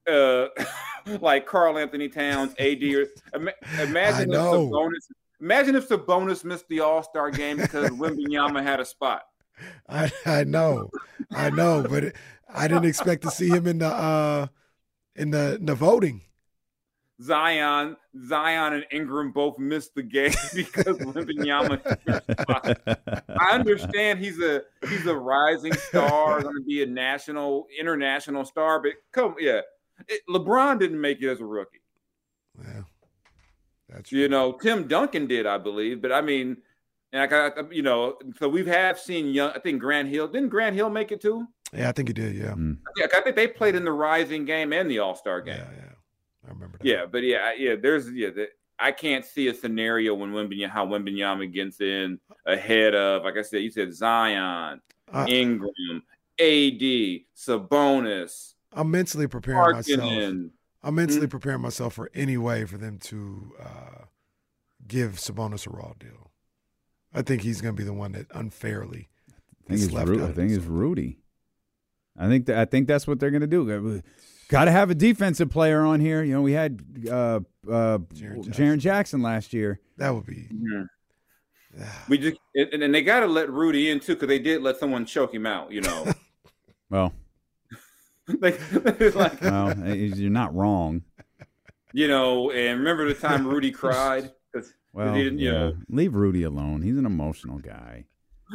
uh, 0.07 0.47
like 1.21 1.45
Karl-Anthony 1.45 2.09
Towns, 2.09 2.53
AD. 2.59 2.83
Or, 2.83 3.05
imagine 3.33 3.97
I 4.15 4.21
if 4.23 4.27
know. 4.27 4.69
Sabonis. 4.69 5.07
Imagine 5.41 5.75
if 5.75 5.89
Sabonis 5.89 6.43
missed 6.45 6.67
the 6.69 6.81
All 6.81 7.03
Star 7.03 7.31
game 7.31 7.57
because 7.57 7.89
Wembanyama 7.91 8.61
had 8.63 8.79
a 8.79 8.85
spot. 8.85 9.23
I 9.89 10.11
I 10.25 10.43
know, 10.43 10.89
I 11.31 11.49
know, 11.49 11.85
but 11.87 12.03
it, 12.05 12.15
I 12.53 12.67
didn't 12.67 12.85
expect 12.85 13.23
to 13.23 13.31
see 13.31 13.49
him 13.49 13.67
in 13.67 13.79
the 13.79 13.87
uh 13.87 14.47
in 15.15 15.31
the 15.31 15.55
in 15.55 15.65
the 15.65 15.75
voting. 15.75 16.21
Zion, 17.21 17.97
Zion, 18.27 18.73
and 18.73 18.85
Ingram 18.91 19.31
both 19.31 19.59
missed 19.59 19.93
the 19.93 20.01
game 20.01 20.33
because 20.55 20.97
Wembanyama. 20.97 21.81
took. 21.83 23.25
I 23.29 23.51
understand 23.51 24.19
he's 24.19 24.39
a 24.39 24.63
he's 24.87 25.05
a 25.05 25.15
rising 25.15 25.73
star, 25.73 26.41
going 26.41 26.55
to 26.55 26.63
be 26.63 26.81
a 26.81 26.85
national, 26.87 27.67
international 27.79 28.43
star. 28.45 28.81
But 28.81 28.93
come, 29.11 29.35
yeah, 29.39 29.61
it, 30.07 30.21
LeBron 30.29 30.79
didn't 30.79 30.99
make 30.99 31.21
it 31.21 31.29
as 31.29 31.41
a 31.41 31.45
rookie. 31.45 31.81
Yeah, 32.59 32.81
that's 33.91 34.11
You 34.11 34.27
know, 34.29 34.53
Tim 34.53 34.87
Duncan 34.87 35.27
did, 35.27 35.45
I 35.45 35.57
believe. 35.57 36.01
But 36.01 36.11
I 36.11 36.21
mean, 36.21 36.57
and 37.13 37.21
I 37.21 37.27
got 37.27 37.73
you 37.73 37.81
know, 37.81 38.17
so 38.39 38.47
we 38.49 38.59
have 38.65 38.67
have 38.67 38.99
seen 38.99 39.27
young. 39.27 39.51
I 39.51 39.59
think 39.59 39.79
Grant 39.81 40.09
Hill 40.09 40.27
didn't 40.27 40.49
Grant 40.49 40.75
Hill 40.75 40.89
make 40.89 41.11
it 41.11 41.21
too. 41.21 41.47
Yeah, 41.73 41.89
I 41.89 41.91
think 41.93 42.09
he 42.09 42.13
did. 42.13 42.35
Yeah, 42.35 42.51
Mm. 42.53 42.77
Yeah, 42.97 43.07
I 43.13 43.21
think 43.21 43.35
they 43.35 43.47
played 43.47 43.75
in 43.75 43.85
the 43.85 43.91
Rising 43.91 44.45
game 44.45 44.73
and 44.73 44.89
the 44.89 44.99
All 44.99 45.15
Star 45.15 45.41
game. 45.41 45.57
yeah, 45.57 45.69
yeah. 45.77 45.93
I 46.45 46.49
remember 46.49 46.77
that. 46.77 46.85
Yeah, 46.85 47.05
but 47.05 47.23
yeah, 47.23 47.53
yeah. 47.57 47.75
There's 47.81 48.09
yeah. 48.11 48.29
The, 48.31 48.47
I 48.79 48.91
can't 48.91 49.23
see 49.23 49.47
a 49.47 49.53
scenario 49.53 50.15
when 50.15 50.31
Wembanyama, 50.31 50.69
how 50.69 50.87
Wembanyama 50.87 51.53
gets 51.53 51.79
in 51.81 52.19
ahead 52.47 52.95
of, 52.95 53.23
like 53.23 53.37
I 53.37 53.43
said, 53.43 53.61
you 53.61 53.69
said 53.69 53.93
Zion, 53.93 54.81
I- 55.13 55.27
Ingram, 55.27 56.01
AD, 56.39 57.21
Sabonis, 57.37 58.53
I'm 58.73 58.89
mentally 58.89 59.27
preparing 59.27 59.73
myself. 59.73 59.99
Markkanen. 60.83 60.87
I'm 60.87 60.95
mentally 60.95 61.19
Hmm? 61.21 61.27
preparing 61.27 61.61
myself 61.61 61.93
for 61.93 62.09
any 62.13 62.37
way 62.37 62.65
for 62.65 62.77
them 62.77 62.97
to 62.99 63.53
uh, 63.59 64.05
give 64.87 65.13
Sabonis 65.13 65.67
a 65.67 65.69
raw 65.69 65.93
deal. 65.99 66.31
I 67.13 67.21
think 67.21 67.41
he's 67.41 67.61
going 67.61 67.75
to 67.75 67.77
be 67.79 67.85
the 67.85 67.93
one 67.93 68.13
that 68.13 68.27
unfairly 68.33 69.09
I 69.29 69.33
think 69.67 69.69
gets 69.69 69.83
it's 69.85 69.93
left 69.93 70.09
Rudy. 70.09 70.23
I 70.23 70.31
think 70.31 70.51
it's. 70.51 70.65
Rudy. 70.65 71.17
I 72.17 72.27
think 72.27 72.45
that 72.47 72.57
I 72.57 72.65
think 72.65 72.87
that's 72.87 73.07
what 73.07 73.19
they're 73.19 73.31
going 73.31 73.41
to 73.41 73.47
do. 73.47 74.01
Got 74.49 74.65
to 74.65 74.71
have 74.71 74.89
a 74.89 74.95
defensive 74.95 75.49
player 75.49 75.81
on 75.85 75.99
here. 76.01 76.23
You 76.23 76.33
know, 76.33 76.41
we 76.41 76.51
had 76.53 76.81
uh, 77.09 77.39
uh, 77.69 77.99
Jaren 78.13 78.43
Jaron 78.49 78.79
Jackson. 78.79 79.21
last 79.21 79.53
year. 79.53 79.79
That 79.97 80.13
would 80.13 80.25
be. 80.25 80.47
Mhm. 80.53 80.87
We 82.09 82.17
just 82.17 82.37
and, 82.53 82.83
and 82.83 82.93
they 82.93 83.01
got 83.01 83.21
to 83.21 83.27
let 83.27 83.49
Rudy 83.49 83.89
in 83.89 84.01
too 84.01 84.15
because 84.15 84.27
they 84.27 84.39
did 84.39 84.61
let 84.61 84.77
someone 84.77 85.05
choke 85.05 85.33
him 85.33 85.45
out. 85.45 85.71
You 85.71 85.79
know, 85.81 86.05
Well, 86.89 87.13
like, 88.39 88.59
like 89.15 89.41
well, 89.41 89.69
eh, 89.85 89.93
you're 89.93 90.29
not 90.29 90.53
wrong. 90.55 91.03
you 91.93 92.07
know. 92.07 92.51
And 92.51 92.79
remember 92.79 93.07
the 93.07 93.13
time 93.13 93.47
Rudy 93.47 93.71
cried 93.81 94.31
because 94.51 94.73
Well, 94.93 95.13
he 95.13 95.23
didn't. 95.23 95.39
You 95.39 95.51
yeah. 95.51 95.59
know, 95.59 95.73
leave 95.89 96.15
Rudy 96.15 96.43
alone. 96.43 96.81
He's 96.81 96.97
an 96.97 97.05
emotional 97.05 97.59
guy. 97.59 98.05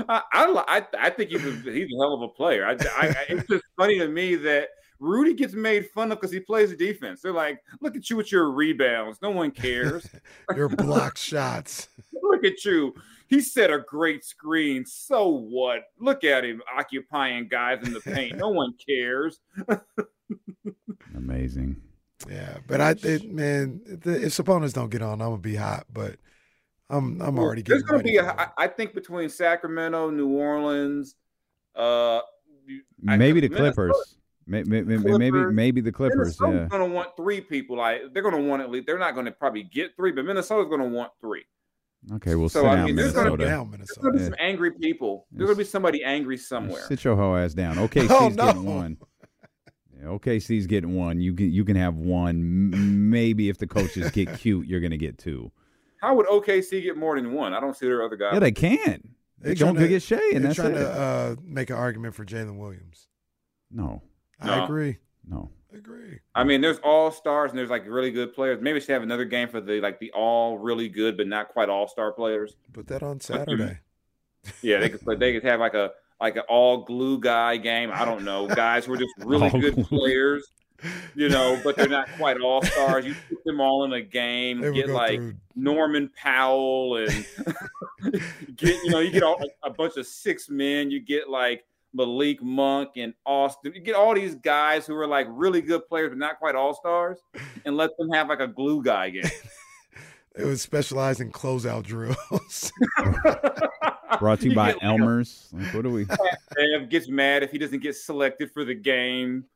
I, 0.08 0.22
I 0.32 0.64
I 0.68 0.86
I 1.06 1.10
think 1.10 1.30
he's 1.30 1.44
a, 1.44 1.50
he's 1.72 1.88
a 1.92 1.96
hell 1.98 2.14
of 2.14 2.22
a 2.22 2.28
player. 2.28 2.66
I, 2.66 2.72
I, 2.72 3.08
I- 3.08 3.24
it's 3.30 3.48
just 3.48 3.64
funny 3.78 3.98
to 3.98 4.08
me 4.08 4.34
that 4.36 4.68
Rudy 4.98 5.34
gets 5.34 5.52
made 5.54 5.88
fun 5.90 6.10
of 6.12 6.18
because 6.18 6.32
he 6.32 6.40
plays 6.40 6.70
the 6.70 6.76
defense. 6.76 7.20
They're 7.22 7.32
like, 7.32 7.60
look 7.80 7.96
at 7.96 8.08
you 8.08 8.16
with 8.16 8.30
your 8.32 8.50
rebounds. 8.50 9.18
No 9.22 9.30
one 9.30 9.50
cares. 9.50 10.06
Your 10.54 10.68
block 10.70 11.18
shots. 11.18 11.88
look 12.22 12.44
at 12.44 12.64
you. 12.64 12.94
He 13.28 13.40
set 13.40 13.70
a 13.70 13.80
great 13.80 14.24
screen. 14.24 14.84
So 14.86 15.28
what? 15.28 15.84
Look 15.98 16.24
at 16.24 16.44
him 16.44 16.62
occupying 16.76 17.48
guys 17.48 17.86
in 17.86 17.92
the 17.92 18.00
paint. 18.00 18.36
No 18.36 18.48
one 18.50 18.72
cares. 18.86 19.40
Amazing. 21.16 21.76
Yeah, 22.30 22.58
but 22.66 22.80
I, 22.80 22.90
it, 23.02 23.30
man, 23.30 23.80
if 23.86 24.06
if 24.06 24.32
Sabonis 24.32 24.72
don't 24.72 24.90
get 24.90 25.02
on, 25.02 25.20
I'm 25.20 25.28
gonna 25.30 25.38
be 25.38 25.56
hot. 25.56 25.86
But 25.92 26.16
I'm, 26.88 27.20
I'm 27.20 27.38
already 27.38 27.62
getting. 27.62 27.80
There's 27.80 27.82
going 27.82 28.02
to 28.04 28.04
ready 28.04 28.12
be, 28.12 28.16
a, 28.18 28.24
for 28.24 28.42
it. 28.42 28.48
I 28.56 28.64
I 28.64 28.68
think, 28.68 28.94
between 28.94 29.28
Sacramento, 29.28 30.10
New 30.10 30.28
Orleans, 30.28 31.14
uh, 31.74 32.18
I- 33.08 33.16
Maybe 33.16 33.40
the 33.40 33.48
Clippers. 33.48 34.16
Maybe, 34.48 34.68
maybe, 34.70 34.96
maybe, 34.96 35.30
Clippers. 35.30 35.54
maybe 35.54 35.80
the 35.80 35.90
Clippers. 35.92 36.40
Minnesota's 36.40 36.54
Yeah. 36.62 36.68
going 36.78 36.88
to 36.88 36.94
want 36.94 37.16
three 37.16 37.40
people. 37.40 37.76
Like 37.76 38.02
they're 38.12 38.22
going 38.22 38.36
to 38.36 38.48
want 38.48 38.62
at 38.62 38.70
least. 38.70 38.86
They're 38.86 38.98
not 38.98 39.14
going 39.14 39.26
to 39.26 39.32
probably 39.32 39.64
get 39.64 39.96
three, 39.96 40.12
but 40.12 40.24
Minnesota's 40.24 40.68
going 40.68 40.80
to 40.80 40.88
want 40.88 41.10
three. 41.20 41.44
Okay, 42.14 42.34
we'll 42.36 42.48
So, 42.48 42.62
sit 42.62 42.68
I 42.68 42.76
down, 42.76 42.84
mean, 42.86 42.96
there's 42.96 43.12
gonna 43.12 43.30
be- 43.32 43.36
Minnesota. 43.38 43.50
down 43.50 43.70
There's 43.70 43.78
Minnesota. 43.78 44.00
going 44.00 44.12
to 44.12 44.18
be 44.18 44.24
some 44.24 44.34
angry 44.38 44.70
people. 44.72 45.26
There's 45.32 45.46
going 45.48 45.56
to 45.58 45.64
be 45.64 45.68
somebody 45.68 46.04
angry 46.04 46.36
somewhere. 46.36 46.82
Sit 46.82 47.02
your 47.04 47.16
hoe 47.16 47.34
ass 47.36 47.52
down. 47.54 47.76
OKC's 47.88 48.10
Oh, 48.10 48.28
no. 48.28 48.46
getting 48.46 48.64
one. 48.64 48.96
Yeah, 49.98 50.04
OKC's 50.08 50.66
getting 50.66 50.94
one. 50.94 51.20
You 51.20 51.34
can 51.34 51.50
you 51.50 51.64
can 51.64 51.74
have 51.76 51.96
one. 51.96 53.10
Maybe 53.10 53.48
if 53.48 53.58
the 53.58 53.66
coaches 53.66 54.10
get 54.12 54.32
cute, 54.38 54.66
you're 54.66 54.80
gonna 54.80 54.96
get 54.98 55.18
two. 55.18 55.50
How 56.00 56.14
would 56.14 56.26
OKC 56.26 56.82
get 56.82 56.96
more 56.96 57.16
than 57.20 57.32
one? 57.32 57.54
I 57.54 57.60
don't 57.60 57.74
see 57.76 57.86
their 57.86 58.04
other 58.04 58.16
guys. 58.16 58.34
Yeah, 58.34 58.38
they 58.40 58.52
can. 58.52 58.76
They, 59.38 59.50
They 59.50 59.54
don't 59.54 59.74
trying 59.74 59.84
to- 59.84 59.88
get 59.88 60.02
Shai, 60.02 60.16
and 60.16 60.32
They're 60.34 60.40
that's 60.42 60.54
trying 60.56 60.72
it. 60.72 60.78
to 60.78 60.88
uh, 60.90 61.36
make 61.42 61.70
an 61.70 61.76
argument 61.76 62.14
for 62.14 62.24
Jalen 62.24 62.58
Williams. 62.58 63.08
no, 63.70 64.02
I 64.40 64.58
No. 64.58 64.64
agree. 64.64 64.98
no. 65.26 65.50
I 65.72 65.78
agree. 65.78 66.20
I 66.34 66.44
mean, 66.44 66.60
there's 66.60 66.78
all 66.78 67.10
stars 67.10 67.50
and 67.50 67.58
there's 67.58 67.70
like 67.70 67.86
really 67.86 68.10
good 68.10 68.34
players. 68.34 68.60
Maybe 68.60 68.74
we 68.74 68.80
should 68.80 68.90
have 68.90 69.02
another 69.02 69.24
game 69.24 69.48
for 69.48 69.60
the 69.60 69.80
like 69.80 69.98
the 69.98 70.12
all 70.12 70.58
really 70.58 70.88
good 70.88 71.16
but 71.16 71.26
not 71.26 71.48
quite 71.48 71.68
all 71.68 71.88
star 71.88 72.12
players. 72.12 72.56
Put 72.72 72.86
that 72.88 73.02
on 73.02 73.20
Saturday. 73.20 73.78
Yeah, 74.62 74.78
they 74.78 74.88
could 74.90 75.00
play, 75.00 75.16
they 75.16 75.32
could 75.32 75.44
have 75.44 75.60
like 75.60 75.74
a 75.74 75.92
like 76.20 76.36
an 76.36 76.44
all 76.48 76.78
glue 76.84 77.18
guy 77.18 77.56
game. 77.56 77.90
I 77.92 78.04
don't 78.04 78.24
know, 78.24 78.46
guys 78.46 78.86
who 78.86 78.94
are 78.94 78.96
just 78.96 79.12
really 79.18 79.50
good 79.50 79.84
players, 79.86 80.52
you 81.14 81.28
know, 81.28 81.60
but 81.64 81.76
they're 81.76 81.88
not 81.88 82.08
quite 82.16 82.40
all 82.40 82.62
stars. 82.62 83.04
You 83.04 83.14
put 83.28 83.44
them 83.44 83.60
all 83.60 83.84
in 83.84 83.92
a 83.92 84.00
game, 84.00 84.60
They 84.60 84.72
get 84.72 84.88
like 84.88 85.18
through- 85.18 85.34
Norman 85.56 86.10
Powell 86.16 86.96
and 86.96 87.26
get 88.56 88.82
you 88.84 88.90
know 88.90 89.00
you 89.00 89.10
get 89.10 89.24
all, 89.24 89.42
a 89.64 89.70
bunch 89.70 89.96
of 89.96 90.06
six 90.06 90.48
men. 90.48 90.90
You 90.90 91.00
get 91.00 91.28
like 91.28 91.64
Malik 91.96 92.42
Monk 92.42 92.90
and 92.96 93.14
Austin. 93.24 93.72
You 93.74 93.80
get 93.80 93.94
all 93.94 94.14
these 94.14 94.34
guys 94.34 94.86
who 94.86 94.94
are 94.94 95.06
like 95.06 95.26
really 95.30 95.62
good 95.62 95.88
players 95.88 96.10
but 96.10 96.18
not 96.18 96.38
quite 96.38 96.54
all 96.54 96.74
stars, 96.74 97.18
and 97.64 97.76
let 97.76 97.96
them 97.98 98.10
have 98.10 98.28
like 98.28 98.40
a 98.40 98.46
glue 98.46 98.82
guy 98.82 99.10
game. 99.10 99.24
It 100.38 100.44
was 100.44 100.60
specialized 100.60 101.22
in 101.22 101.32
closeout 101.32 101.84
drills. 101.84 102.70
Brought 104.18 104.40
to 104.40 104.44
you, 104.44 104.50
You 104.50 104.54
by 104.54 104.66
get, 104.66 104.74
like, 104.74 104.82
a- 104.82 104.84
Elmer's. 104.84 105.48
Like, 105.50 105.72
what 105.72 105.86
are 105.86 105.90
we? 105.90 106.06
Ev 106.74 106.90
gets 106.90 107.08
mad 107.08 107.42
if 107.42 107.50
he 107.50 107.56
doesn't 107.56 107.82
get 107.82 107.96
selected 107.96 108.50
for 108.52 108.62
the 108.62 108.74
game. 108.74 109.46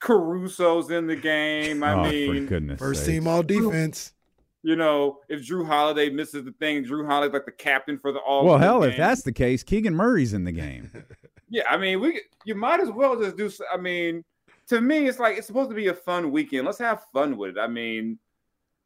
Caruso's 0.00 0.92
in 0.92 1.08
the 1.08 1.16
game. 1.16 1.82
I 1.82 1.94
oh, 1.94 2.08
mean, 2.08 2.46
goodness 2.46 2.78
First 2.78 3.00
sakes. 3.00 3.10
team 3.10 3.26
all 3.26 3.42
defense. 3.42 4.12
You 4.62 4.76
know, 4.76 5.20
if 5.28 5.40
Jrue 5.40 5.66
Holiday 5.66 6.10
misses 6.10 6.44
the 6.44 6.52
thing, 6.52 6.84
Jrue 6.84 7.06
Holiday's 7.06 7.32
like 7.32 7.46
the 7.46 7.52
captain 7.52 7.98
for 7.98 8.12
the 8.12 8.18
all. 8.18 8.44
Well, 8.44 8.58
hell, 8.58 8.82
if 8.82 8.96
that's 8.96 9.22
the 9.22 9.32
case, 9.32 9.62
Keegan 9.62 9.94
Murray's 9.94 10.34
in 10.34 10.44
the 10.44 10.52
game. 10.52 10.90
yeah, 11.48 11.62
I 11.68 11.78
mean, 11.78 12.00
we 12.00 12.20
you 12.44 12.54
might 12.54 12.80
as 12.80 12.90
well 12.90 13.18
just 13.18 13.36
do. 13.36 13.50
I 13.72 13.78
mean, 13.78 14.22
to 14.68 14.80
me, 14.80 15.08
it's 15.08 15.18
like 15.18 15.38
it's 15.38 15.46
supposed 15.46 15.70
to 15.70 15.76
be 15.76 15.88
a 15.88 15.94
fun 15.94 16.30
weekend. 16.30 16.66
Let's 16.66 16.78
have 16.78 17.04
fun 17.12 17.38
with 17.38 17.56
it. 17.56 17.60
I 17.60 17.68
mean, 17.68 18.18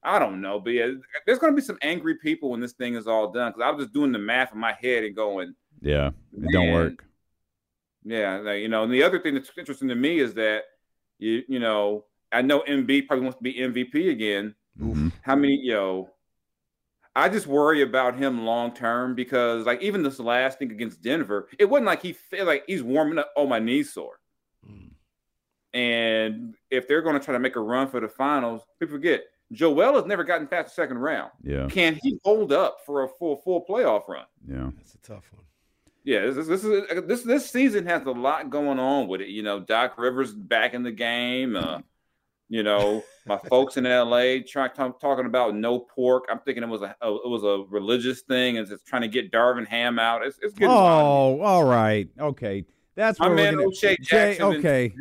I 0.05 0.19
don't 0.19 0.41
know, 0.41 0.61
but 0.61 0.71
yeah, 0.71 0.91
there's 1.27 1.39
going 1.39 1.53
to 1.53 1.61
be 1.61 1.65
some 1.65 1.79
angry 1.83 2.17
people 2.17 2.51
when 2.51 2.61
this 2.61 2.73
thing 2.73 2.95
is 2.95 3.07
all 3.09 3.33
done 3.33 3.51
because 3.51 3.63
I 3.67 3.71
was 3.71 3.85
just 3.85 3.95
doing 3.95 4.13
the 4.13 4.19
math 4.19 4.53
in 4.53 4.59
my 4.59 4.77
head 4.81 5.03
and 5.03 5.17
going, 5.17 5.55
Yeah, 5.81 6.11
it 6.37 6.53
don't 6.53 6.73
work. 6.73 7.05
Yeah, 8.05 8.37
like, 8.37 8.47
uh, 8.47 8.53
you 8.53 8.69
know, 8.69 8.85
and 8.85 8.93
the 8.93 9.03
other 9.03 9.19
thing 9.19 9.35
that's 9.35 9.51
interesting 9.57 9.89
to 9.89 9.95
me 9.95 10.21
is 10.21 10.35
that 10.35 10.65
you 11.19 11.43
you 11.49 11.59
know, 11.59 12.05
I 12.31 12.43
know 12.43 12.61
Embiid 12.61 13.07
probably 13.07 13.25
wants 13.25 13.39
to 13.39 13.43
be 13.43 13.55
MVP 13.55 14.11
again. 14.11 14.55
Mhm. 14.81 15.13
How 15.23 15.37
many, 15.37 15.55
you 15.57 15.73
know, 15.73 16.11
I 17.17 17.29
just 17.29 17.47
worry 17.47 17.83
about 17.83 18.17
him 18.17 18.45
long 18.45 18.73
term 18.75 19.15
because 19.15 19.67
like 19.67 19.81
even 19.83 20.03
this 20.03 20.19
last 20.19 20.59
thing 20.59 20.73
against 20.73 21.01
Denver, 21.03 21.49
it 21.59 21.67
wasn't 21.67 21.87
like 21.87 22.03
he 22.03 22.13
felt 22.13 22.47
like 22.47 22.65
he's 22.67 22.83
warming 22.83 23.19
up. 23.19 23.31
Oh, 23.37 23.47
my 23.47 23.59
knees 23.61 23.93
sore. 23.93 24.19
And 25.73 26.55
if 26.71 26.87
they're 26.87 27.03
going 27.03 27.19
to 27.19 27.25
try 27.25 27.33
to 27.33 27.41
make 27.41 27.57
a 27.57 27.61
run 27.61 27.89
for 27.89 28.01
the 28.01 28.09
finals, 28.09 28.63
people 28.79 28.95
forget 28.95 29.23
Joel 29.53 29.95
has 29.95 30.07
never 30.07 30.23
gotten 30.25 30.47
past 30.47 30.69
the 30.69 30.75
second 30.83 30.99
round. 30.99 31.31
Yeah, 31.43 31.67
Can 31.69 31.99
he 32.03 32.19
hold 32.25 32.53
up 32.53 32.79
for 32.87 33.03
a 33.05 33.09
full 33.09 33.37
full 33.37 33.65
playoff 33.69 34.09
run? 34.09 34.25
yeah. 34.49 34.71
That's 34.77 34.95
a 34.95 34.99
tough 34.99 35.25
one. 35.33 35.43
Yeah, 36.05 36.27
this, 36.31 36.47
this 36.47 36.65
is 36.65 37.07
this 37.07 37.23
this 37.23 37.51
season 37.51 37.87
has 37.87 38.05
a 38.05 38.11
lot 38.11 38.51
going 38.51 38.79
on 38.79 39.09
with 39.09 39.21
it. 39.23 39.29
You 39.29 39.43
know, 39.43 39.59
Doc 39.59 39.97
Rivers 39.99 40.33
back 40.33 40.75
in 40.75 40.83
the 40.83 40.93
game. 40.93 41.57
Uh, 41.57 41.81
you 42.49 42.63
know, 42.63 43.03
my 43.27 43.39
folks 43.49 43.77
in 43.77 43.87
L.A. 43.87 44.43
trying 44.43 44.71
talking 44.75 45.27
about 45.27 45.55
no 45.55 45.79
pork. 45.81 46.25
I'm 46.31 46.41
thinking 46.41 46.63
it 46.63 46.69
was 46.69 46.83
a, 46.83 46.95
it 47.03 47.29
was 47.29 47.43
a 47.43 47.65
religious 47.71 48.21
thing, 48.23 48.59
and 48.59 48.69
just 48.69 48.87
trying 48.87 49.03
to 49.03 49.09
get 49.09 49.33
Darvin 49.33 49.67
Ham 49.67 49.99
out. 49.99 50.25
It's, 50.27 50.39
it's 50.43 50.55
getting 50.55 50.69
wild. 50.75 51.41
Oh, 51.41 51.43
all 51.43 51.65
right. 51.65 52.09
Okay, 52.19 52.65
that's 52.95 53.19
My 53.19 53.29
man. 53.29 53.59
O'Shea 53.59 53.97
Jay, 53.97 54.37
Jackson 54.37 54.51
been- 54.51 54.59
okay. 54.61 54.93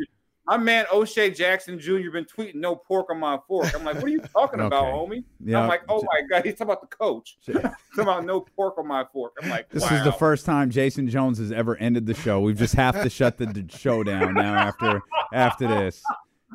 My 0.46 0.58
man 0.58 0.86
O'Shea 0.92 1.30
Jackson 1.32 1.80
Jr. 1.80 2.12
been 2.12 2.26
tweeting 2.26 2.56
no 2.56 2.76
pork 2.76 3.10
on 3.10 3.18
my 3.18 3.40
fork. 3.48 3.74
I'm 3.74 3.86
like, 3.86 3.96
what 3.96 4.04
are 4.04 4.10
you 4.10 4.20
talking 4.20 4.60
about, 4.60 4.84
homie? 4.94 5.24
Yeah. 5.40 5.62
I'm 5.62 5.70
like, 5.70 5.84
oh 5.88 6.04
my 6.04 6.22
god, 6.30 6.44
he's 6.44 6.56
talking 6.56 6.68
about 6.68 6.82
the 6.82 6.94
coach. 6.94 7.38
Jay- 7.46 7.54
talking 7.54 7.74
about 8.00 8.26
no 8.26 8.42
pork 8.42 8.78
on 8.78 8.86
my 8.86 9.06
fork. 9.14 9.38
I'm 9.42 9.50
like, 9.50 9.70
This 9.70 9.84
wow. 9.84 9.96
is 9.98 10.04
the 10.04 10.12
first 10.12 10.46
time 10.46 10.70
Jason 10.70 11.08
Jones 11.08 11.38
has 11.38 11.54
ever 11.54 11.78
ended 11.78 12.06
the 12.06 12.14
show. 12.14 12.42
We 12.42 12.54
just 12.54 12.76
have 12.76 13.02
to 13.04 13.10
shut 13.10 13.38
the 13.38 13.46
d- 13.46 13.74
show 13.74 14.04
down 14.04 14.34
now 14.34 14.54
after 14.56 15.02
after 15.32 15.66
this. 15.66 16.04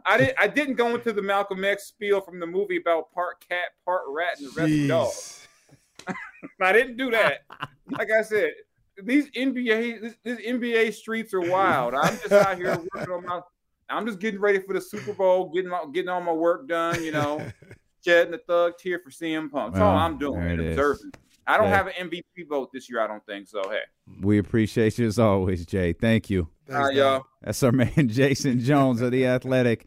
I 0.08 0.16
didn't. 0.16 0.34
I 0.38 0.46
didn't 0.48 0.74
go 0.74 0.94
into 0.94 1.12
the 1.12 1.22
Malcolm 1.22 1.64
X 1.64 1.84
spiel 1.88 2.20
from 2.20 2.40
the 2.40 2.46
movie 2.46 2.78
about 2.78 3.12
part 3.12 3.46
cat, 3.48 3.68
part 3.84 4.02
rat, 4.08 4.38
and 4.38 4.48
the 4.50 4.60
rest 4.60 4.88
dog. 4.88 5.08
Jeez. 5.08 6.14
I 6.60 6.72
didn't 6.72 6.96
do 6.96 7.10
that. 7.10 7.40
Like 7.90 8.08
I 8.16 8.22
said, 8.22 8.50
these 9.04 9.30
NBA, 9.30 10.00
this, 10.00 10.14
this 10.24 10.38
NBA 10.40 10.94
streets 10.94 11.34
are 11.34 11.40
wild. 11.40 11.94
I'm 11.94 12.14
just 12.18 12.32
out 12.32 12.56
here 12.56 12.78
working 12.94 13.12
on 13.12 13.24
my. 13.26 13.40
I'm 13.90 14.06
just 14.06 14.18
getting 14.18 14.40
ready 14.40 14.58
for 14.60 14.74
the 14.74 14.80
Super 14.80 15.12
Bowl, 15.14 15.50
getting 15.50 15.70
my, 15.70 15.84
getting 15.92 16.08
all 16.08 16.20
my 16.20 16.32
work 16.32 16.68
done. 16.68 17.02
You 17.02 17.12
know, 17.12 17.46
shedding 18.04 18.32
the 18.32 18.38
thug 18.38 18.74
tear 18.78 18.98
for 18.98 19.10
CM 19.10 19.50
Punk. 19.50 19.74
That's 19.74 19.82
all 19.82 19.96
I'm 19.96 20.18
doing. 20.18 20.40
there 20.40 20.52
it 20.54 20.60
is. 20.60 20.70
observing. 20.78 21.12
I 21.46 21.56
don't 21.56 21.68
Yeah. 21.70 21.76
have 21.76 21.86
an 21.86 22.10
MVP 22.10 22.46
vote 22.48 22.68
this 22.74 22.90
year. 22.90 23.00
I 23.00 23.06
don't 23.06 23.24
think 23.24 23.48
so. 23.48 23.62
Hey, 23.70 23.80
We 24.20 24.36
appreciate 24.38 24.98
you 24.98 25.06
as 25.06 25.18
always, 25.18 25.64
Jay. 25.64 25.94
Thank 25.94 26.28
you. 26.28 26.42
all 26.42 26.48
Thanks, 26.66 26.88
right, 26.88 26.94
y'all. 26.96 27.24
That's 27.40 27.62
our 27.62 27.72
man 27.72 27.90
Jason 28.08 28.60
Jones 28.60 29.00
of 29.00 29.12
the 29.12 29.26
Athletic. 29.26 29.86